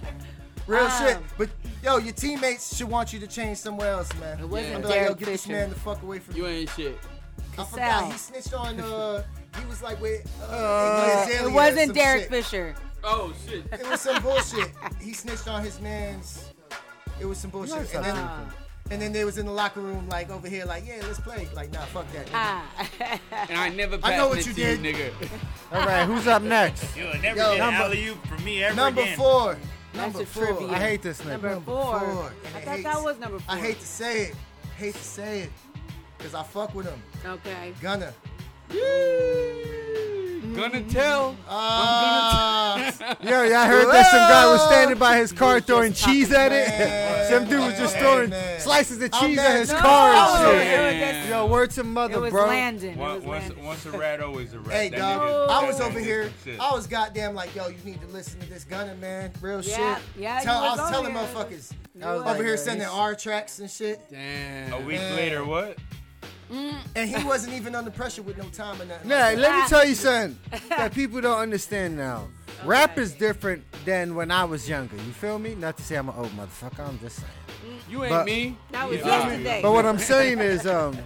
[0.66, 1.18] Real Um, shit.
[1.36, 1.48] But
[1.82, 4.38] yo, your teammates should want you to change somewhere else, man.
[4.38, 5.52] It wasn't I'm like, yo, Derek get this Fisher.
[5.58, 6.48] man the fuck away from You me.
[6.60, 6.98] ain't shit.
[7.58, 7.78] I forgot.
[7.78, 8.10] Cassell.
[8.12, 8.80] He snitched on.
[8.80, 9.22] Uh,
[9.58, 10.26] he was like with.
[10.42, 12.30] Uh, Uh, Iggy Azalea It or wasn't Derek shit.
[12.30, 12.74] Fisher.
[13.04, 13.64] Oh shit.
[13.72, 14.70] It was some bullshit.
[15.00, 16.50] He snitched on his man's.
[17.20, 17.94] It was some bullshit.
[17.94, 18.28] And then.
[18.90, 21.48] And then they was in the locker room, like over here, like, yeah, let's play.
[21.54, 22.26] Like, nah, fuck that.
[22.26, 22.30] nigga.
[22.34, 23.18] Ah.
[23.50, 24.84] And I never I know what you did.
[24.84, 25.12] you, nigga.
[25.72, 26.96] All right, who's up next?
[26.96, 29.16] You'll never Yo, get number- alley-oop from me ever Number again.
[29.16, 29.56] four.
[29.94, 30.44] That's Number a four.
[30.46, 30.68] trivia.
[30.68, 31.28] I hate this nigga.
[31.30, 32.00] Number Number four.
[32.00, 32.22] four.
[32.24, 33.54] I And thought hate- that was number four.
[33.54, 34.34] I hate to say it.
[34.64, 35.50] I Hate to say it.
[36.16, 37.02] Because I fuck with him.
[37.24, 37.72] Okay.
[37.80, 38.12] Gunna.
[40.58, 41.36] Gonna tell.
[41.48, 42.92] Ah,
[43.22, 46.66] Yo, y'all heard that some guy was standing by his car throwing cheese at it?
[46.68, 47.30] man.
[47.30, 48.58] Some dude was just throwing man.
[48.60, 49.76] slices of cheese at his too.
[49.76, 51.26] car No, and shit.
[51.26, 52.46] it Yo, word to mother, It was bro.
[52.46, 52.90] Landon.
[52.90, 53.64] It Once, was once, Landon.
[53.66, 54.72] once a rat, always a rat.
[54.72, 55.20] Hey, That dog.
[55.22, 56.30] nigga- I was over here.
[56.44, 56.58] shit.
[56.60, 59.30] I was goddamn like, yo, you need to listen to this Gunna, man.
[59.40, 60.04] Real Yeah, shit.
[60.18, 61.22] yeah, Tell, you I was was telling here.
[61.22, 61.72] motherfuckers.
[62.02, 62.34] I was was.
[62.34, 64.00] over here sending R tracks and shit.
[64.10, 64.72] Damn.
[64.72, 65.76] A week later, what?
[66.50, 69.08] And he wasn't even under pressure with no time or nothing.
[69.08, 70.38] Nah, like let me tell you something
[70.70, 72.28] that people don't understand now.
[72.64, 74.96] Rap is different than when I was younger.
[74.96, 75.54] You feel me?
[75.54, 76.88] Not to say I'm an old motherfucker.
[76.88, 77.28] I'm just saying.
[77.88, 78.56] You ain't But- me.
[78.72, 79.06] That was Yeah.
[79.28, 79.60] yesterday.
[79.62, 80.98] But what I'm saying is, um,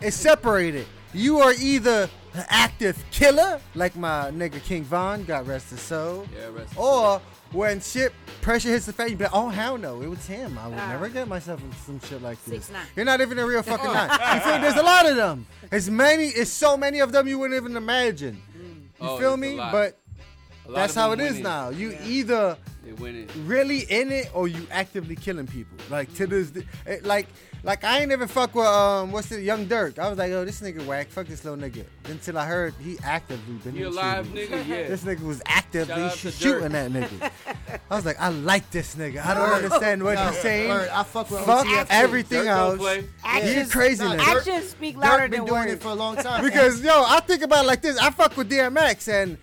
[0.00, 0.86] it's separated.
[1.12, 6.26] You are either an active killer, like my nigga King Von, got rest his soul,
[6.36, 7.20] Yeah, rest his or
[7.52, 8.12] when shit
[8.42, 10.58] pressure hits the face, you be like, oh hell no, it was him.
[10.58, 10.88] I would Ah.
[10.88, 12.54] never get myself into some shit like this.
[12.66, 12.86] Six nine.
[12.94, 14.10] You're not even a real fucking nine.
[14.10, 14.60] You feel?
[14.60, 15.46] There's a lot of them.
[15.72, 16.26] It's many.
[16.28, 18.40] It's so many of them you wouldn't even imagine.
[18.54, 19.56] You Oh, feel me?
[19.56, 19.98] But
[20.68, 21.42] that's how it is winning.
[21.42, 21.68] now.
[21.70, 22.56] You either
[22.86, 23.28] They winning.
[23.46, 25.76] really in it or you actively killing people.
[25.90, 26.52] Like to this,
[26.86, 27.26] eh, like
[27.64, 29.98] like I ain't even fuck with um what's the Young Durk.
[29.98, 31.84] I was like, oh this nigga whack, fuck this little nigga.
[32.04, 34.86] Until I heard he actively been He in a nigga, yeah.
[34.88, 36.40] This nigga was actively Shout out Durk.
[36.40, 37.30] shooting that nigga.
[37.90, 39.24] I was like, I like this nigga.
[39.24, 40.68] I don't understand what No, he's saying.
[40.68, 40.88] word.
[40.90, 42.78] I fuck with Fuck OTF everything Durk else.
[42.78, 43.04] play.
[43.42, 44.18] He's a crazy nah, nigga.
[44.20, 45.72] Durk- Actions speak louder Durk been than doing words.
[45.72, 46.44] it for a long time.
[46.44, 47.98] Because yo, I think about it like this.
[47.98, 49.38] I fuck with DMX and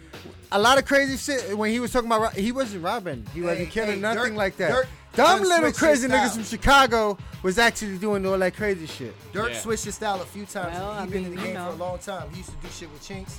[0.54, 3.60] a lot of crazy shit when he was talking about he wasn't robbing, he wasn't
[3.60, 4.72] Hey, killing hey, nothing Durk- like that.
[4.72, 4.86] Durk
[5.16, 9.14] Dumb little crazy his niggas from Chicago was actually doing all that crazy shit.
[9.32, 9.60] Durk Yeah.
[9.60, 10.74] switched his style a few times.
[10.76, 11.68] Well, he I been mean, in the game know.
[11.68, 12.30] for a long time.
[12.32, 13.30] He used to do shit with Chinx.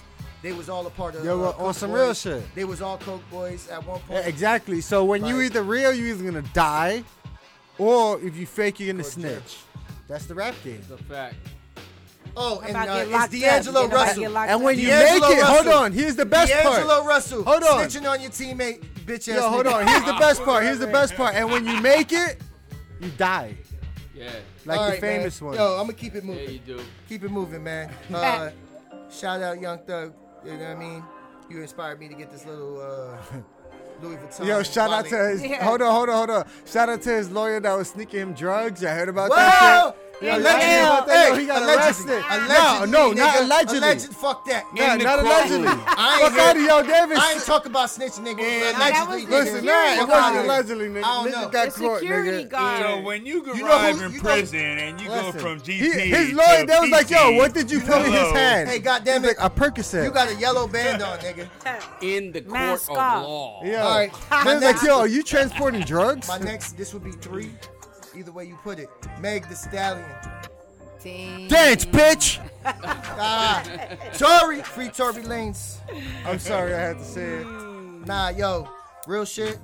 [0.43, 1.24] They was all a part of.
[1.24, 2.01] Yo, uh, on some Boys.
[2.01, 2.55] real shit.
[2.55, 4.27] They was all Coke boys at one Yeah, point.
[4.28, 4.81] exactly.
[4.82, 7.03] So when you Like- either real, you either gonna die,
[7.78, 9.57] or if you fake, you're gonna Or snitch.
[10.07, 10.81] That's the rap game.
[10.82, 11.36] It's a fact.
[12.36, 13.40] Oh, and uh, it's locked up.
[13.40, 14.39] D'Angelo You know, Russell.
[14.39, 15.93] And when you D'Angelo make it, hold on.
[15.93, 16.65] Here's the best part.
[16.65, 17.44] D'Angelo Russell.
[17.44, 17.86] Hold on.
[17.86, 19.36] Snitching on your teammate, bitch ass.
[19.36, 19.86] Yo, hold on.
[19.86, 20.65] Here's the best part.
[20.65, 21.35] Here's the best part.
[21.35, 22.40] And when you make it,
[23.01, 23.56] you die.
[24.15, 24.31] Yeah.
[24.65, 25.19] Like All the right, man.
[25.20, 25.55] famous one.
[25.55, 26.44] Yo, I'm gonna keep it moving.
[26.44, 26.81] Yeah, you do.
[27.09, 27.90] Keep it moving, man.
[28.15, 28.51] Uh,
[29.11, 30.15] shout out Young Thug.
[30.44, 31.05] You know what I mean?
[31.51, 33.16] You inspired me to get this little uh,
[34.02, 34.47] Louis Vuitton.
[34.47, 35.44] Yo, shout out to his.
[35.44, 35.62] Yeah.
[35.65, 36.47] Hold on, hold on, hold on.
[36.65, 38.82] Shout out to his lawyer that was sneaking him drugs.
[38.85, 39.36] I heard about Whoa!
[39.36, 40.03] that shit.
[40.20, 40.86] Yeah, Allegedly yeah.
[40.95, 41.28] about that.
[41.28, 42.15] Yo, Hey, he got allegedly.
[42.15, 42.24] arrested.
[42.31, 43.41] Allegedly, no, no, not nigga.
[43.45, 43.78] allegedly.
[43.78, 44.65] Alleged, fuck that.
[44.74, 45.66] No, In the not courtroom.
[45.66, 45.69] allegedly.
[45.69, 47.19] I Fuck out of hear- yo, Davis.
[47.19, 48.41] I ain't talking about snitching, nigga.
[48.41, 49.66] And- allegedly, That was Listen, nigga.
[49.66, 51.05] nah, it wasn't allegedly, nigga.
[51.05, 51.49] I don't Nigga know.
[51.49, 52.49] got The security nigga.
[52.49, 52.82] guard.
[52.82, 55.41] So when you You know arrive who- in you know- prison and you go Listen,
[55.41, 58.12] from he- GP his to lawyer, they was like, yo, what did you put in
[58.12, 58.69] his hand?
[58.70, 59.36] Hey, goddamn it.
[59.41, 60.05] a Percocet.
[60.05, 61.49] You got a yellow band on, nigga.
[62.03, 63.61] In the court of law.
[63.65, 63.82] Yeah.
[63.82, 64.12] All right.
[64.31, 66.28] They My was like, yo, are you transporting drugs?
[66.28, 67.53] my next, this would be three.
[68.16, 68.89] Either way you put it.
[69.20, 70.05] Meg Thee Stallion.
[71.03, 71.49] Dang.
[71.49, 72.41] Dance, bitch.
[72.66, 73.62] Ah,
[74.15, 74.62] Tory.
[74.62, 75.77] Free Tory Lanez.
[76.27, 77.47] I'm sorry I had to say it.
[78.07, 78.69] Nah, yo.
[79.07, 79.59] Real shit.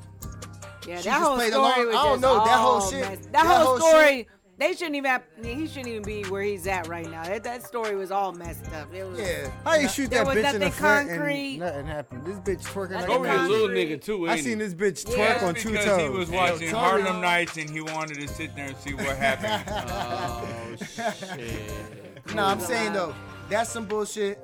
[0.86, 2.80] Yeah, She that just whole played story along- was I don't just know, that whole
[2.82, 4.28] shit- That, that whole whole story,
[4.60, 5.10] they shouldn't even.
[5.10, 7.24] Have, he shouldn't even be where he's at right now.
[7.24, 8.92] That, that story was all messed up.
[8.94, 9.50] It was, Yeah.
[9.64, 11.50] How you shoot that was bitch in the nothing front concrete.
[11.52, 12.24] and nothing happened?
[12.26, 14.58] This bitch twerking like Nothing a oh, Tory a little nigga too, ain't I seen
[14.58, 15.46] this bitch twerk Yeah.
[15.46, 16.00] on two because toes.
[16.02, 19.16] he was watching Tory- Harlem Nights and he wanted to sit there and see what
[19.16, 19.64] happened.
[19.80, 21.54] Oh shit.
[22.34, 23.14] Nah, I'm saying though,
[23.48, 24.38] that's some bullshit.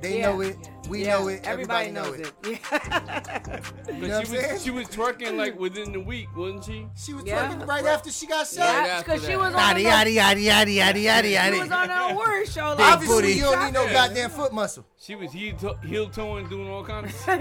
[0.00, 0.26] They Yeah.
[0.32, 0.56] know it.
[0.88, 1.40] We Yeah, know it.
[1.44, 2.32] Everybody, knows it.
[2.44, 2.58] Yeah.
[3.86, 6.86] But know she was she was twerking like within the week, wasn't she?
[6.96, 7.48] She was Yeah.
[7.48, 8.86] twerking right after she got Right shot.
[8.86, 11.88] Yeah, because she was on Yada the yada yada yada yada yada She was on
[11.88, 12.74] her word show.
[12.78, 13.32] Like, Obviously, booty.
[13.34, 14.84] you don't need no goddamn foot muscle.
[14.98, 17.40] She was heel to- heel toeing, doing all kinds of stuff.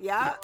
[0.00, 0.34] yeah.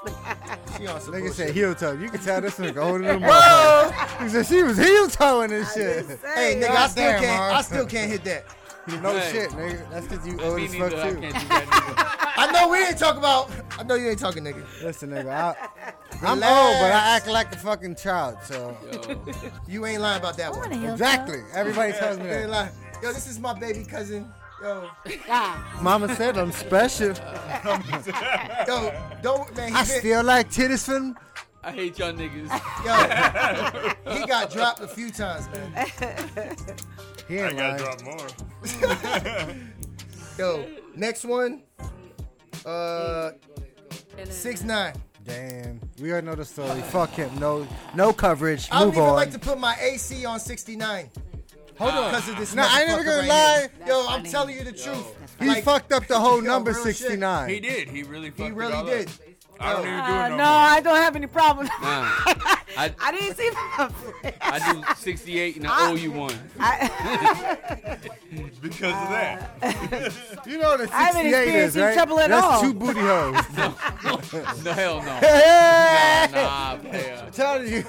[0.77, 1.35] She on some Nigga bullshit.
[1.35, 1.93] said heel toe.
[1.93, 3.93] You can tell this nigga holding them up.
[4.23, 6.07] He said she was heel toeing and shit.
[6.35, 7.55] Hey, nigga, I still can't.
[7.55, 8.45] I still can't hit that.
[9.03, 9.31] No Hey.
[9.33, 9.91] shit, nigga.
[9.91, 10.97] That's because you old Me as fuck too.
[10.97, 12.35] can't do that.
[12.37, 13.51] I know we ain't talking about.
[13.79, 14.65] I know you ain't talking, nigga.
[14.83, 15.29] Listen, nigga.
[15.31, 15.55] I,
[16.23, 16.43] I'm old,
[16.81, 18.39] but I act like a fucking child.
[18.45, 19.23] So Yo.
[19.69, 20.73] You ain't lying about that one.
[20.73, 21.43] exactly.
[21.55, 22.51] Everybody tells me You ain't that.
[22.51, 22.71] lying.
[23.03, 24.29] Yo, this is my baby cousin.
[24.61, 24.89] Yo,
[25.29, 27.09] Ah, Mama said I'm special.
[28.67, 28.93] yo,
[29.23, 29.69] don't man.
[29.71, 31.17] He, I been- still like titties from.
[31.65, 32.49] I hate y'all niggas.
[32.85, 36.57] yo, he got dropped a few times, man.
[37.29, 37.97] He I ain't got lying.
[37.97, 39.55] drop more.
[40.39, 40.67] Yo,
[40.97, 41.63] next one.
[42.65, 43.33] Uh,
[44.29, 44.95] six nine.
[45.25, 45.81] Damn.
[46.01, 46.81] We already know the story.
[46.83, 47.31] Fuck him.
[47.39, 48.69] No, no coverage.
[48.73, 49.15] I don't Move even on.
[49.15, 51.11] like to put my AC on 69
[51.79, 52.11] Hold on.
[52.11, 52.55] because of this.
[52.57, 53.69] Nah, I ain't never motherfucker gonna right lie.
[53.79, 53.87] here.
[53.87, 55.15] Yo, I'm telling you the truth.
[55.39, 56.97] He Like, fucked up the whole Yo, number real shit.
[56.97, 57.49] 69.
[57.49, 57.89] He did.
[57.89, 59.11] He really fucked He it really all did.
[59.61, 59.67] Up.
[59.67, 61.67] I don't even do Uh, it no, no, I don't have any problem.
[61.67, 61.73] Nah.
[62.75, 63.91] I, I didn't see my.
[64.41, 66.35] I do 68 and I owe you one.
[68.63, 70.13] because of that.
[70.47, 71.95] You know what a I haven't 68 is, experienced right?
[71.95, 72.63] trouble at That's all.
[72.63, 73.37] two booty holes.
[74.65, 75.11] No, hell no.
[75.21, 76.27] Hey!
[76.33, 77.23] Nah, nah.
[77.23, 77.85] I'm telling you,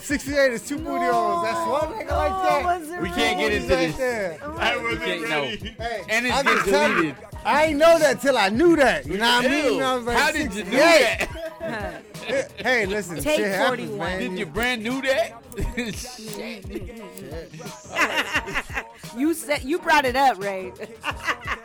[0.00, 1.42] 68 is two booty holes.
[1.44, 3.00] That's one nigga like that.
[3.02, 3.96] We can't get into this.
[3.96, 4.38] there.
[4.58, 5.42] I We wasn't can't, no.
[5.42, 5.76] ready.
[6.10, 7.16] And it's I'm getting you, deleted.
[7.44, 9.06] I ain't know that till I knew that.
[9.06, 9.82] You know what I mean?
[9.82, 11.28] I was like, How did you do 68.
[11.60, 12.52] that?
[12.58, 13.98] Hey, listen, Take shit happens, 41.
[13.98, 14.18] man.
[14.20, 15.42] Did you brand new that?
[19.16, 20.72] You said you brought it up, Ray.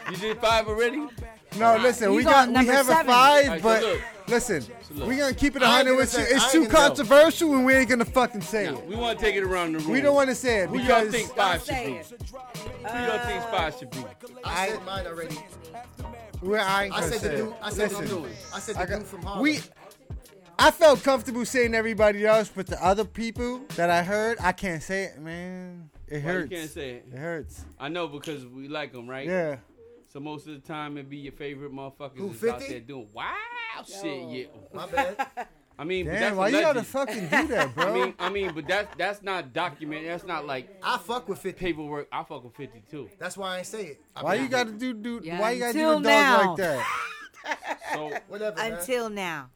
[0.10, 1.06] you did five already?
[1.58, 4.02] No, listen, He's we got we number have a five, Alright, but look.
[4.28, 4.64] listen,
[4.94, 5.08] look.
[5.08, 6.20] we gonna keep it a 100 with you.
[6.26, 8.86] say- I It's too controversial, and we ain't gonna fucking say No, it.
[8.88, 9.92] we want to take it around the room.
[9.92, 11.92] We don't want to say it Who y'all because think five should be?
[11.94, 12.08] it.
[12.08, 14.06] Who y'all think uh, five should be?
[14.44, 15.38] I said mine already.
[16.42, 17.54] well, I ain't I gonna said the say dude.
[17.62, 18.32] I said the Listen, dude.
[18.54, 19.42] I said I the got- dude from Harlem.
[19.44, 19.60] we.
[20.58, 24.82] I felt comfortable saying everybody else, but the other people that I heard, I can't
[24.82, 25.90] say it, man.
[26.08, 26.50] It Why you hurts.
[26.50, 27.06] can't say it?
[27.12, 27.66] It hurts.
[27.78, 29.28] I know because we like them, right?
[29.28, 29.58] Yeah.
[30.16, 33.10] So most of the time it be your favorite motherfuckers Who, that's out there doing
[33.12, 34.30] wild shit.
[34.30, 34.46] Yeah.
[34.74, 35.28] My bad.
[35.78, 36.88] I mean, but Damn, that's why you gotta alleged.
[36.88, 37.86] fucking do that, bro?
[37.86, 40.08] I mean, I mean, but that's that's not documented.
[40.08, 41.60] That's not like I fuck with 50.
[41.60, 42.08] paperwork.
[42.14, 43.10] I fuck with 52.
[43.20, 44.02] That's why I ain't say it.
[44.16, 45.20] I why mean, you gotta do do?
[45.22, 46.48] Yeah, why you gotta do until dog now.
[46.48, 46.88] like that?
[47.94, 48.58] So, Whatever.
[48.58, 48.74] man.
[48.74, 49.50] Until now.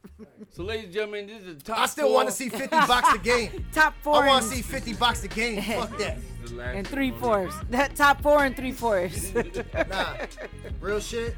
[0.52, 1.80] so ladies and gentlemen, this is the top.
[1.80, 3.66] I still want to see 50 box the game.
[3.74, 5.62] Top four I want to see 50 box the game.
[5.62, 6.20] Fuck that.
[6.62, 7.56] And three fourths.
[7.70, 9.32] That top four and three fourths.
[9.90, 10.14] Nah,
[10.80, 11.36] real shit.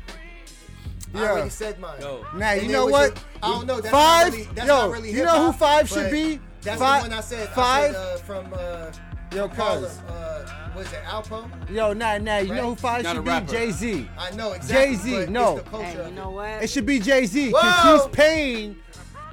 [1.14, 1.32] I Yeah.
[1.32, 2.00] already said mine.
[2.02, 2.26] Yo.
[2.36, 3.16] Nah, you know what?
[3.16, 3.82] your- I don't know.
[3.82, 4.28] That's five.
[4.28, 6.40] Not really, that's yo, not really you know who five should be?
[6.62, 7.04] That's five.
[7.04, 7.50] the one I said.
[7.50, 7.90] Five.
[7.90, 8.92] I said, uh, from uh,
[9.36, 9.84] yo, Harlem.
[9.84, 9.98] cuz.
[10.08, 11.70] Uh, was it Alpo?
[11.70, 12.38] Yo, nah, nah.
[12.38, 12.58] You Right?
[12.62, 13.52] know who five Not should be?
[13.52, 14.10] Jay Z.
[14.18, 14.96] I know exactly.
[14.96, 15.58] Jay-Z, no.
[15.58, 15.86] It's the culture.
[15.88, 16.64] hey, you know what?
[16.64, 18.78] It should be Jay Z because he's paying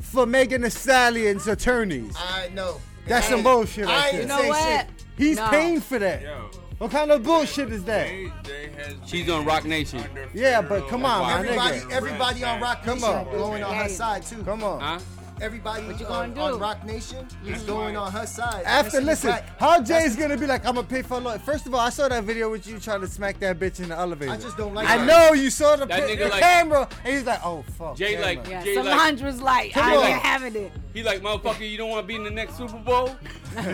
[0.00, 2.16] for Megan Thee Stallion's attorneys.
[2.18, 2.80] I know.
[3.06, 4.22] That's I some bullshit I right ain't there.
[4.22, 4.86] you know say what?
[4.86, 4.97] shit.
[5.18, 5.48] He's No.
[5.48, 6.22] paying for that.
[6.22, 8.06] Yo, What kind of bullshit is that?
[8.06, 9.98] they, they has She's on Roc Nation.
[9.98, 11.90] under Yeah, federal but come on, my Everybody, nigga.
[11.92, 13.24] everybody on Roc Come Nation on.
[13.32, 14.42] going on her side too.
[14.44, 14.80] Come on.
[14.80, 14.98] Huh?
[15.40, 16.54] Everybody What you uh, on, gonna do?
[16.54, 18.64] on Roc Nation is going on her side.
[18.64, 19.58] After, That shit is listen, whack.
[19.60, 21.38] how Jay's gonna be like, I'm gonna pay for a lawyer.
[21.38, 23.90] First of all, I saw that video with you trying to smack that bitch in
[23.90, 24.32] the elevator.
[24.32, 25.06] I just don't like I that.
[25.06, 27.96] know you saw the, That the like- camera, and he's like, oh fuck.
[27.96, 28.26] Jay camera.
[28.26, 30.04] like- yeah, Jay Solange was like, I on.
[30.06, 30.72] ain't having it.
[30.92, 33.14] He like, motherfucker, you don't want to be in the next Super Bowl?
[33.56, 33.72] you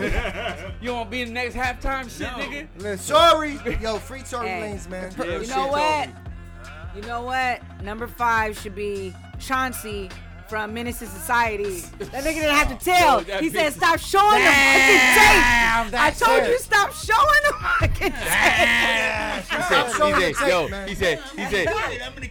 [0.87, 2.67] don't want to be in the next halftime shit, nigga?
[2.77, 4.73] Listen, Sorry, yo, free Tory Hey.
[4.77, 5.13] Lanez, man.
[5.17, 6.09] Yeah, You know what?
[6.95, 7.61] You know what?
[7.81, 10.09] Number five should be Chauncey
[10.49, 11.81] from Menace to Society.
[11.99, 13.23] That nigga didn't have to tell.
[13.23, 16.49] Yo, he said, "Stop showing the fucking Damn, tape." I told it.
[16.49, 19.35] you stop showing the fucking tape.
[19.45, 20.87] He said, he said, tape, yo, man.
[20.87, 21.67] he said, he said,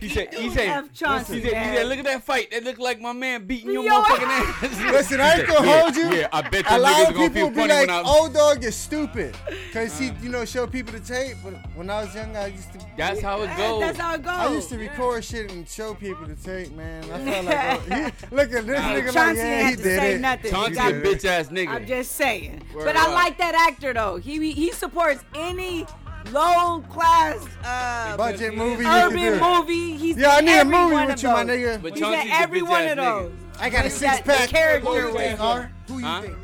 [0.01, 0.93] he said, he said, F.
[0.93, 2.51] Chauncey, he said, he said, look at that fight.
[2.51, 4.03] That looked like my man beating your Yo.
[4.03, 4.81] motherfucking ass.
[4.93, 6.03] Listen, I ain't gonna said, hold you.
[6.05, 7.89] Yeah, yeah, I bet a you lot niggas of gonna people feel be funny like,
[7.89, 8.03] when I.
[8.03, 9.37] "Old dog is stupid,"
[9.67, 11.37] because he, you know, show people the tape.
[11.43, 12.79] But when I was young, I used to.
[12.97, 13.81] That's how it goes.
[13.81, 14.35] That's how it goes.
[14.35, 17.05] I used to record shit and show people the tape, man.
[17.05, 19.65] I felt like, oh, he, look at this Hey, nigga, like, Chauncey yeah, didn't he
[19.65, 20.21] have to did say it.
[20.21, 20.51] nothing.
[20.51, 21.69] Chauncey Got- a bitch ass nigga.
[21.69, 22.63] I'm just saying.
[22.75, 23.13] Word but I up.
[23.15, 24.17] like that actor though.
[24.17, 25.87] He he supports any
[26.33, 28.85] low class uh, Budget movie.
[28.87, 29.41] urban can do.
[29.61, 29.97] movie.
[29.97, 31.83] He's Yeah, I in need a movie with you, my nigga.
[31.83, 33.23] But He's Chauncey's in every bitch one ass of nigga.
[33.23, 33.33] those.
[33.61, 34.41] I got a He's six got the pack.
[34.49, 35.69] Who character you with think, it.
[35.89, 36.37] Who you think?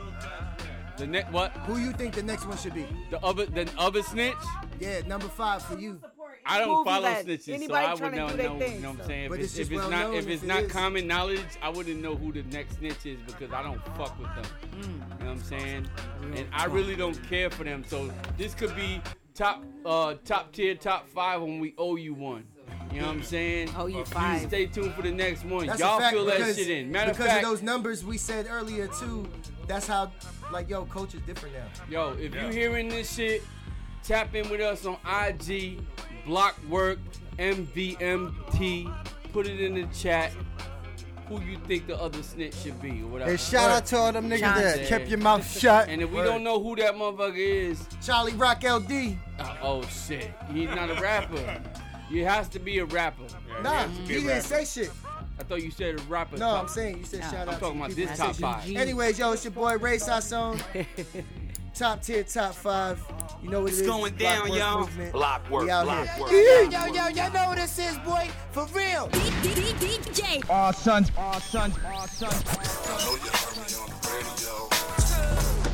[0.98, 1.52] The ne- what?
[1.66, 2.86] Who you think the next one should be?
[3.10, 4.34] The other, the other snitch?
[4.78, 5.98] Yeah, number five for you.
[6.46, 8.58] I don't Movies follow that snitches, so I would tryna not do their know.
[8.58, 9.08] thing, you know what I'm so.
[9.08, 9.28] saying?
[9.28, 10.72] But If it's it's, if it's well not, if if it's it not is.
[10.72, 14.34] common knowledge, I wouldn't know who the next snitch is because I don't fuck with
[14.34, 14.44] them.
[14.80, 14.84] Mm.
[14.84, 15.88] You know what I'm saying?
[16.34, 17.84] And I really don't care for them.
[17.86, 19.00] So this could be
[19.34, 22.44] top, uh, top tier, top five when we owe you one.
[22.92, 23.70] You know what I'm saying?
[23.76, 24.42] Owe you You five.
[24.48, 25.66] stay tuned for the next one.
[25.66, 26.90] That's Y'all a fact fill that because, shit in.
[26.90, 29.28] Matter of because fact, of those numbers we said earlier too.
[29.68, 30.10] That's how,
[30.52, 31.66] like, yo, coach is different now.
[31.88, 32.46] Yo, if Yeah.
[32.46, 33.44] you hearing this shit,
[34.02, 35.78] tap in with us on IG,
[36.26, 36.98] Blockwork,
[37.38, 38.92] MVMT.
[39.32, 40.32] Put it in the chat.
[41.28, 43.30] Who you think the other snitch should be or whatever.
[43.30, 45.88] Hey, shout out to all them niggas that kept your mouth shut.
[45.88, 49.16] And if we don't know who that motherfucker is, Charlie Rock LD.
[49.38, 51.62] uh, oh shit, he's not a rapper.
[52.08, 53.22] He has to be a rapper.
[53.62, 54.90] Nah, be he didn't say shit.
[55.38, 56.36] I thought you said a rapper.
[56.36, 57.26] No, I'm saying you said No.
[57.26, 57.54] shout I'm out.
[57.54, 58.76] I'm talking to about people this that top five.
[58.76, 60.60] Anyways, yo, it's your boy Ray Sasson.
[61.74, 63.00] top tier, top five.
[63.42, 63.86] You know what It's it is.
[63.88, 64.80] going Block down, work y'all.
[64.80, 65.12] movement.
[65.12, 66.22] Block work, We out block here.
[66.22, 66.32] work.
[66.72, 66.86] Yeah.
[66.86, 68.28] Yo, yo, y'all know what this is, boy.
[68.52, 69.08] For real.
[69.08, 70.42] DJ.
[70.50, 72.44] All sons, all sons, all sons.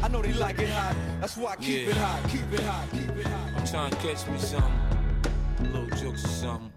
[0.03, 0.95] I know they like it hot.
[1.21, 1.91] That's why I keep Yeah.
[1.91, 2.31] it hot.
[2.31, 2.91] Keep it hot.
[2.93, 3.51] Keep it hot.
[3.57, 5.73] I'm trying to catch me something.
[5.73, 6.73] Little jokes or something.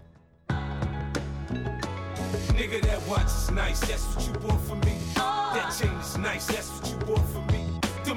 [2.58, 4.96] Nigga, that watch is nice, that's what you bought for me.
[5.14, 7.59] That chain is nice, that's what you bought for me.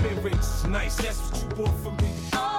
[0.02, 2.10] Earrings is nice, that's what you bought for me.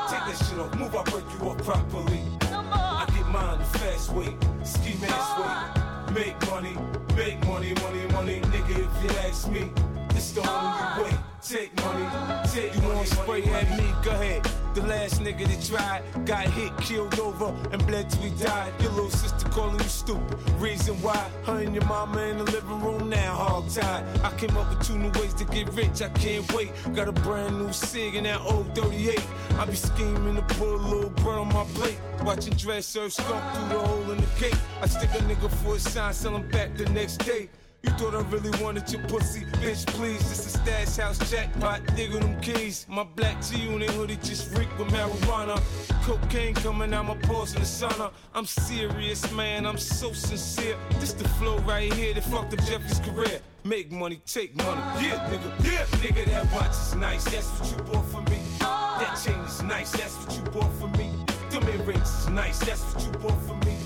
[0.09, 2.23] Take that shit off, move, I break you up properly.
[2.43, 6.15] I get mine the fast way, ski mask way.
[6.15, 6.77] Make money,
[7.17, 8.79] make money, money, money, nigga.
[8.79, 9.71] If you ask me,
[10.11, 11.34] it's the only way.
[11.45, 12.07] Take money,
[12.55, 13.85] take You want spray at me?
[14.03, 14.49] Go ahead.
[14.73, 18.73] The last nigga that tried got hit, killed over, and bled till he died.
[18.81, 20.39] Your little sister calling you stupid.
[20.59, 21.31] Reason why?
[21.45, 24.05] Her and your mama in the living room now, hog tied.
[24.21, 26.01] I came up with two new ways to get rich.
[26.01, 26.71] I can't wait.
[26.95, 29.21] Got a brand new cig in that old 38.
[29.59, 31.99] I be scheming to put a little bread on my plate.
[32.23, 34.59] Watching dress serve skunk through the hole in the gate.
[34.81, 37.51] I stick a nigga for a sign, sell him back the next day.
[37.85, 40.27] You thought I really wanted your pussy, bitch, please.
[40.31, 41.53] This a stash house check.
[41.53, 42.87] jackpot, digger them keys.
[42.89, 45.61] My black G-Unit hoodie just reek with marijuana.
[46.03, 48.11] Cocaine coming out my pores in the sauna.
[48.35, 50.77] I'm serious, man, I'm so sincere.
[50.99, 53.41] This the flow right here that fucked up Jeffrey's career.
[53.65, 54.81] Make money, take money.
[55.07, 58.41] Yeah, nigga, yeah, Nigga, that watch is nice, that's what you bought for me.
[58.61, 61.13] That chain is nice, that's what you bought for me.
[61.51, 63.77] Them earrings is nice, that's what you bought for me.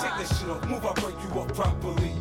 [0.00, 2.12] Take that shit off, move, I break you up properly.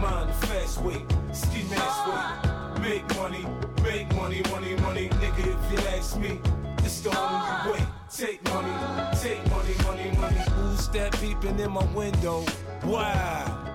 [0.00, 2.80] The fast way, ski mask way.
[2.80, 3.44] Make money,
[3.82, 5.40] make money, money, money, nigga.
[5.40, 6.40] If you ask me,
[6.78, 7.86] it's the only way.
[8.10, 8.72] Take money,
[9.20, 10.36] take money, money, money.
[10.56, 12.46] Who's that peeping in my window?
[12.84, 13.69] Wow.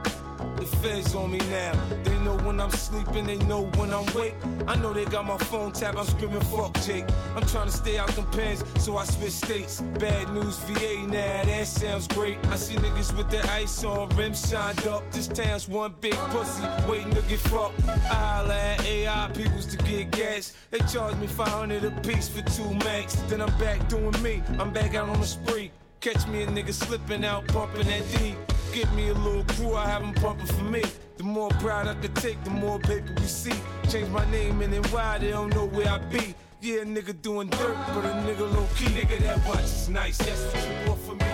[0.57, 1.73] The feds on me now.
[2.03, 4.35] They know when I'm sleeping, they know when I'm awake.
[4.67, 7.05] I know they got my phone tapped, I'm screaming, fuck Jake.
[7.35, 9.81] I'm trying to stay out them pens, so I switch states.
[9.99, 12.37] Bad news, VA now, that sounds great.
[12.47, 15.03] I see niggas with their ice on, rims shined up.
[15.11, 17.87] This town's one big pussy, waiting to get fucked.
[17.87, 20.53] I holla at AI peoples to get gas.
[20.71, 23.15] They charge me 500 a piece for two max.
[23.27, 25.71] Then I'm back doing me, I'm back out on the spree.
[25.99, 28.35] Catch me a nigga slipping out, bumping that D.
[28.75, 30.83] Get me a little crew, I have 'em pumping for me.
[31.15, 33.57] The more pride I could take, the more paper we see.
[33.89, 36.35] Change my name and then why they don't know where I be.
[36.59, 38.87] Yeah, nigga doing dirt, but a nigga low key.
[38.87, 41.31] Nigga, that watch is nice, that's what you want for me.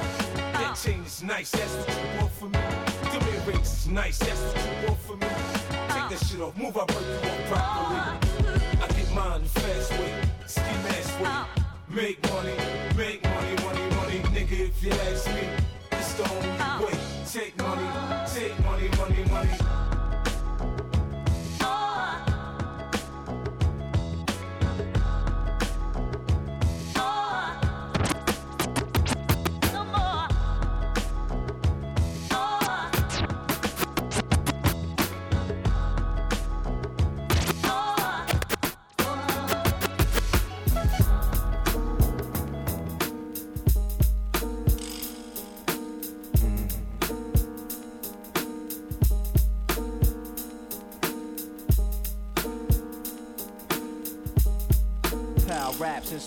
[0.53, 0.75] That uh.
[0.75, 2.59] chain is nice, that's what you want for me.
[3.11, 5.27] Them earrings is nice, that's what you bought for me.
[5.93, 7.99] Take that shit off, move, I break you up properly.
[8.83, 10.13] I get mine the fast way,
[10.45, 11.25] ski mask way.
[11.25, 11.45] Uh.
[11.89, 12.57] Make money,
[12.95, 14.69] make money, money, money, nigga.
[14.69, 15.43] If you ask me,
[15.91, 16.57] it's the only way.
[16.57, 16.60] Take money,
[17.31, 17.87] take money,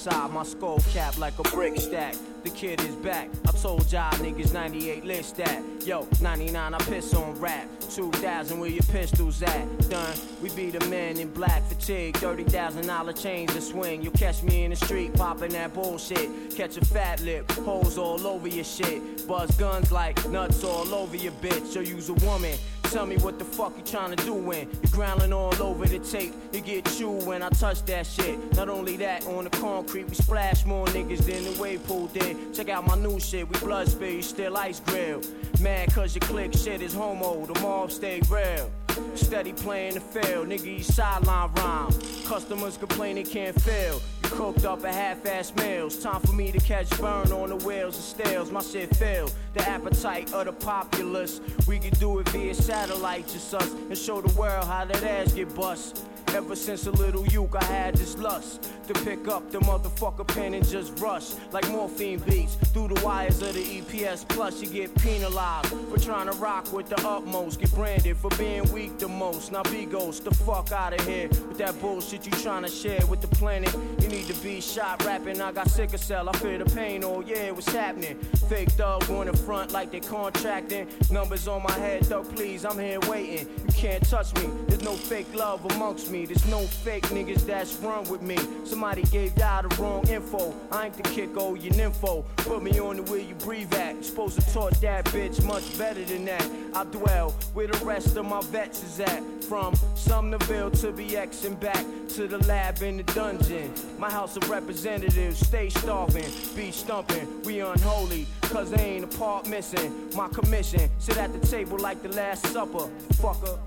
[0.07, 2.15] inside my skull cap like a brick stack.
[2.45, 3.31] The kid is back.
[3.49, 5.63] I told y'all niggas 98 list that.
[5.87, 7.67] Yo, 99 I piss on rap.
[7.89, 9.89] 2000 where your pistols at?
[9.89, 10.15] Done.
[10.43, 12.17] We be the men in black fatigue.
[12.17, 14.03] $30,000 chains to swing.
[14.03, 16.55] You'll catch me in the street popping that bullshit.
[16.55, 19.27] Catch a fat lip, holes all over your shit.
[19.27, 21.77] Buzz guns like nuts all over your bitch.
[21.77, 22.59] Or use a woman.
[22.95, 26.33] Tell me what the fuck you tryna do when you're growling all over the tape.
[26.53, 28.39] You get chewed when I touch that shit.
[28.55, 32.34] Not only that, on the concrete, we splash more niggas than the wave pool did.
[32.53, 35.21] Check out my new shit, we blood spill, still ice grill.
[35.61, 38.71] Mad cause your click shit is homo, the mob stay real.
[39.15, 41.93] Steady playing the field, nigga, you sideline rhyme.
[42.27, 44.01] Customers complain they can't feel.
[44.23, 45.99] You cooked up a half-ass meals.
[45.99, 48.51] Time for me to catch burn on the wheels and stales.
[48.51, 49.33] My shit failed.
[49.55, 51.41] The appetite of the populace.
[51.67, 55.33] We can do it via satellite, just us, and show the world how that ass
[55.33, 56.05] get bust.
[56.29, 60.55] Ever since a little youth, I had this lust to pick up the motherfucker pen
[60.55, 64.27] and just rush like morphine beats through the wires of the EPS.
[64.29, 67.61] Plus, you get penalized for trying to rock with the utmost.
[67.61, 69.53] Get branded for being weak the most.
[69.53, 73.05] Now, be ghost the fuck out of here with that bullshit you trying to share
[73.07, 73.75] with the planet.
[74.01, 75.41] You need to be shot rapping.
[75.41, 76.29] I got sick of cell.
[76.29, 77.05] I feel the pain.
[77.05, 78.17] Oh yeah, what's happening?
[78.49, 80.87] Fake thug going in front like they contracting.
[81.11, 82.25] Numbers on my head, though.
[82.25, 83.49] Please, I'm here waiting.
[83.67, 84.49] You can't touch me.
[84.69, 86.27] There's no fake love amongst me.
[86.27, 88.37] There's no fake niggas that's run with me.
[88.65, 90.55] Somebody gave y'all the wrong info.
[90.71, 92.14] I ain't the kick, oh, your nympho.
[92.23, 94.05] Put me on the where you breathe at.
[94.05, 96.47] Supposed to taught that bitch much better than that.
[96.75, 99.23] I dwell where the rest of my vets is at.
[99.45, 103.73] From Sumnerville to BX and back to the lab in the dungeon.
[103.99, 107.43] My House of Representatives stay starving, be stumping.
[107.43, 110.11] We unholy, cause there ain't a part missing.
[110.15, 112.89] My commission, sit at the table like the Last Supper.
[113.15, 113.59] Fucker.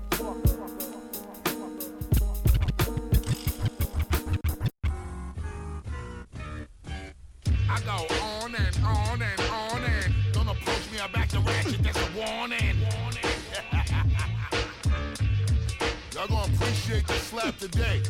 [7.70, 8.27] I go
[16.18, 18.02] Y'all gonna appreciate the slap today.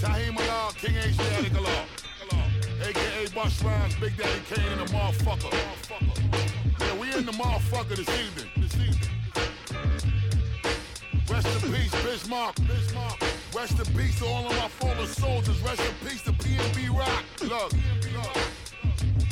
[0.00, 1.84] Tahim Allah, King Asiatic Allah.
[2.82, 5.52] AKA Busta Rhymes, Big Daddy Kane and the motherfucker.
[6.80, 8.50] Yeah, we in the motherfucker this evening.
[8.56, 9.08] This evening.
[11.30, 12.64] Rest in peace, Biz Markie.
[12.64, 13.20] Bismarck.
[13.54, 15.62] Rest in peace to all of my fallen soldiers.
[15.62, 17.24] Rest in peace to PNB Rock.
[17.40, 17.72] Look,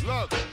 [0.06, 0.50] look, look.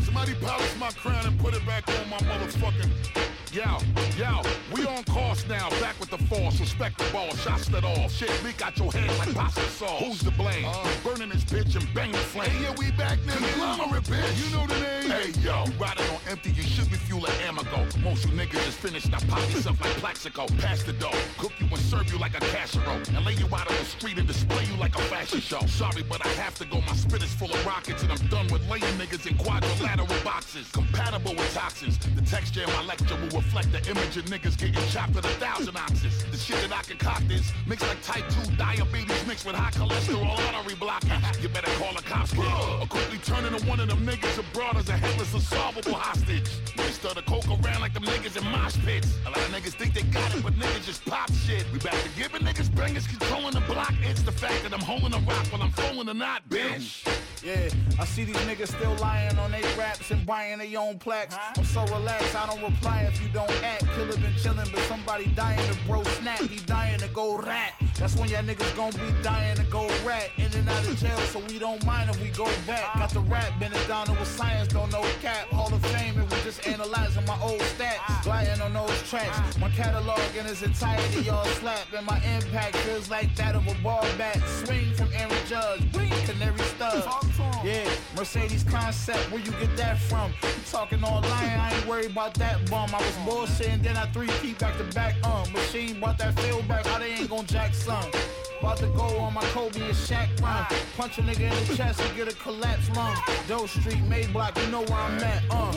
[0.00, 3.31] Somebody polish my crown and put it back on my motherfucking.
[3.52, 3.76] Yo,
[4.16, 4.40] yo,
[4.74, 8.32] we on course now, back with the force, respect the ball, shots that all, shit
[8.42, 10.02] leak out your head like pasta sauce.
[10.02, 10.64] Who's to blame?
[10.64, 10.88] Uh.
[11.04, 12.48] Burning this bitch and bang the flame.
[12.48, 14.42] Hey, yeah, we back now, conglomerate bitch.
[14.42, 15.10] You know the name?
[15.10, 17.84] Hey, yo, riding on empty, you should be fueling Amigo.
[18.02, 20.46] Most you niggas just finished, now pop yourself like Plaxico.
[20.56, 23.70] Pass the dough, cook you and serve you like a casserole, and lay you out
[23.70, 25.60] on the street and display you like a fashion show.
[25.66, 28.48] Sorry, but I have to go, my spit is full of rockets, and I'm done
[28.48, 30.70] with laying niggas in quadrilateral boxes.
[30.70, 34.88] Compatible with toxins, the texture in my lecture will reflect the image of niggas getting
[34.90, 36.24] chopped at a thousand ounces.
[36.30, 40.38] The shit that I concoct is mixed like type 2 diabetes mixed with high cholesterol
[40.54, 41.20] artery blockage.
[41.42, 42.44] You better call the cops, kid.
[42.80, 46.48] Or quickly turn into one of them niggas abroad as a headless, unsolvable hostage.
[46.92, 49.18] Stir the coke around like them niggas in mosh pits.
[49.26, 51.64] A lot of niggas think they got it, but niggas just pop shit.
[51.72, 53.92] We back to giving niggas bangers controlling the block.
[54.02, 57.02] It's the fact that I'm holding a rock while I'm falling a knot, bitch.
[57.44, 61.34] Yeah, I see these niggas still lying on their raps and buying their own plaques.
[61.56, 63.84] I'm so relaxed, I don't reply if you don't act.
[63.96, 66.38] Killer been chillin', but somebody dying to bro snap.
[66.38, 67.74] He dying to go rat.
[67.98, 70.30] That's when y'all niggas gon' be dying to go rat.
[70.36, 72.94] In and out of jail, so we don't mind if we go back.
[72.94, 75.48] Got the rap, been it down with science, don't know cap.
[75.48, 77.98] Hall of Fame, and we just analyzing my old stats.
[78.08, 78.20] Ah.
[78.22, 79.28] Gliding on those tracks.
[79.32, 79.52] Ah.
[79.58, 81.86] My catalog in its entirety, y'all slap.
[81.96, 84.40] And my impact feels like that of a ball bat.
[84.64, 87.31] Swing from Aaron Judge, bring Canary Stud.
[87.64, 90.32] Yeah, Mercedes concept, where you get that from?
[90.42, 92.90] You talking all lying, I ain't worried about that bum.
[92.92, 95.14] I was bullshitting, then I three feet back to back.
[95.24, 98.10] Um, machine brought that feel back, how they ain't gon' jack some.
[98.58, 100.66] About to go on my Kobe and Shaq run.
[100.96, 103.16] Punch a nigga in the chest and get a collapsed lung.
[103.46, 105.42] Doe Street, Mayblock, you know where I'm at.
[105.48, 105.72] Uh.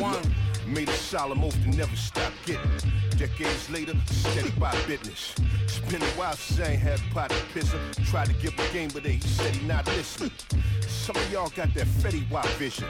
[0.00, 0.49] One.
[0.70, 2.70] Made a solemn oath to never stop getting.
[3.16, 5.34] Decades later, steady by business.
[5.64, 8.08] It's been a while since I ain't had a pot of pisser.
[8.08, 10.30] Tried to give a game, but they said he not listening.
[10.86, 12.86] Some of y'all got that Fetty Wap vision.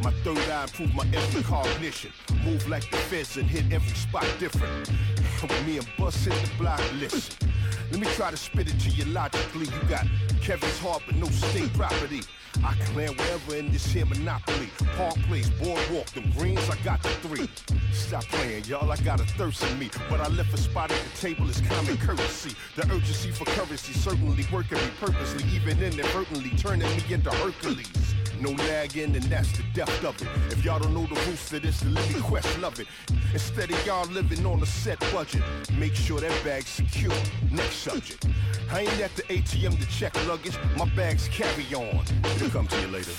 [0.00, 2.12] My third eye improved my every cognition.
[2.44, 4.90] Move like the feds and hit every spot different.
[5.44, 7.50] When me and Bus hit the block, listen.
[7.90, 9.66] Let me try to spit it to you logically.
[9.66, 10.06] You got
[10.40, 12.22] Kevin's heart, but no state property.
[12.62, 14.68] I can land wherever in this here monopoly.
[14.96, 17.48] Park Place, Boardwalk, them greens, I got the three.
[17.92, 19.90] Stop playing, y'all, I got a thirst in me.
[20.08, 22.54] What I left a spot at the table is common courtesy.
[22.76, 28.13] The urgency for currency certainly working me purposely, even inadvertently turning me into Hercules.
[28.40, 30.28] No lagging, and that's the depth of it.
[30.50, 32.86] If y'all don't know the roots of this, then let quest love it.
[33.32, 35.42] Instead of y'all living on a set budget,
[35.78, 37.14] make sure that bag's secure.
[37.50, 38.26] Next subject.
[38.70, 42.04] I ain't at the ATM to check luggage, my bags carry on.
[42.36, 43.12] It'll come to you later.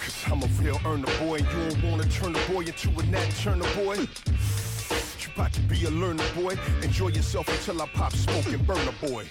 [0.00, 3.02] Cause I'm a real earner boy, and you don't wanna turn the boy into a
[3.06, 3.96] nat turner boy.
[3.96, 6.56] You about to be a learner boy.
[6.82, 9.26] Enjoy yourself until I pop smoke and burn a boy.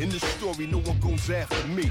[0.00, 1.90] In this story, no one goes after me.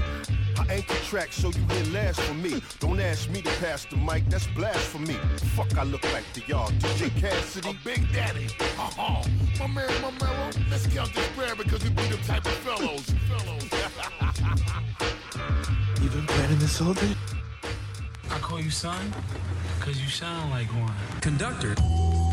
[0.58, 2.60] I anchor track so you hear last for me.
[2.80, 5.14] Don't ask me to pass the mic, that's blasphemy.
[5.54, 6.68] Fuck, I look like the y'all.
[6.80, 7.78] DJ Cassidy.
[7.84, 8.46] Big Daddy.
[8.58, 9.22] Uh-huh.
[9.60, 10.50] My man, my mellow.
[10.68, 13.08] Let's count this bread because we be the type of fellows.
[13.30, 13.70] Fellows.
[16.02, 17.14] You been planning this all day?
[18.28, 19.14] I call you son
[19.78, 20.92] because you sound like one.
[21.20, 21.76] Conductor.
[21.76, 22.29] Conductor,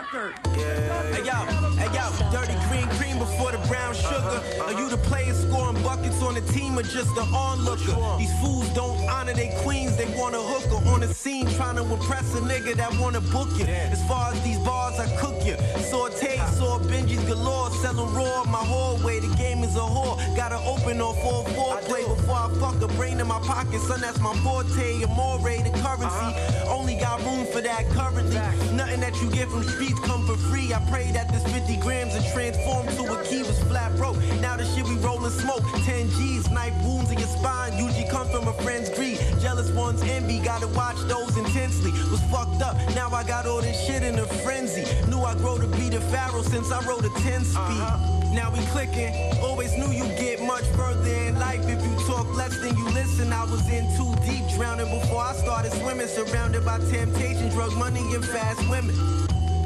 [0.00, 1.34] Hey yo,
[1.76, 4.40] hey yo, dirty green cream before the brown sugar.
[4.62, 8.16] Are you the player scoring buckets on the team or just the onlooker?
[8.18, 11.82] These fools don't honor their queens, they want a hooker on the scene trying to
[11.82, 13.66] impress a nigga that wanna book you.
[13.66, 15.56] As far as these bars, I cook you.
[15.90, 19.20] Saute, saw Benji's galore, selling raw my hallway.
[19.20, 20.16] The game is a whore.
[20.34, 23.80] Gotta open on 4-4 play before I fuck a brain in my pocket.
[23.82, 25.02] Son, that's my forte.
[25.02, 26.66] Amore, the currency.
[26.68, 28.36] Only got room for that currently.
[28.74, 30.72] Nothing that you get from streets come for free.
[30.72, 34.16] I pray that this 50 grams and transform to a key was flat broke.
[34.40, 35.62] Now the shit we rollin' smoke.
[35.84, 39.18] 10 G's knife wounds in your spine usually come from a friend's greed.
[39.40, 41.92] Jealous ones envy, gotta watch those intensely.
[42.10, 44.84] Was fucked up, now I got all this shit in a frenzy.
[45.08, 47.56] Knew I grow to be the pharaoh since I wrote a 10 speed.
[47.56, 48.16] Uh-huh.
[48.32, 49.12] Now we clicking.
[49.42, 53.32] Always knew you get much further in life if you talk less than you listen.
[53.32, 56.06] I was in too deep, drowning before I started swimming.
[56.06, 58.94] Surrounded by temptation, drug money, and fast women.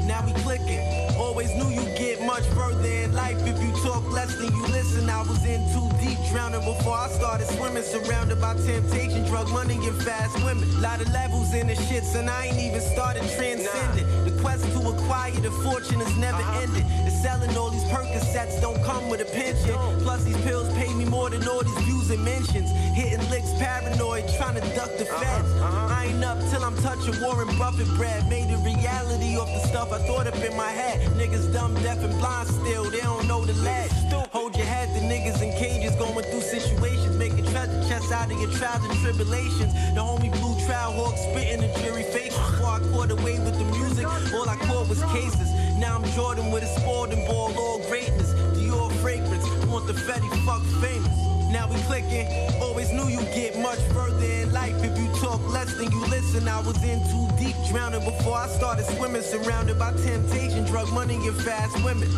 [0.07, 0.81] Now we clicking.
[1.17, 5.09] Always knew you get much further in life if you talk less than you listen.
[5.09, 7.83] I was in too deep, drowning before I started swimming.
[7.83, 10.69] Surrounded by temptation, drug money, and fast women.
[10.81, 14.05] Lot of levels in the shits, and I ain't even started transcending.
[14.25, 16.61] The quest to acquire the fortune is never uh-huh.
[16.61, 16.85] ending.
[17.05, 19.73] The selling all these Percocets don't come with a pension.
[20.03, 22.69] Plus these pills pay me more than all these views and mentions.
[22.93, 25.23] Hitting licks paranoid, trying to duck the uh-huh.
[25.23, 25.51] feds.
[25.53, 25.95] Uh-huh.
[25.95, 28.29] I ain't up till I'm touching Warren Buffett bread.
[28.29, 30.99] Made a reality of the stuff I thought up in my head.
[31.15, 33.91] Niggas dumb, deaf, and blind still, they don't know the ledge.
[34.33, 38.37] Hold your head, the niggas in cages going through situations, making treasure chests out of
[38.37, 39.71] your trials and tribulations.
[39.95, 42.37] The homie blue trial hawk spitting the jury faces.
[42.37, 45.49] Before I caught away with the music, all I caught was cases.
[45.79, 48.33] Now I'm Jordan with a sporting ball, all greatness.
[48.59, 51.24] Dior fragrance, want the Fetty fuck famous.
[51.51, 52.27] Now we clicking.
[52.61, 56.47] Always knew you get much further in life if you talk less than you listen.
[56.47, 59.21] I was in too deep, drowning before I started swimming.
[59.21, 62.09] Surrounded by temptation, drug money, and fast women.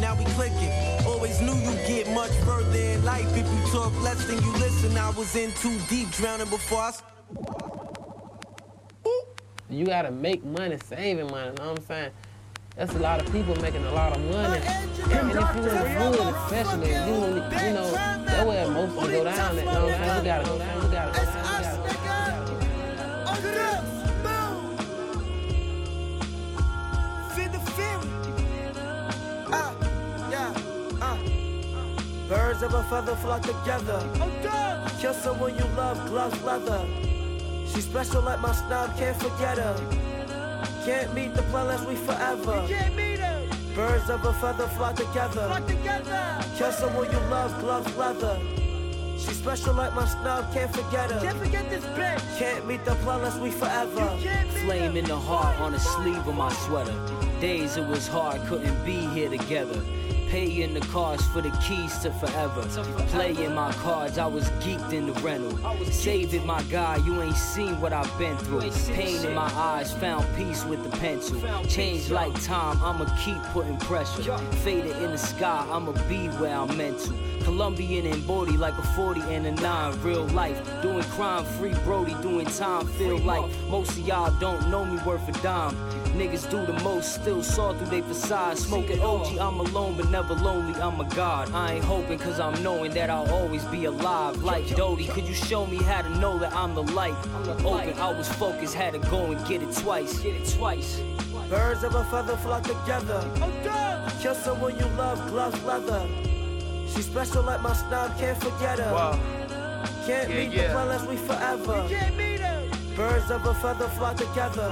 [0.00, 0.72] Now we clicking.
[1.06, 4.96] Always knew you get much further in life if you talk less than you listen.
[4.96, 6.92] I was in too deep, drowning before I.
[9.70, 12.10] You gotta make money, saving money, You know what I'm saying?
[12.76, 14.60] That's a lot of people making a lot of money.
[14.66, 19.10] And if you in the hood, especially, you know, you know, that's where most of
[19.12, 20.18] go down at, I'm saying?
[20.18, 22.34] We gotta go down, we gotta go down, we gotta
[27.36, 28.08] Feed the fury.
[29.52, 29.72] Ah,
[30.28, 30.52] yeah,
[31.00, 31.18] ah.
[32.28, 34.02] Birds of a feather flock together.
[34.98, 36.84] Kill someone you love, gloves leather.
[37.68, 40.03] She's special like my snob, can't forget her.
[40.84, 42.66] Can't meet the plan unless we forever.
[42.68, 43.18] can't meet
[43.74, 45.48] Birds of a feather flock together.
[46.56, 48.38] Kill someone you love, gloves leather.
[49.16, 51.20] She's special like my snob, can't forget her.
[51.20, 52.38] Can't forget this bitch.
[52.38, 54.16] Can't meet the plan unless we forever.
[54.64, 56.94] Flame in the heart on the sleeve of my sweater.
[57.40, 59.80] Days it was hard, couldn't be here together.
[60.34, 62.62] Paying the cost for the keys to forever.
[63.12, 65.56] Playing my cards, I was geeked in the rental.
[65.92, 68.68] Save it, my guy, you ain't seen what I've been through.
[68.92, 71.40] Pain in my eyes, found peace with the pencil.
[71.68, 74.36] Change like time, I'ma keep putting pressure.
[74.64, 77.12] Faded in the sky, I'ma be where I'm meant to.
[77.44, 80.58] Colombian and Bodie like a 40 and a 9, real life.
[80.82, 85.28] Doing crime free, Brody, doing time, feel like most of y'all don't know me worth
[85.28, 85.76] a dime.
[86.14, 88.56] Niggas do the most, still saw through they facade.
[88.56, 91.52] Smoking OG, I'm alone, but never lonely, I'm a god.
[91.52, 94.42] I ain't hoping, cause I'm knowing that I'll always be alive.
[94.42, 97.14] Like Dodie, could you show me how to know that I'm the light?
[97.64, 100.20] Open, I was focused, had to go and get it twice.
[100.20, 101.00] Get it twice.
[101.50, 103.20] Birds of a feather flock together.
[104.20, 106.06] Kill someone you love, gloves leather.
[106.88, 109.18] She's special like my snob, can't forget her.
[110.06, 110.72] Can't Yeah, meet the yeah.
[110.72, 111.86] plan unless we forever.
[112.96, 114.68] Birds of a feather flock together.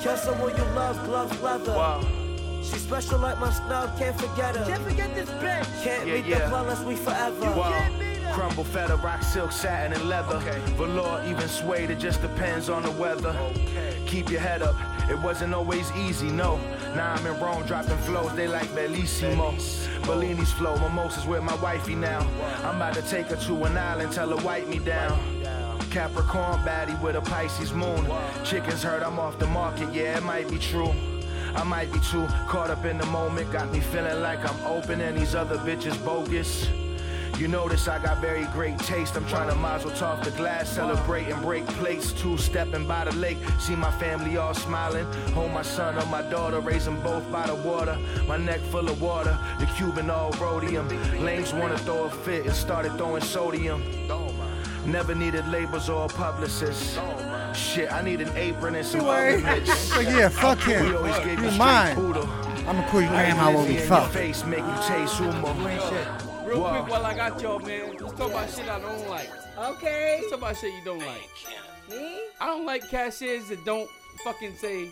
[0.00, 1.74] Kill someone you love, gloves leather.
[2.70, 4.64] She's special like my snob, can't forget her.
[4.66, 5.82] Can't forget this bitch.
[5.82, 6.38] Can't Yeah, meet yeah.
[6.40, 7.40] the plan unless we forever.
[7.52, 7.90] Wow.
[8.34, 10.36] Crumble feather, rock silk, satin, and leather.
[10.36, 10.58] Okay.
[10.76, 13.30] Velour, even suede, it just depends on the weather.
[13.30, 14.02] Okay.
[14.06, 14.76] Keep your head up,
[15.10, 16.58] it wasn't always easy, no.
[16.94, 19.54] Now I'm in Rome, dropping flows, they like Bellissimo.
[20.02, 22.20] Bellini's flow, mimosas with my wifey now.
[22.64, 25.18] I'm about to take her to an island, tell her wipe me down.
[25.90, 28.06] Capricorn baddie with a Pisces moon.
[28.44, 30.92] Chickens heard I'm off the market, yeah, it might be true.
[31.58, 35.00] I might be too caught up in the moment, got me feeling like I'm open
[35.00, 36.68] and these other bitches bogus.
[37.36, 39.16] You notice I got very great taste.
[39.16, 42.12] I'm trying to mazel off the glass, celebrate and break plates.
[42.12, 45.04] Two stepping by the lake, see my family all smiling.
[45.34, 47.98] Hold my son or my daughter, raise them both by the water.
[48.28, 50.88] My neck full of water, the Cuban all rhodium.
[51.24, 53.82] Lames wanna throw a fit and started throwing sodium.
[54.86, 56.98] Never needed labels or a publicist.
[57.54, 59.90] Shit, I need an apron and some other Anyway, bitch.
[59.96, 60.96] like, yeah, fuck We him.
[60.96, 61.94] always gave You straight mine.
[61.96, 62.28] poodle.
[62.68, 64.02] I'ma call you I ain't grandma when we fuck.
[64.02, 65.32] your face, make you taste humor.
[66.44, 66.70] Real Whoa.
[66.82, 67.96] quick while I got y'all, man.
[67.98, 69.30] Let's talk about shit I don't like.
[69.58, 70.18] Okay.
[70.20, 71.28] Let's talk about shit you don't like.
[71.90, 72.20] Me?
[72.40, 73.88] I don't like cashiers that don't
[74.24, 74.90] fucking say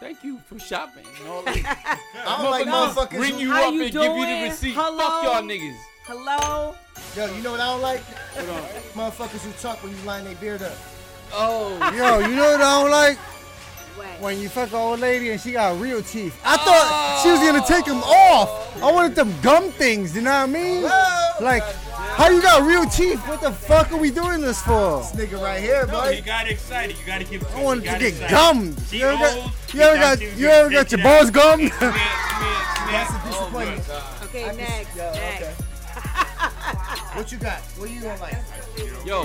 [0.00, 1.04] thank you for shopping.
[1.20, 1.98] and all that.
[2.26, 4.74] I don't like motherfuckers ring you How up you and give you the receipt.
[4.74, 4.98] Hello?
[4.98, 5.78] Fuck y'all niggas.
[6.04, 6.74] Hello?
[7.16, 8.00] Yo, you know what I don't like?
[8.94, 10.72] Motherfuckers who talk when you line their beard up.
[11.34, 11.78] Oh.
[11.96, 13.18] Yo, you know what I don't like?
[14.20, 16.38] When you fuck an old lady and she got real teeth.
[16.44, 18.32] I thought she was gonna take them oh.
[18.76, 18.82] off.
[18.82, 20.82] I wanted them gum things, you know what I mean?
[20.82, 23.18] Like, How you got real teeth?
[23.26, 25.00] What the fuck are we doing this for?
[25.00, 26.14] This nigga right here, No, boy.
[26.14, 26.96] he got excited.
[26.98, 28.30] You gotta give it to I wanted to get excited.
[28.30, 28.78] gummed.
[28.90, 31.70] He You ever got, you ever got got, you ever got your balls gummed?
[31.80, 33.90] That's a oh, disappointment.
[34.24, 35.42] Okay, next, Yo, next.
[35.42, 35.54] okay.
[37.16, 37.58] What you got?
[37.76, 38.36] What you gonna like?
[39.04, 39.24] Yo,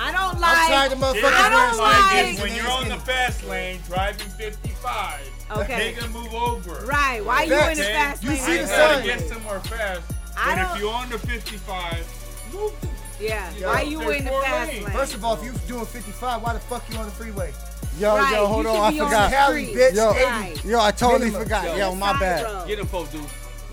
[0.00, 0.68] I don't I'm like.
[0.68, 2.42] tired of motherfuckers I wearing don't spandex like.
[2.42, 5.20] When you're on the fast lane driving 55,
[5.50, 5.94] Okay.
[5.94, 6.86] nigga move over.
[6.86, 8.36] Right, why you in the fast lane?
[8.36, 8.46] You lane?
[8.46, 9.06] see I the gotta sign.
[9.06, 10.00] get somewhere fast.
[10.36, 12.06] I But don't- If you're on the 55,
[12.52, 14.84] move the Yeah, Yo, why you in the fast lanes.
[14.86, 14.94] lane?
[14.96, 17.52] First of all, if you doing 55, why the fuck you on the freeway?
[17.98, 19.30] Yo, Right, yo, hold you on, I forgot.
[19.32, 19.94] Cali, bitch.
[19.96, 20.64] Yo, Right.
[20.64, 21.42] Yo, I totally Minimum.
[21.42, 21.64] forgot.
[21.64, 22.44] Yo, Yo, my bad.
[22.44, 22.66] road.
[22.68, 23.22] get him, folks, dude.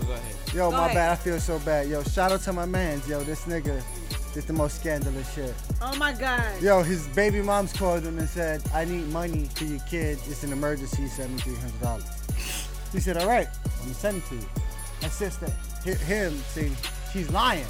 [0.04, 0.22] Go ahead.
[0.52, 0.94] Yo, Go my ahead.
[0.96, 1.12] bad.
[1.12, 1.86] I feel so bad.
[1.88, 3.06] Yo, shout out to my mans.
[3.06, 3.80] Yo, this nigga
[4.36, 5.54] did the most scandalous shit.
[5.80, 6.60] Oh my god.
[6.60, 10.18] Yo, his baby mom's called him and said, I need money for your kid.
[10.28, 12.92] It's an emergency, $7,300.
[12.92, 14.46] He said, all right, I'm gonna send it to you.
[15.00, 15.50] My sister
[15.82, 16.76] hit him saying,
[17.14, 17.64] she's lying.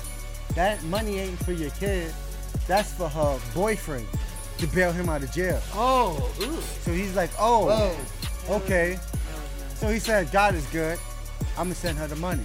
[0.56, 2.12] That money ain't for your kid.
[2.66, 4.06] That's for her boyfriend
[4.58, 5.62] to bail him out of jail.
[5.72, 6.60] Oh, ooh.
[6.82, 7.66] So he's like, oh,
[8.48, 8.56] Whoa.
[8.56, 8.98] okay.
[9.76, 10.98] So he said, God is good.
[11.50, 12.44] I'm gonna send her the money.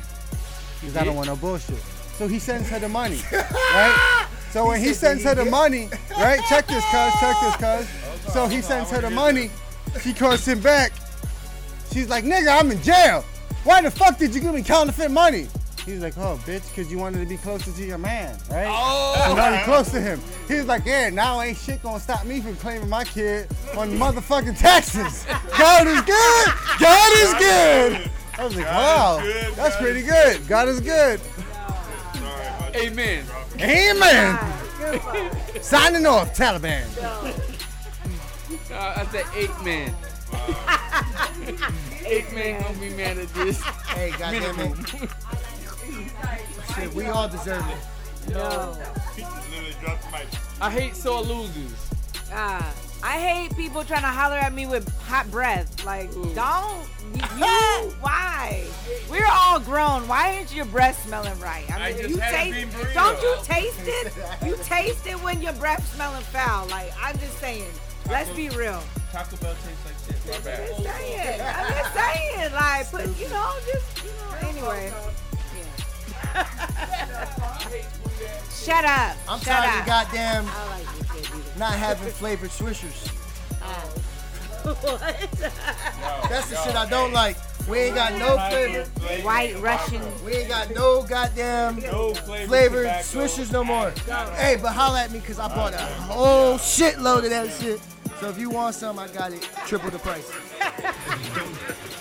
[0.79, 1.81] Because I don't want no bullshit.
[2.17, 4.27] So he sends her the money, right?
[4.51, 6.39] So when he sends her the money, right?
[6.49, 8.33] Check this, cuz, check this, cuz.
[8.33, 9.49] So he sends her the money.
[10.01, 10.91] She calls him back.
[11.91, 13.25] She's like, nigga, I'm in jail.
[13.63, 15.47] Why the fuck did you give me counterfeit money?
[15.85, 18.67] He's like, oh, bitch, because you wanted to be closer to your man, right?
[18.69, 19.23] Oh.
[19.27, 20.21] So now you're close to him.
[20.47, 24.59] He's like, yeah, now ain't shit gonna stop me from claiming my kid on motherfucking
[24.59, 25.25] taxes.
[25.57, 26.47] God is good.
[26.79, 28.11] God is good.
[28.37, 29.19] I was like, wow,
[29.55, 30.47] that's pretty good.
[30.47, 31.19] God is good.
[32.75, 33.25] Amen.
[33.59, 34.39] Amen.
[35.61, 36.85] Signing off, Taliban.
[38.71, 39.93] Uh, I said eight man.
[42.05, 43.61] eight man gonna be mad at this.
[43.61, 44.85] Hey, goddamn Minimum.
[45.03, 45.09] it.
[46.75, 48.31] Shit, we all deserve it.
[48.33, 48.77] No.
[49.17, 50.27] literally dropped the mic.
[50.61, 51.89] I hate sore losers.
[52.31, 52.73] Ah,
[53.03, 55.83] I hate people trying to holler at me with hot breath.
[55.85, 56.33] Like, Ooh.
[56.35, 58.63] don't you, you- why?
[59.09, 60.07] We're all grown.
[60.07, 61.65] Why ain't your breath smelling right?
[61.71, 62.77] I I mean, just you had a taste.
[62.77, 62.87] bean.
[62.93, 64.13] Don't you taste it?
[64.45, 66.67] You taste it when your breath smelling foul.
[66.67, 67.69] Like, I'm just saying.
[68.09, 68.81] Let's be real.
[69.11, 70.43] Taco Bell tastes like shit.
[70.43, 70.67] My bad.
[70.67, 71.41] Just saying.
[71.41, 72.53] I'm just saying.
[72.53, 74.49] Like, put you know, just you know.
[74.49, 74.93] Anyway.
[76.33, 76.47] Yeah.
[78.63, 79.17] Shut up.
[79.27, 79.79] I'm Shut tired up.
[79.81, 81.59] of goddamn like this shit either.
[81.59, 83.11] not having flavored swishers.
[83.63, 83.97] Oh.
[84.81, 85.01] what?
[86.29, 87.37] That's the shit I don't like.
[87.67, 88.83] We ain't got no flavor.
[89.23, 90.01] White Russian.
[90.25, 93.03] We ain't got no goddamn No flavored flavored tobacco.
[93.07, 93.91] swishers no more.
[94.35, 97.79] Hey, but holla at me because I bought a whole shitload of that shit.
[98.21, 99.41] So if you want some, I got it.
[99.65, 100.31] Triple the price.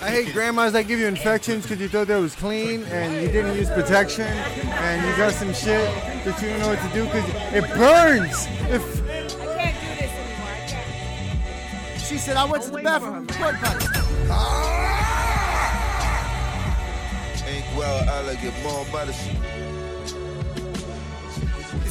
[0.03, 3.27] I hate grandmas that give you infections because you thought that was clean and you
[3.31, 5.83] didn't use protection and you got some shit
[6.23, 8.45] that you don't know what to do because it burns.
[8.69, 10.47] If I can't do this anymore.
[10.47, 12.01] I can't.
[12.01, 13.55] She said I went to the bathroom with pork.
[17.47, 19.70] Ain't well elegant, more medicine.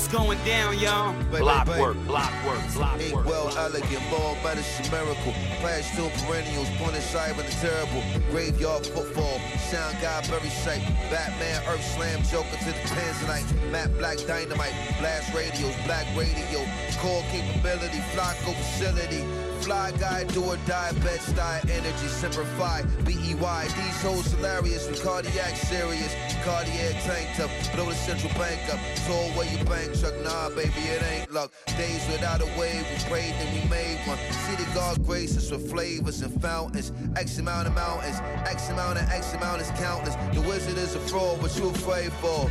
[0.01, 1.13] It's going down, y'all.
[1.29, 3.03] Block work, block work, block work.
[3.03, 5.35] Ain't well elegant, more medicine, miracle.
[5.61, 8.03] Past two perennials, pointed side with the terrible.
[8.31, 10.81] Graveyard football, sound guy, very sight.
[11.11, 13.71] Batman, Earth Slam, Joker to the Tanzanite.
[13.71, 16.65] Matt Black Dynamite, blast radios, black radio.
[16.97, 19.23] Core capability, Flocko facility.
[19.61, 22.81] Fly guy, do or die, bed style, energy, simplify.
[23.05, 26.15] B-E-Y, these hoes hilarious, we cardiac serious.
[26.43, 28.81] Cardiac tank top, blow the central bank up.
[29.07, 31.53] Toll where you bank truck, nah, baby, it ain't luck.
[31.79, 34.19] Days without a wave, we prayed and we made one.
[34.57, 36.93] The God grace us with flavors and fountains.
[37.17, 40.17] X amount of mountains, X amount of X amount is countless.
[40.35, 42.51] The wizard is a fraud, what you afraid for?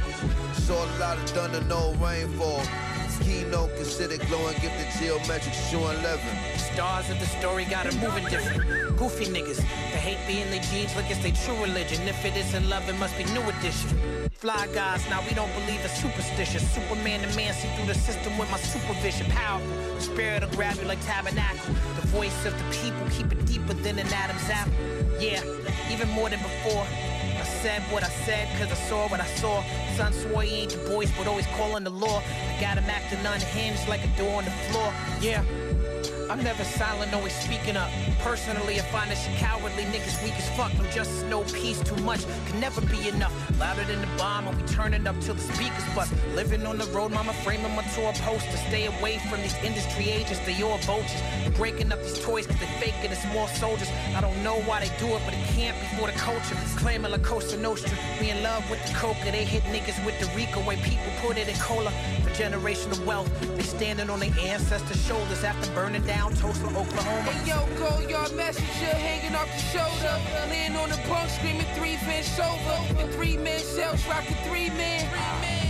[0.61, 2.63] Saw a lot of thunder, no rainfall.
[3.23, 6.19] Keynote considered glowing, gifted geometric, showing 11.
[6.73, 8.63] Stars of the story got 'em moving different.
[8.97, 9.57] Goofy niggas,
[9.91, 12.07] the hate be in their genes like it's their true religion.
[12.07, 13.89] If it isn't love, it must be new edition.
[14.39, 16.63] Fly guys, now we don't believe it's superstitious.
[16.73, 19.25] Superman the man see through the system with my supervision.
[19.31, 21.73] Powerful, the spirit will grab you like tabernacle.
[21.99, 24.73] The voice of the people, keep it deeper than an Adam's apple.
[25.19, 25.43] Yeah,
[25.91, 26.85] even more than before.
[27.61, 29.61] Said what I said, cause I saw what I saw.
[29.98, 32.22] Son swore he ain't the voice, but always calling the law.
[32.48, 34.94] I got him acting unhinged like a door on the floor.
[35.19, 35.44] Yeah.
[36.30, 37.89] I'm never silent, always speaking up.
[38.19, 40.72] Personally, I find this cowardly niggas weak as fuck.
[40.77, 43.34] No justice, no peace, too much can never be enough.
[43.60, 46.14] Louder than the bomb, and we turning up till the speakers bust.
[46.35, 48.57] Living on the road, mama framing my tour poster.
[48.69, 51.22] Stay away from these industry agents, they all vultures.
[51.57, 53.89] Breaking up these toys cause they faking it's more soldiers.
[54.15, 56.56] I don't know why they do it, but it can't be for the culture.
[56.77, 59.31] Claiming La Costa Nostra, we in love with the coca.
[59.31, 61.89] They hit niggas with the Rico, way people put it in cola.
[62.22, 67.31] For generational wealth, they standing on their ancestors' shoulders after burning down Tulsa, Oklahoma.
[67.31, 70.15] Hey yo, go yard messenger hanging off the shoulder.
[70.49, 72.99] Laying on the bunk screaming three fins over.
[72.99, 75.07] And three men shells rocking three men.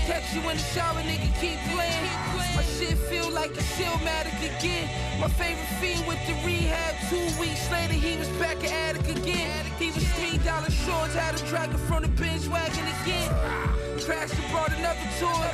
[0.07, 2.09] Catch you in the shower, nigga, keep playing.
[2.55, 4.89] My shit feel like a Shellmatic again.
[5.21, 6.97] My favorite fiend with the rehab.
[7.09, 9.65] Two weeks later, he was back at attic again.
[9.77, 13.88] He was three dollar shorts, had a dragon from the bench wagon again.
[14.05, 15.49] Crashed and brought another toy.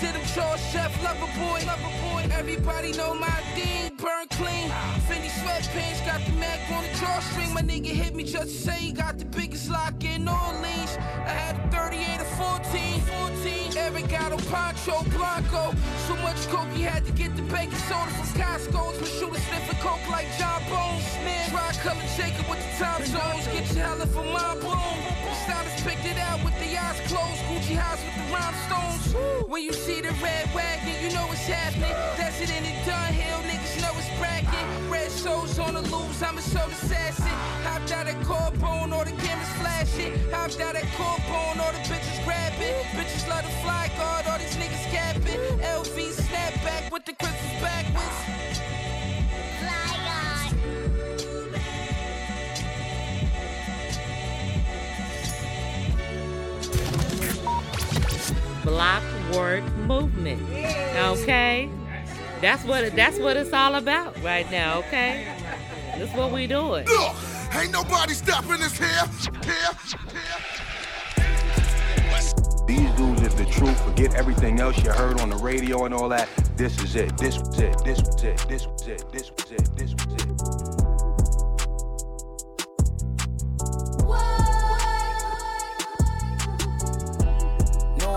[0.00, 2.22] Did him chores, chef, lover boy, lover boy.
[2.32, 4.70] Everybody know my thing, burn clean.
[5.08, 7.52] Fendi sweatpants, got the Mac on the drawstring.
[7.52, 10.96] My nigga hit me just to say he got the biggest lock in Orleans.
[11.26, 13.76] I had a 38 or 14, 14.
[13.76, 15.74] Eric got a Poncho Blanco.
[16.06, 19.00] So much coke he had to get the baking soda from Costco's.
[19.00, 21.02] My shooter sniffing coke like John Bones.
[21.26, 23.46] Man, try color Jacob with the time zones.
[23.48, 25.17] Get your hella from my bloom.
[25.48, 27.40] Stylist picked it out with the eyes closed.
[27.48, 29.48] Gucci house with the rhinestones.
[29.48, 31.88] When you see the red wagon, you know what's happening.
[32.20, 34.66] That's it in the Dunhill, niggas know it's bracket.
[34.92, 37.32] Red shows on the loose, I'm a soul assassin.
[37.64, 40.12] Hopped out at Carbone, all the cameras flashing.
[40.28, 42.76] Hopped out at Carbone, all the bitches grabbing.
[42.92, 45.40] Bitches love the fly guard, all these niggas capping.
[45.64, 45.96] LV
[46.28, 48.57] snapback with the crystals backwards.
[58.68, 59.02] Block
[59.34, 60.42] work movement.
[60.94, 61.70] Okay?
[62.42, 65.26] That's what it, that's what it's all about right now, okay?
[65.96, 66.84] That's what we doing.
[66.86, 67.16] Look,
[67.54, 68.88] ain't nobody stopping us here.
[69.42, 69.54] Here.
[70.12, 70.58] Here.
[72.66, 73.82] These dudes is the truth.
[73.86, 76.28] Forget everything else you heard on the radio and all that.
[76.58, 77.16] This is it.
[77.16, 77.82] This was it.
[77.84, 78.46] This was it.
[78.48, 79.10] This was it.
[79.10, 79.76] This was it.
[79.76, 80.28] This was it.
[84.02, 84.37] No,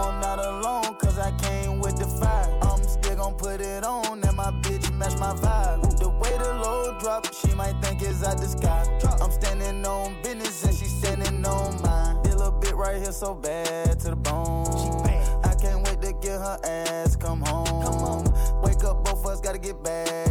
[0.02, 2.50] I'm not alone, cause I came with the fire.
[2.62, 6.00] I'm still gon' put it on, and my bitch match my vibe.
[6.00, 8.86] The way the load drop, she might think it's out the sky.
[9.22, 12.22] I'm standing on business, and she standing on mine.
[12.24, 14.66] This little bit right here so bad to the bone.
[15.44, 18.26] I can't wait to get her ass come home.
[18.64, 20.31] Wake up, both of us gotta get bags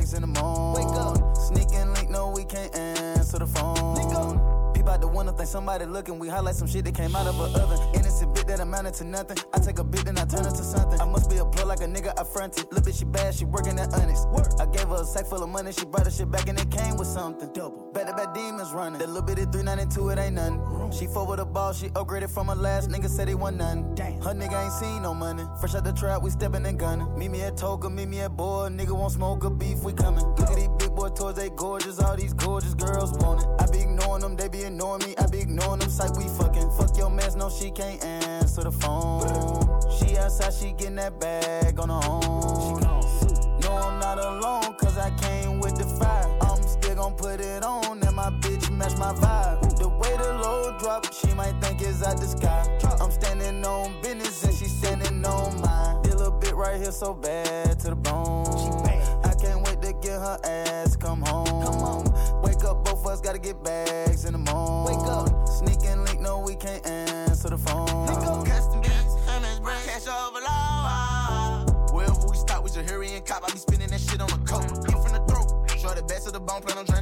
[5.41, 6.19] think somebody looking.
[6.19, 7.79] We highlight some shit that came out of a oven.
[7.95, 9.39] Innocent bit that amounted to nothing.
[9.55, 11.01] I take a bit, then I turn it to something.
[11.01, 12.65] I must be a plug like a nigga I fronted.
[12.65, 14.29] Little bit she bad, she working at honest.
[14.29, 14.49] Work.
[14.61, 16.71] I gave her a sack full of money, she brought her shit back and it
[16.71, 17.51] came with something.
[17.53, 17.91] Double.
[17.93, 18.99] Back to back demons running.
[18.99, 20.93] That little bit of 392, it ain't nothing.
[20.93, 23.95] She fought with a ball, she upgraded from her last nigga, said he want none.
[23.95, 24.21] Damn.
[24.21, 25.45] Her nigga ain't seen no money.
[25.61, 27.09] Fresh out the trap, we stepping and gunning.
[27.19, 28.69] Meet me at Toga, meet me at Boy.
[28.69, 30.25] Nigga won't smoke a beef, we coming.
[30.25, 31.99] Look at these big boy toys, they gorgeous.
[31.99, 33.49] All these gorgeous girls want it.
[33.59, 35.15] I be ignoring them, they be ignoring me.
[35.19, 36.71] I be ignoring them, sight we fucking.
[36.73, 39.81] Fuck your mess, no, she can't answer the phone.
[39.99, 42.81] She outside, she getting that bag on her own.
[43.61, 46.29] No, I'm not alone, cause I came with the fire.
[46.41, 49.79] I'm still gon' put it on, and my bitch match my vibe.
[49.79, 52.67] The way the load drop, she might think it's out the sky.
[53.01, 56.03] I'm standing on business, and she standing on mine.
[56.03, 58.47] This little bit right here so bad to the bone.
[59.25, 61.30] I can't wait to get her ass come home.
[63.23, 64.99] Wake up, both of us gotta get bags in the morning.
[64.99, 65.49] Wake up.
[65.49, 67.87] Sneaking link, no, we can't answer the phone.
[68.47, 71.93] Custom beats, MS brand, cash overload.
[71.93, 73.43] Wherever we stop, we just hurry and cop.
[73.47, 74.65] I be spinning that shit on the coat.
[74.65, 75.49] In from the throat.
[75.81, 77.00] Show the best of the bone, plan on draining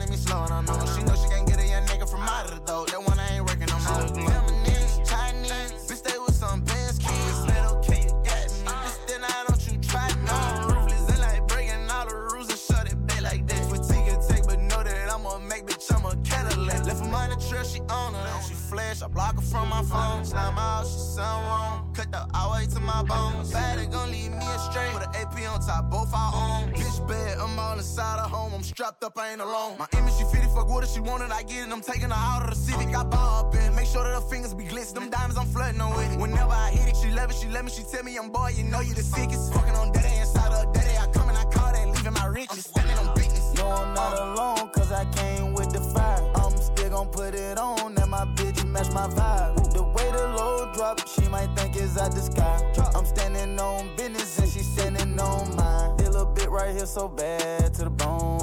[22.88, 23.52] my bones.
[23.52, 24.88] Bad, it gon' leave me astray.
[24.92, 26.72] Put an AP on top, both our own.
[26.72, 28.52] Bitch bad, I'm all inside of home.
[28.54, 29.76] I'm strapped up, I ain't alone.
[29.78, 31.72] My image, she fitted, fuck what if she wanted, I get it.
[31.72, 32.88] I'm taking her out of the Civic.
[32.96, 35.02] I ball up in, make sure that her fingers be glistening.
[35.02, 36.18] Them diamonds, I'm flooding her with it.
[36.18, 38.50] Whenever I hit it, she love it, she let me, she tell me I'm boy,
[38.56, 39.52] you know you the sickest.
[39.52, 42.64] Fucking on daddy inside of daddy, I come and I call that, leaving my riches.
[42.72, 43.54] Standing on business.
[43.56, 46.24] No, I'm not alone, cause I came with the fire.
[46.36, 49.72] I'm still gon' put it on, and my bitch match my vibe.
[49.72, 52.60] The way the load drop, she might think it's out the sky.
[52.94, 55.96] I'm standing on business, and she standing on mine.
[55.96, 58.40] This little bit right here so bad to the bone.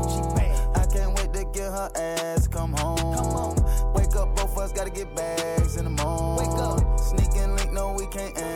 [0.76, 3.56] I can't wait to get her ass come home.
[3.94, 6.50] Wake up, both of us gotta get bags in the morning.
[6.50, 8.55] Wake up, sneaking link, no, we can't phone.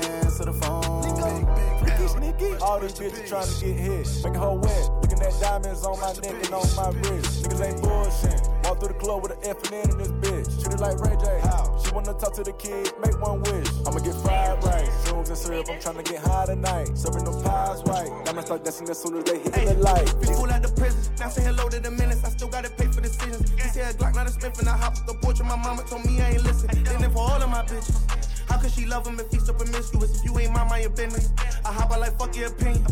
[2.62, 4.90] All these bitches trying to get hit, making her wet.
[5.02, 7.44] Looking at diamonds on my neck and on my wrist.
[7.44, 8.40] Niggas ain't bullshit.
[8.64, 10.48] Walk through the club with an F and N in this bitch.
[10.62, 11.40] Treat it like Ray J.
[11.44, 11.78] How?
[11.84, 13.68] She wanna talk to the kid, make one wish.
[13.88, 15.68] I'ma get fried rice, shrooms and syrup.
[15.70, 16.98] I'm trying to get high tonight.
[16.98, 18.12] Serving them pies white.
[18.28, 20.08] I'ma start dancing as soon as they hit the light.
[20.22, 21.00] Pull out the prison.
[21.20, 22.24] Now say hello to the menace.
[22.24, 23.52] I still gotta pay for decisions.
[23.52, 25.40] He said Glock, not a Smith, and I hop off the porch.
[25.40, 26.70] And my mama told me I ain't listen.
[26.84, 28.29] Then for all of my bitches.
[28.50, 30.20] How could she love him if he's so promiscuous?
[30.20, 31.32] If you ain't my mind your business.
[31.64, 32.84] I hop out like fuck your opinion.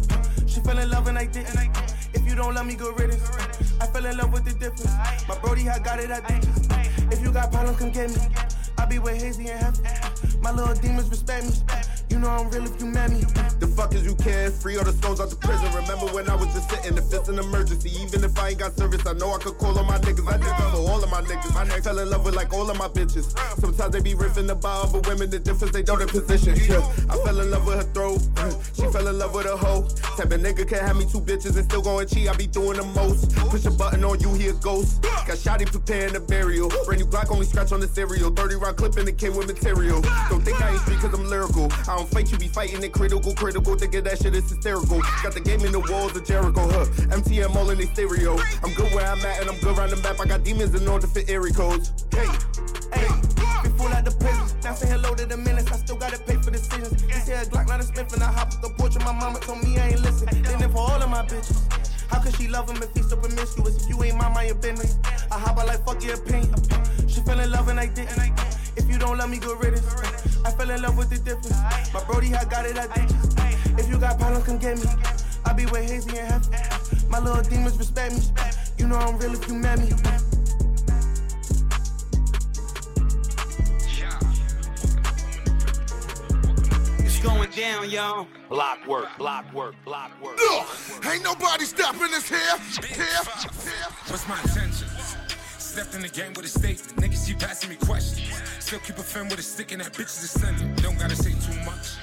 [0.45, 1.57] She fell in love and I didn't.
[2.13, 3.23] If you don't love me, good riddance.
[3.81, 4.93] I fell in love with the difference.
[5.27, 6.43] My Brody, I got it, I think.
[7.11, 8.21] If you got problems, come get me.
[8.77, 10.26] I be with Hazy and Heavy.
[10.41, 11.53] My little demons respect me.
[12.09, 13.21] You know I'm real if you met me.
[13.59, 15.67] The fuck is you can free all the souls out the prison.
[15.73, 18.77] Remember when I was just sitting, if it's an emergency, even if I ain't got
[18.77, 20.27] service, I know I could call on my niggas.
[20.27, 21.67] I did for all of my niggas.
[21.67, 23.37] Neck fell in love with like all of my bitches.
[23.59, 26.55] Sometimes they be riffing about other women, the difference they know their position.
[26.55, 28.21] Yeah, I fell in love with her throat.
[28.73, 29.87] She fell in love with a hoe.
[30.15, 32.29] Type of nigga can have me two bitches and still going cheat.
[32.29, 33.35] I be doing the most.
[33.49, 35.01] Push a button on you, he a ghost.
[35.01, 36.69] Got shotty preparing the burial.
[36.85, 38.29] Brand new Glock only scratch on the cereal.
[38.31, 40.01] 30 round clip and it came with material.
[40.29, 41.71] Don't think I ain't street cause I'm lyrical.
[41.71, 43.75] I don't fight, you be fighting it critical, critical.
[43.75, 45.01] Thinking that shit is hysterical.
[45.23, 46.85] Got the game in the walls of Jericho, huh?
[47.15, 48.37] MTM all in the stereo.
[48.63, 50.19] I'm good where I'm at and I'm good around the map.
[50.19, 51.93] I got demons in order fit area codes.
[52.11, 52.27] Hey,
[52.93, 53.07] Hey,
[53.63, 54.57] we pull out the prison.
[54.63, 55.67] Now say hello to the menace.
[55.71, 57.01] I still gotta pay for decisions.
[57.01, 58.95] He said Glock, not a Smith, and I hop off the porch.
[58.95, 60.27] And my mama told me I ain't listen.
[60.43, 61.57] Then for all of my bitches.
[62.09, 63.83] How could she love him if he's so promiscuous?
[63.83, 64.97] If you ain't my mind business.
[65.31, 66.55] I hop out like fuck your opinion.
[67.07, 68.17] She fell in love and I didn't.
[68.75, 69.85] If you don't love me, good riddance.
[70.45, 71.51] I fell in love with the difference.
[71.93, 73.79] My Brody, I got it, I did.
[73.79, 74.85] If you got problems, come get me.
[75.45, 77.07] I be with Hazy and Heavy.
[77.09, 78.21] My little demons respect me.
[78.77, 80.36] You know I'm real if you met me.
[87.17, 88.27] It's going down, y'all.
[88.47, 90.37] Block work, block work, block work.
[90.39, 90.67] Ugh,
[91.11, 92.37] ain't nobody stopping us here.
[92.83, 93.05] Here.
[93.05, 93.87] here.
[94.05, 95.17] What's my intentions?
[95.57, 96.95] Stepped in the game with a statement.
[96.97, 98.39] Niggas keep asking me questions.
[98.59, 100.75] Still keep a fin with a stick and that bitch is ascending.
[100.75, 101.95] Don't gotta say too much.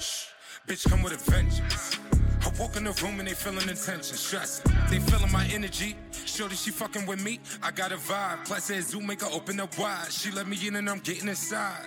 [0.00, 0.28] Shh.
[0.66, 1.98] Bitch come with a vengeance.
[2.40, 4.72] I walk in the room and they feeling intention, stressing.
[4.88, 5.96] They feeling my energy.
[6.24, 7.40] Shorty, she fucking with me.
[7.62, 8.46] I got a vibe.
[8.46, 10.10] Plus, said Zoom make her open up wide.
[10.10, 11.84] She let me in and I'm getting inside.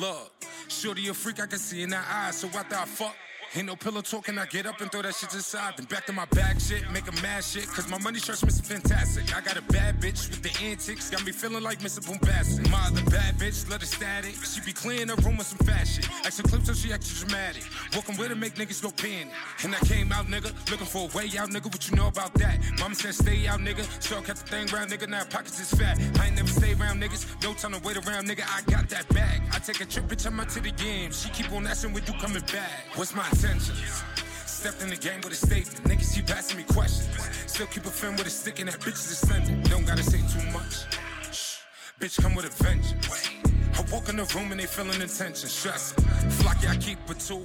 [0.00, 0.32] Look,
[0.68, 2.36] shorty a freak I can see in her eyes.
[2.36, 3.14] So I fuck.
[3.56, 5.74] Ain't no pillow talking, I get up and throw that shit to the side.
[5.76, 7.68] Then back to my bag shit, make a mad shit.
[7.68, 8.66] Cause my money shirt's Mr.
[8.66, 9.36] Fantastic.
[9.36, 12.00] I got a bad bitch with the antics, got me feeling like Mr.
[12.00, 12.68] Boombastic.
[12.68, 14.34] My other bad bitch, let her static.
[14.44, 16.02] She be clearing her room with some fashion.
[16.24, 17.62] Extra clips so she extra dramatic.
[17.94, 19.32] Walking with her, make niggas go panic.
[19.62, 21.66] And I came out, nigga, looking for a way out, nigga.
[21.66, 22.58] What you know about that?
[22.80, 23.86] Mama said stay out, nigga.
[24.02, 25.08] So kept the thing round, nigga.
[25.08, 25.96] Now pockets is fat.
[26.18, 27.40] I ain't never stay around niggas.
[27.44, 28.42] No time to wait around, nigga.
[28.50, 29.42] I got that bag.
[29.52, 31.12] I take a trip, bitch, I'm out to the game.
[31.12, 32.96] She keep on asking when you coming back.
[32.96, 34.02] What's my intentions?
[34.46, 35.84] Stepped in the game with a statement.
[35.84, 37.08] Niggas keep asking me questions.
[37.46, 39.60] Still keep a fin with a stick and that bitch is ascending.
[39.62, 40.86] Don't gotta say too much.
[41.30, 41.58] Shh.
[42.00, 43.28] Bitch come with a vengeance.
[43.76, 46.04] I walk in the room and they feeling intention, stressing.
[46.38, 47.44] Flocky, I keep a tool.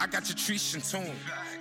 [0.00, 1.14] I got your trees in tune.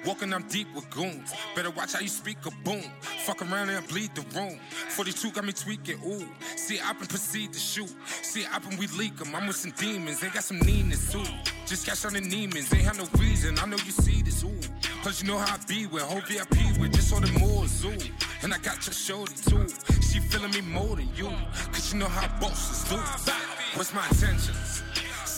[0.05, 1.33] Walking, I'm deep with goons.
[1.55, 2.83] Better watch how you speak a boom.
[3.25, 4.59] Fuck around and bleed the room.
[4.89, 6.27] 42 got me tweaking, ooh.
[6.57, 7.93] See, I can proceed to shoot.
[8.21, 9.35] See, I can we leak 'em.
[9.35, 11.23] I'm with some demons, they got some needness, too.
[11.65, 13.57] Just cash on the Neiman's, ain't have no reason.
[13.59, 14.59] I know you see this, ooh.
[15.03, 17.97] Plus, you know how I be with whole VIP with just all the more zoo.
[18.41, 19.67] And I got your shorty, too.
[20.01, 21.31] She feeling me more than you.
[21.71, 22.97] Cause you know how bosses do.
[23.75, 24.83] What's my intentions?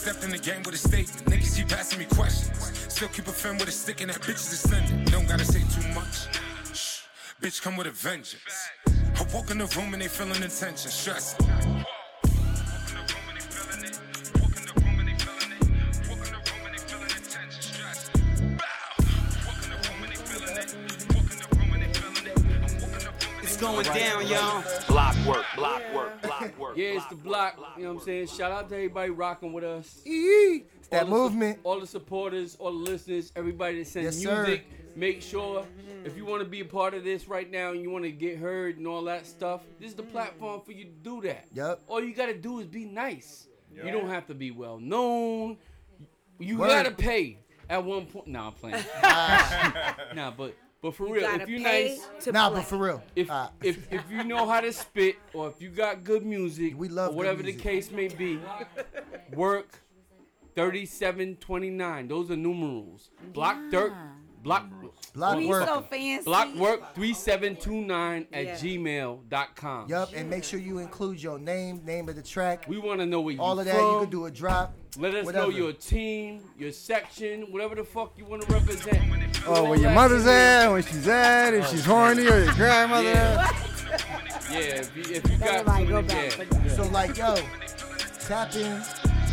[0.06, 1.24] Stepped in the game with a statement.
[1.24, 2.94] Niggas keep asking me questions.
[2.94, 5.04] Still keep a fin with a stick and that bitch is ascending.
[5.06, 6.28] Don't gotta say too much.
[6.72, 7.00] Shh.
[7.42, 8.70] Bitch come with a vengeance.
[8.86, 11.44] I walk in the room and they feeling intention, stressing.
[23.56, 24.62] It's going down, y'all.
[24.86, 26.76] Block work, block work, block work.
[26.76, 27.56] Yeah, it's the block.
[27.78, 28.26] You know what I'm saying?
[28.26, 30.02] Shout out to everybody rocking with us.
[30.04, 31.58] It's that All the su- movement.
[31.64, 34.42] all the supporters, all the listeners, everybody that sends Yes, sir.
[34.46, 34.66] music.
[34.94, 35.64] Make sure
[36.04, 38.10] if you want to be a part of this right now and you want to
[38.12, 41.46] get heard and all that stuff, this is the platform for you to do that.
[41.54, 41.80] Yep.
[41.88, 43.48] All you gotta do is be nice.
[43.74, 45.56] You don't have to be well known.
[46.38, 47.38] You gotta pay
[47.70, 48.26] at one point.
[48.26, 48.84] Nah, I'm playing.
[50.14, 50.54] nah, but
[50.86, 52.60] but for You real, if you're nice, to Nah, play.
[52.60, 53.02] but for real.
[53.16, 56.74] if, Uh, if if you know how to spit or if you got good music,
[56.78, 57.56] We love or whatever music.
[57.58, 58.38] the case may be,
[59.34, 59.82] work
[60.54, 62.06] thirty seven twenty nine.
[62.08, 63.10] Those are numerals.
[63.32, 63.92] Block dirt.
[64.42, 64.64] Block.
[65.16, 65.66] Block We work.
[65.66, 66.28] so fancy.
[66.30, 68.54] Blockwork3729 at Yeah.
[68.56, 69.88] gmail.com.
[69.88, 72.64] Yup, and make sure you include your name, name of the track.
[72.68, 73.94] We want to know where you All of that, from.
[73.94, 74.74] you can do a drop.
[74.98, 75.46] Let us whatever.
[75.46, 78.98] know your team, your section, whatever the fuck you want to represent.
[79.46, 83.08] Oh, All where your mother's at, when she's at, if she's horny, or your grandmother
[83.10, 83.50] Yeah.
[84.50, 86.68] Yeah, if you, if you got Everybody go back yeah.
[86.76, 87.36] So like, yo,
[88.26, 88.82] tap in,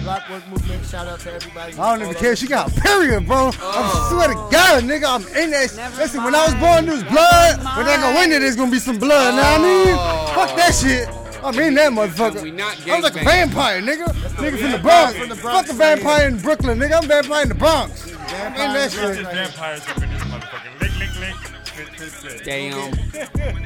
[0.02, 0.86] Blockwork Movement.
[0.86, 1.74] Shout out to everybody.
[1.78, 2.36] I don't even care.
[2.36, 3.52] She got period, bro.
[3.60, 5.74] I swear to God, nigga, I'm in that.
[5.76, 7.58] Never Listen, when I was born, there was blood.
[7.58, 9.36] When I go in there, there's gonna be some blood.
[9.36, 9.96] Know what I mean?
[10.36, 11.10] Fuck that shit.
[11.44, 12.42] I'm in that motherfucker.
[12.90, 14.08] I was like a vampire, nigga.
[14.08, 15.18] Nigga from the Bronx.
[15.18, 16.98] From the Bronx, Fuck a vampire in Brooklyn, nigga.
[16.98, 18.08] I'm a vampire in the Bronx.
[18.14, 19.18] I'm in that shit.
[19.26, 20.80] vampires up in this motherfucker.
[20.80, 21.36] Lick, lick, lick.
[21.66, 22.44] Fit, fit, fit.
[22.46, 22.94] Damn.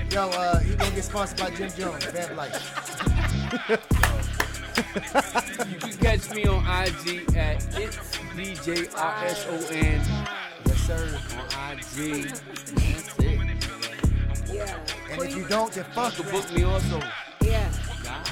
[0.12, 2.04] Yo, uh, he gonna get sponsored by Jim Jones.
[2.06, 2.64] Vamp Life.
[4.98, 7.98] You can catch me on IG at it's
[8.36, 9.72] DJRSON
[10.66, 11.20] Yes, sir.
[11.38, 12.30] on IG.
[12.30, 14.54] That's it.
[14.54, 14.78] Yeah.
[15.12, 16.30] And if you don't, then fuck You it.
[16.30, 17.02] can book me also.
[17.42, 17.72] Yeah.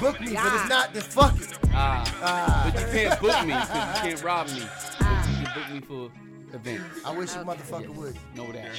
[0.00, 1.58] Book me, but it's not, then fuck it.
[1.72, 2.70] Ah, Ah.
[2.72, 4.62] but you can't book me because you can't rob me.
[4.98, 6.10] But You can book me for
[6.56, 7.04] events.
[7.04, 8.16] I wish a motherfucker would.
[8.34, 8.70] Know that.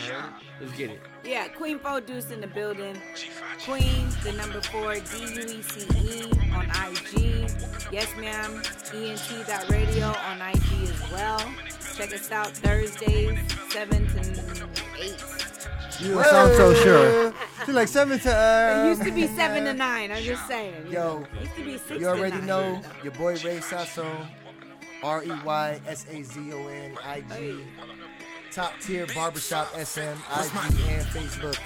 [0.60, 1.00] Let's get it.
[1.24, 2.98] Yeah, Queen Fo Deuce in the building.
[3.64, 7.50] Queen, the number four, D U E C E on IG.
[7.92, 8.62] Yes, ma'am.
[8.94, 11.40] ENT radio on IG as well.
[11.96, 13.40] Check us out Thursdays,
[13.70, 14.68] 7 to
[15.00, 15.26] 8.
[16.00, 17.34] You don't sound so sure.
[17.66, 18.32] She's like seven to.
[18.32, 20.92] Uh, It used to be 7 to 9, I'm just saying.
[20.92, 21.26] Yo.
[21.34, 22.46] It used to be 6 You already to 9.
[22.48, 24.28] know your boy Ray Sasson,
[25.04, 27.60] R E Y S A Z O N I G.
[28.52, 31.58] Top tier barbershop SM, IG and Facebook.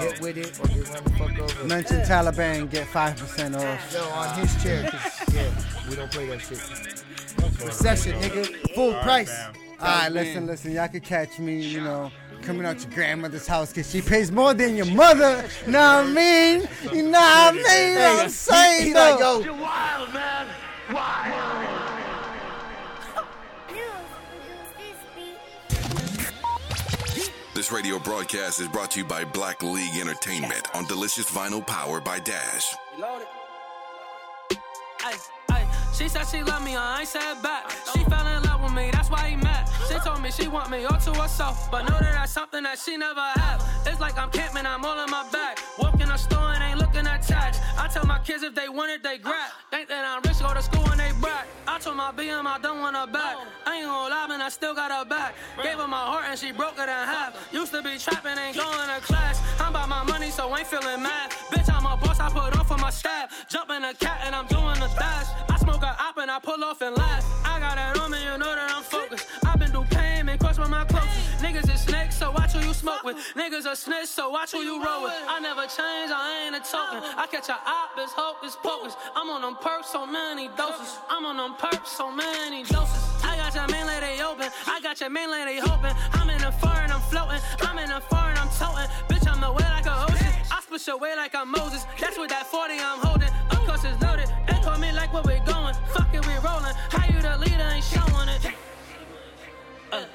[0.00, 1.64] Get with it or get run the fuck over.
[1.68, 3.92] Mention Taliban, get five percent off.
[3.92, 5.48] Yo, on his chair, 'cause, yeah,
[5.88, 6.60] we don't play that shit.
[7.64, 9.30] Recession, nigga, full price.
[9.80, 10.72] All right, listen, listen.
[10.72, 12.10] Y'all can catch me, you know,
[12.42, 15.44] coming out your grandmother's house because she pays more than your mother.
[15.68, 16.68] Know what I mean?
[16.92, 17.98] You know what I mean?
[17.98, 19.40] I'm saying, He like, though.
[19.40, 20.46] yo, wild, man.
[20.92, 21.81] Wild.
[27.62, 32.00] This radio broadcast is brought to you by Black League Entertainment on Delicious Vinyl Power
[32.00, 32.74] by Dash.
[35.04, 35.14] Ay,
[35.48, 37.70] ay, she said she love me, I ain't said back.
[37.94, 39.51] She fell in love with me, that's why he.
[40.04, 42.96] Told me she want me all to herself, but know that that's something that she
[42.96, 43.62] never had.
[43.86, 45.58] It's like I'm camping, I'm all in my bag.
[45.78, 47.60] Walk in a store and ain't looking at tags.
[47.78, 49.50] I tell my kids if they want it, they grab.
[49.70, 51.46] Think that I'm rich, go to school and they brag.
[51.68, 53.36] I told my BM I don't want her back.
[53.64, 55.34] I ain't gonna lie, man, I still got her back.
[55.62, 57.36] Gave her my heart and she broke it in half.
[57.52, 59.40] Used to be trapping, ain't going to class.
[59.60, 61.30] I'm about my money, so ain't feeling mad.
[61.52, 63.46] Bitch, I'm a boss, I put on for my staff.
[63.48, 65.28] Jumping a cat and I'm doing the dash.
[65.48, 67.24] I smoke a op and I pull off and laugh.
[67.44, 69.26] I got it on me, you know that I'm focused.
[69.44, 69.51] I've
[70.32, 71.44] been crushed with my closest.
[71.44, 73.16] Niggas is snakes, so watch who you smoke with.
[73.36, 75.12] Niggas are snitch, so watch who you roll with.
[75.28, 77.04] I never change, I ain't a token.
[77.04, 78.96] I catch a op, it's hocus pocus.
[79.14, 80.96] I'm on them perks, so many doses.
[81.10, 83.02] I'm on them perks, so many doses.
[83.22, 85.92] I got your main lady open, I got your main lady hoping.
[86.12, 87.40] I'm in the foreign, I'm floating.
[87.60, 88.88] I'm in the foreign, I'm toting.
[89.12, 90.32] Bitch, I'm the way like a ocean.
[90.48, 91.84] I split your way like I'm Moses.
[92.00, 93.32] That's with that 40 I'm holding.
[93.50, 94.28] Of course it's loaded.
[94.48, 95.74] They call me like where we going.
[95.92, 96.72] Fuck it, we rolling.
[96.88, 98.54] How you the leader ain't showing it?
[99.92, 100.06] Uh,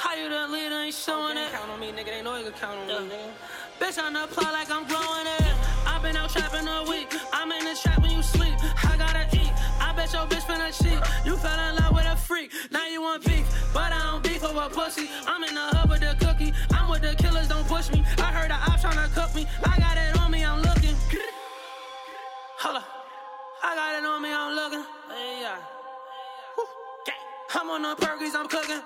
[0.00, 1.52] how you the leader ain't showing it?
[1.52, 2.06] Count on me, nigga.
[2.06, 3.32] They know you can count on me, nigga.
[3.78, 5.54] Bitch, on the plot like I'm growing it.
[5.86, 7.12] I've been out trapping a week.
[7.32, 8.54] I'm in the trap when you sleep.
[8.84, 9.52] I gotta eat.
[9.78, 11.00] I bet your bitch finna cheat.
[11.26, 12.50] You fell in love with a freak.
[12.70, 15.10] Now you want beef, but I don't beef over pussy.
[15.26, 16.52] I'm in the hub with the cookie.
[16.72, 18.02] I'm with the killers, don't push me.
[18.18, 19.46] I heard the ops tryna cook me.
[19.64, 20.96] I got it on me, I'm looking.
[22.64, 22.88] Hold up.
[23.62, 24.84] I got it on me, I'm looking.
[25.42, 25.79] Yeah.
[27.52, 28.80] I'm on the perkies, I'm cooking.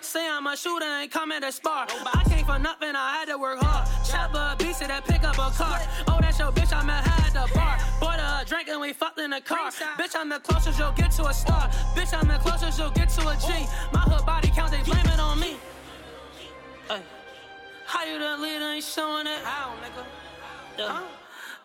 [0.00, 1.86] Say I'm a shooter, ain't coming to spar.
[1.88, 3.86] I came for nothing, I had to work hard.
[4.04, 5.80] Chopper a piece of that pick up a car.
[6.08, 7.78] Oh, that's your bitch, I met her at the bar.
[8.00, 9.70] Bought a drink and we fucked in the car.
[9.98, 11.68] Bitch, I'm the closest you'll get to a star.
[11.94, 13.46] Bitch, I'm the closest you'll get to a G.
[13.48, 13.90] Oh.
[13.92, 15.56] My hood body count, they blame it on me.
[16.90, 17.02] Ay.
[17.86, 19.38] How you the leader ain't showing it?
[19.44, 20.04] How, nigga?
[20.78, 21.02] Yeah.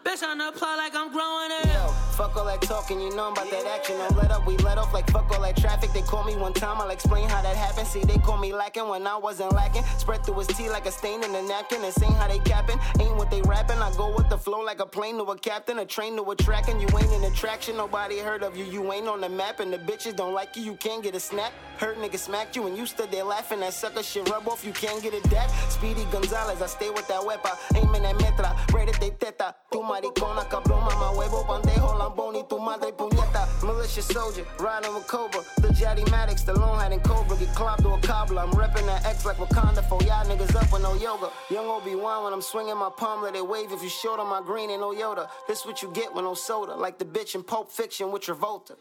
[0.03, 1.65] Bitch, on the plot like I'm growing it.
[1.67, 3.97] Yo, fuck all that talking, you know I'm about that action.
[3.97, 5.91] Don't let up, we let off like fuck all that traffic.
[5.93, 7.88] They call me one time, I'll explain how that happened.
[7.88, 9.84] See, they call me lacking when I wasn't lacking.
[9.97, 11.84] Spread through his tea like a stain in a napkin.
[11.84, 12.80] And sing how they capping.
[12.99, 13.77] Ain't what they rapping.
[13.77, 16.35] I go with the flow like a plane to a captain, a train to a
[16.35, 16.67] track.
[16.67, 18.65] And you ain't an attraction, nobody heard of you.
[18.65, 20.63] You ain't on the map, and the bitches don't like you.
[20.63, 21.53] You can't get a snap.
[21.77, 23.61] Hurt nigga smacked you, and you stood there laughing.
[23.61, 25.49] That sucker shit rub off, you can't get a dap.
[25.69, 27.57] Speedy Gonzalez, I stay with that wepa.
[27.75, 29.55] Aiming at metra, ready de teta.
[29.71, 33.48] Tu maricona, cabrón, mama huevo, bandejo, lambón y tu madre puñeta.
[33.61, 35.41] Militia soldier, riding with Cobra.
[35.57, 38.41] The Jaddy Maddox, the Lone Hat and Cobra get clobbed to a cobbler.
[38.41, 41.30] I'm repping that X like Wakanda for y'all niggas up with no yoga.
[41.52, 44.41] Young Obi-Wan when I'm swinging my palm, let it wave if you short on my
[44.41, 45.28] green ain't no Yoda.
[45.48, 48.74] This what you get with no soda, like the bitch in Pulp Fiction with Travolta.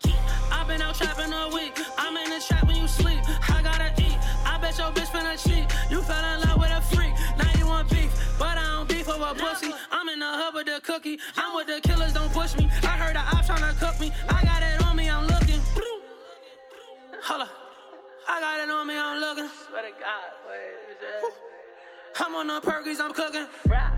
[0.50, 1.78] I've been out trapping a week.
[1.98, 3.20] I'm in the trap when you sleep.
[3.50, 4.16] I gotta eat.
[4.46, 5.66] I bet your bitch finna cheat.
[5.90, 7.12] You fell in love with a freak.
[7.36, 9.61] Now you want beef, but I don't beef over pussy.
[14.02, 14.12] Me.
[14.28, 15.60] I got it on me, I'm looking.
[17.22, 17.48] Hold up.
[18.28, 19.48] I got it on me, I'm looking.
[19.68, 20.98] Swear to God, wait,
[22.16, 23.46] I'm on the perkies, I'm cooking.
[23.66, 23.94] Rap.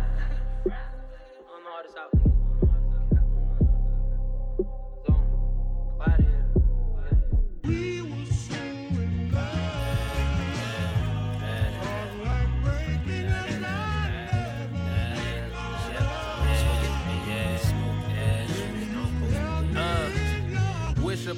[6.01, 6.17] I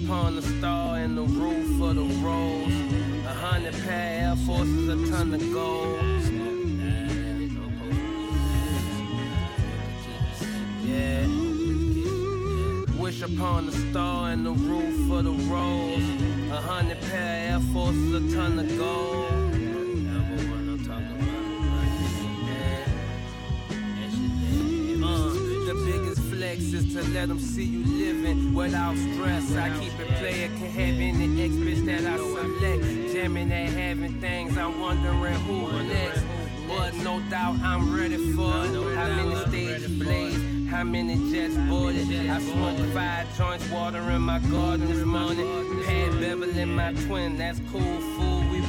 [0.03, 2.73] upon the star and the roof of the rose.
[3.27, 6.01] A hundred pair Air Forces, a ton of gold.
[10.83, 11.27] Yeah.
[13.01, 16.51] Wish upon the star and the roof of the rose.
[16.51, 19.46] A hundred pair Air Forces, a ton of gold.
[26.47, 29.55] Flex is to let them see you living without stress.
[29.57, 33.13] I keep it player, can have any ex bitch that I select.
[33.13, 36.23] Jamming at having things, I'm wondering who next.
[36.69, 38.97] But no doubt I'm ready for it.
[38.97, 40.69] How many stages blaze?
[40.69, 42.29] How many jets boarded?
[42.29, 45.47] I smoked five joints, water in my garden this morning.
[45.85, 48.01] Had Beverly, my twin, that's cool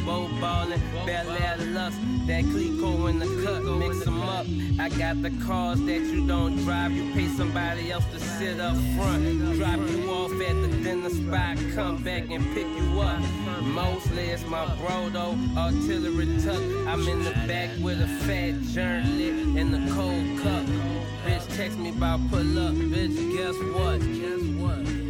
[0.07, 0.81] both ballin'.
[1.05, 1.93] Bel Air Lux,
[2.27, 4.45] that Clicquot in the cut, mix 'em up.
[4.79, 6.93] I got the cars that you don't drive.
[6.93, 9.23] You pay somebody else to sit up front.
[9.57, 13.21] Drop you off at the dinner spot, come back and pick you up.
[13.61, 16.61] Mostly it's my bro though, artillery tuck.
[16.87, 19.29] I'm in the back with a fat journey
[19.59, 20.65] in the cold cup.
[21.25, 23.17] Bitch text me about pull up, bitch.
[23.35, 23.99] Guess what?
[24.21, 25.06] Guess what?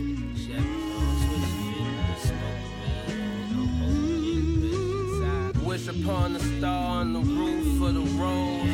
[5.78, 8.68] Wish upon a star on the roof of the road.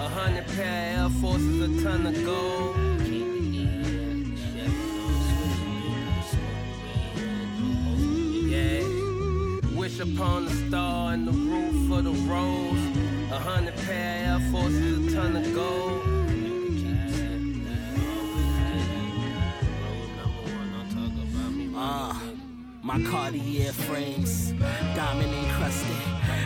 [0.00, 2.76] A hundred pair of Air Forces, a ton of gold.
[8.48, 9.78] Yeah.
[9.78, 12.96] Wish upon a star in the roof of the rose.
[13.32, 16.02] A hundred pair of Air Forces, a ton of gold.
[21.78, 22.25] Uh,
[22.86, 24.52] my Cartier frames,
[24.94, 25.96] diamond encrusted.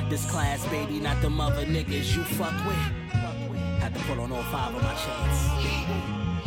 [0.08, 2.76] This class, baby, not the mother niggas you fuck with.
[3.78, 5.38] Had to put on all five of my chains.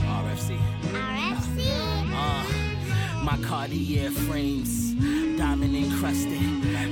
[0.01, 0.57] RFC.
[0.93, 2.11] RFC.
[2.11, 4.93] Uh, my Cartier frames,
[5.37, 6.41] diamond encrusted.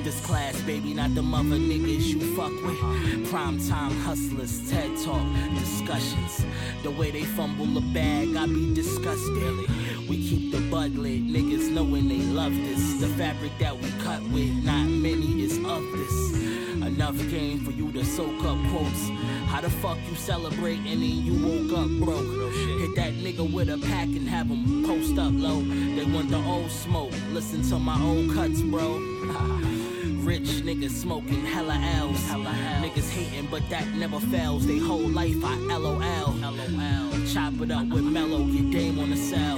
[0.03, 3.31] This class, baby, not the mother niggas you fuck with.
[3.31, 5.25] Prime time hustlers, TED Talk,
[5.57, 6.45] discussions.
[6.83, 9.71] The way they fumble the bag, I be disgusted.
[10.07, 12.99] We keep the bud lit, niggas knowing they love this.
[12.99, 16.31] The fabric that we cut with, not many is of this.
[16.81, 19.09] Enough game for you to soak up quotes.
[19.45, 22.53] How the fuck you celebrating and you woke up broke?
[22.79, 25.61] Hit that nigga with a pack and have him post up low.
[25.61, 27.13] They want the old smoke.
[27.31, 28.97] Listen to my old cuts, bro.
[30.23, 32.30] Rich niggas smoking hella L's.
[33.51, 34.65] But that never fails.
[34.65, 35.99] They whole life I LOL.
[35.99, 37.27] LOL.
[37.27, 39.57] Chop it up with mellow, get game on the cell.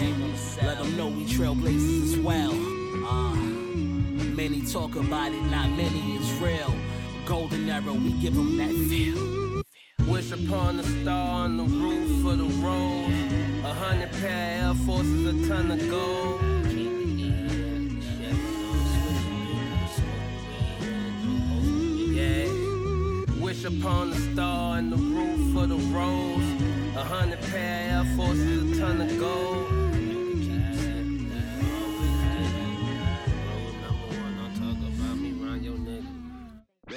[0.63, 2.51] Let them know we trailblazers as well.
[3.05, 3.35] Uh,
[4.35, 6.73] many talk about it, not many is real.
[7.27, 9.63] Golden arrow, we give them that feel.
[10.11, 13.11] Wish upon a star on the roof of the road.
[13.63, 16.62] A hundred pair of Air Forces, a ton of gold.
[23.53, 26.95] Wish upon a star in the roof of the rose.
[26.95, 29.67] A hundred pair Air Forces, a ton of gold.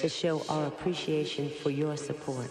[0.01, 2.49] to show our appreciation for your support.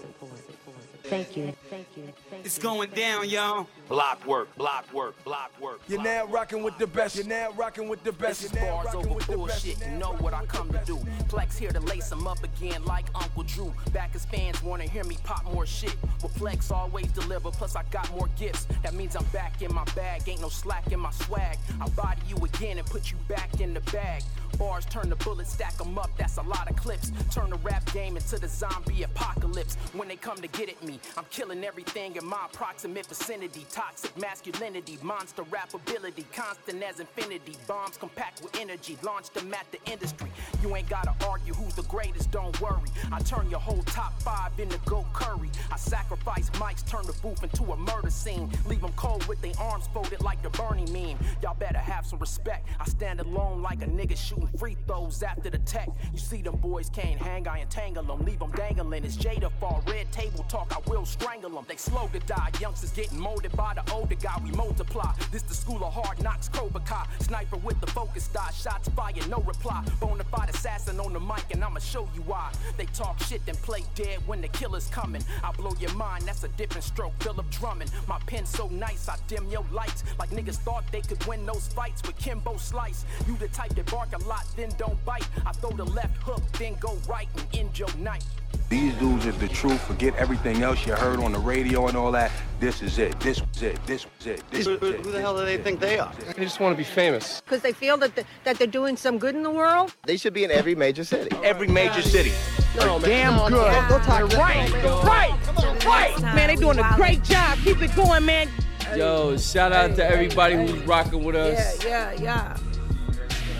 [1.09, 1.53] Thank you.
[1.69, 2.03] Thank you.
[2.43, 3.67] It's going down, y'all.
[3.87, 5.79] Block work, block work, block work.
[5.87, 7.15] You're now rocking with the best.
[7.15, 8.41] You're now rocking with the best.
[8.41, 9.79] This is bars over bullshit.
[9.79, 10.99] You know what I come to do.
[11.29, 13.71] Flex here to lace them up again like Uncle Drew.
[13.93, 15.95] Back as fans wanna hear me pop more shit.
[16.21, 18.67] But Flex always deliver, plus I got more gifts.
[18.81, 20.23] That means I'm back in my bag.
[20.27, 21.57] Ain't no slack in my swag.
[21.79, 24.23] I'll body you again and put you back in the bag.
[24.57, 27.11] Bars turn the bullets, stack 'em up, that's a lot of clips.
[27.31, 29.75] Turn the rap game into the zombie apocalypse.
[29.93, 33.65] When they come to get at me, I'm killing everything in my approximate vicinity.
[33.71, 37.55] Toxic masculinity, monster rap ability, constant as infinity.
[37.67, 40.31] Bombs compact with energy, launch them at the industry.
[40.61, 42.89] You ain't gotta argue who's the greatest, don't worry.
[43.11, 45.49] I turn your whole top five into Go Curry.
[45.71, 48.49] I sacrifice mics, turn the booth into a murder scene.
[48.65, 51.17] Leave them cold with their arms folded like the Bernie meme.
[51.41, 52.67] Y'all better have some respect.
[52.79, 55.89] I stand alone like a nigga shooting free throws after the tech.
[56.11, 59.03] You see them boys can't hang, I entangle them, leave them dangling.
[59.03, 61.65] It's Jada fall, red table talk, I will strangle them.
[61.67, 64.39] They slow to die, youngsters getting molded by the older guy.
[64.43, 65.13] We multiply.
[65.31, 67.05] This the school of hard knocks, Cobra Kai.
[67.19, 69.83] Sniper with the focus die, shots fired, no reply.
[69.99, 72.51] Bonafide assassin on the mic, and I'ma show you why.
[72.77, 75.23] They talk shit, then play dead when the killer's coming.
[75.43, 77.13] I blow your mind, that's a different stroke.
[77.19, 77.91] Philip Drummond.
[78.07, 80.03] My pen so nice, I dim your lights.
[80.19, 83.05] Like niggas thought they could win those fights with Kimbo Slice.
[83.27, 85.27] You the type that bark a lot, then don't bite.
[85.45, 88.23] I throw the left hook, then go right and end your night.
[88.67, 89.79] These dudes is the truth.
[89.85, 92.31] Forget everything else you heard on the radio and all that.
[92.59, 93.19] This is it.
[93.19, 93.79] This is it.
[93.85, 94.43] This is it.
[94.49, 94.79] This is it.
[94.79, 96.11] Who the hell do they think they are?
[96.35, 97.41] They just want to be famous.
[97.41, 99.95] Because they feel that, the, that they're doing some good in the world?
[100.07, 101.35] They should be in every major city.
[101.43, 102.31] Every major city.
[102.75, 103.09] No, man.
[103.09, 103.71] Damn No, good.
[103.71, 104.71] no, Go talk They're right.
[105.03, 105.85] Right.
[105.85, 106.21] Right.
[106.21, 107.59] Man, they doing a great job.
[107.59, 108.49] Keep it going, man.
[108.95, 111.83] Yo, shout out to everybody who's rocking with us.
[111.83, 112.57] Yeah, yeah, yeah.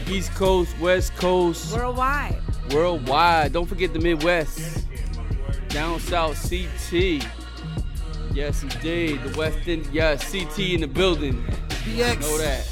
[0.07, 2.41] East Coast, West Coast, Worldwide.
[2.71, 3.53] worldwide.
[3.53, 4.85] Don't forget the Midwest.
[5.69, 7.25] Down South CT.
[8.33, 9.21] Yes, indeed.
[9.23, 9.87] The West End.
[9.91, 11.43] Yeah, CT in the building.
[11.69, 12.21] BX.
[12.21, 12.65] Know that.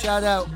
[0.00, 0.48] Shout out.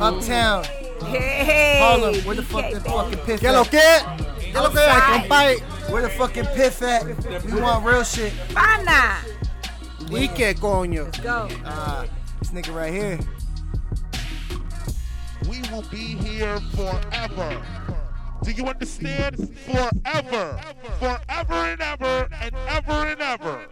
[0.00, 0.64] Uptown.
[1.06, 2.14] Hey, Harlem.
[2.24, 2.90] Where the fuck DK, the baby.
[2.90, 3.70] fucking piff ¿Qué lo at?
[3.70, 4.52] que?
[4.52, 4.78] ¿Qué lo que?
[4.80, 5.20] Outside.
[5.22, 5.60] Compadre.
[5.90, 7.04] Where the fucking piff at?
[7.44, 8.32] We want real shit.
[8.54, 9.18] Pana.
[10.10, 11.04] ¿Y qué coño?
[11.04, 11.48] Let's go.
[11.64, 12.04] Ah,
[12.40, 13.18] this nigga right here.
[15.48, 17.62] We will be here forever.
[18.42, 19.56] Do you understand?
[19.64, 20.60] Forever.
[21.00, 23.66] Forever and ever and ever and ever.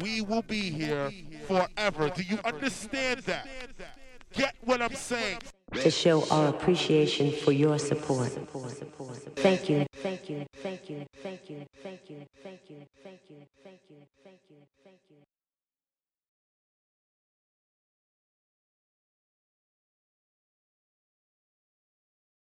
[0.00, 1.10] We will be here
[1.46, 2.10] forever.
[2.10, 3.48] Do you understand that?
[4.32, 5.38] Get what I'm saying?
[5.74, 8.28] To show our appreciation for your support.
[9.34, 13.80] Thank you, thank you, thank you, thank you, thank you, thank you, thank you, thank
[13.90, 14.45] you, thank you.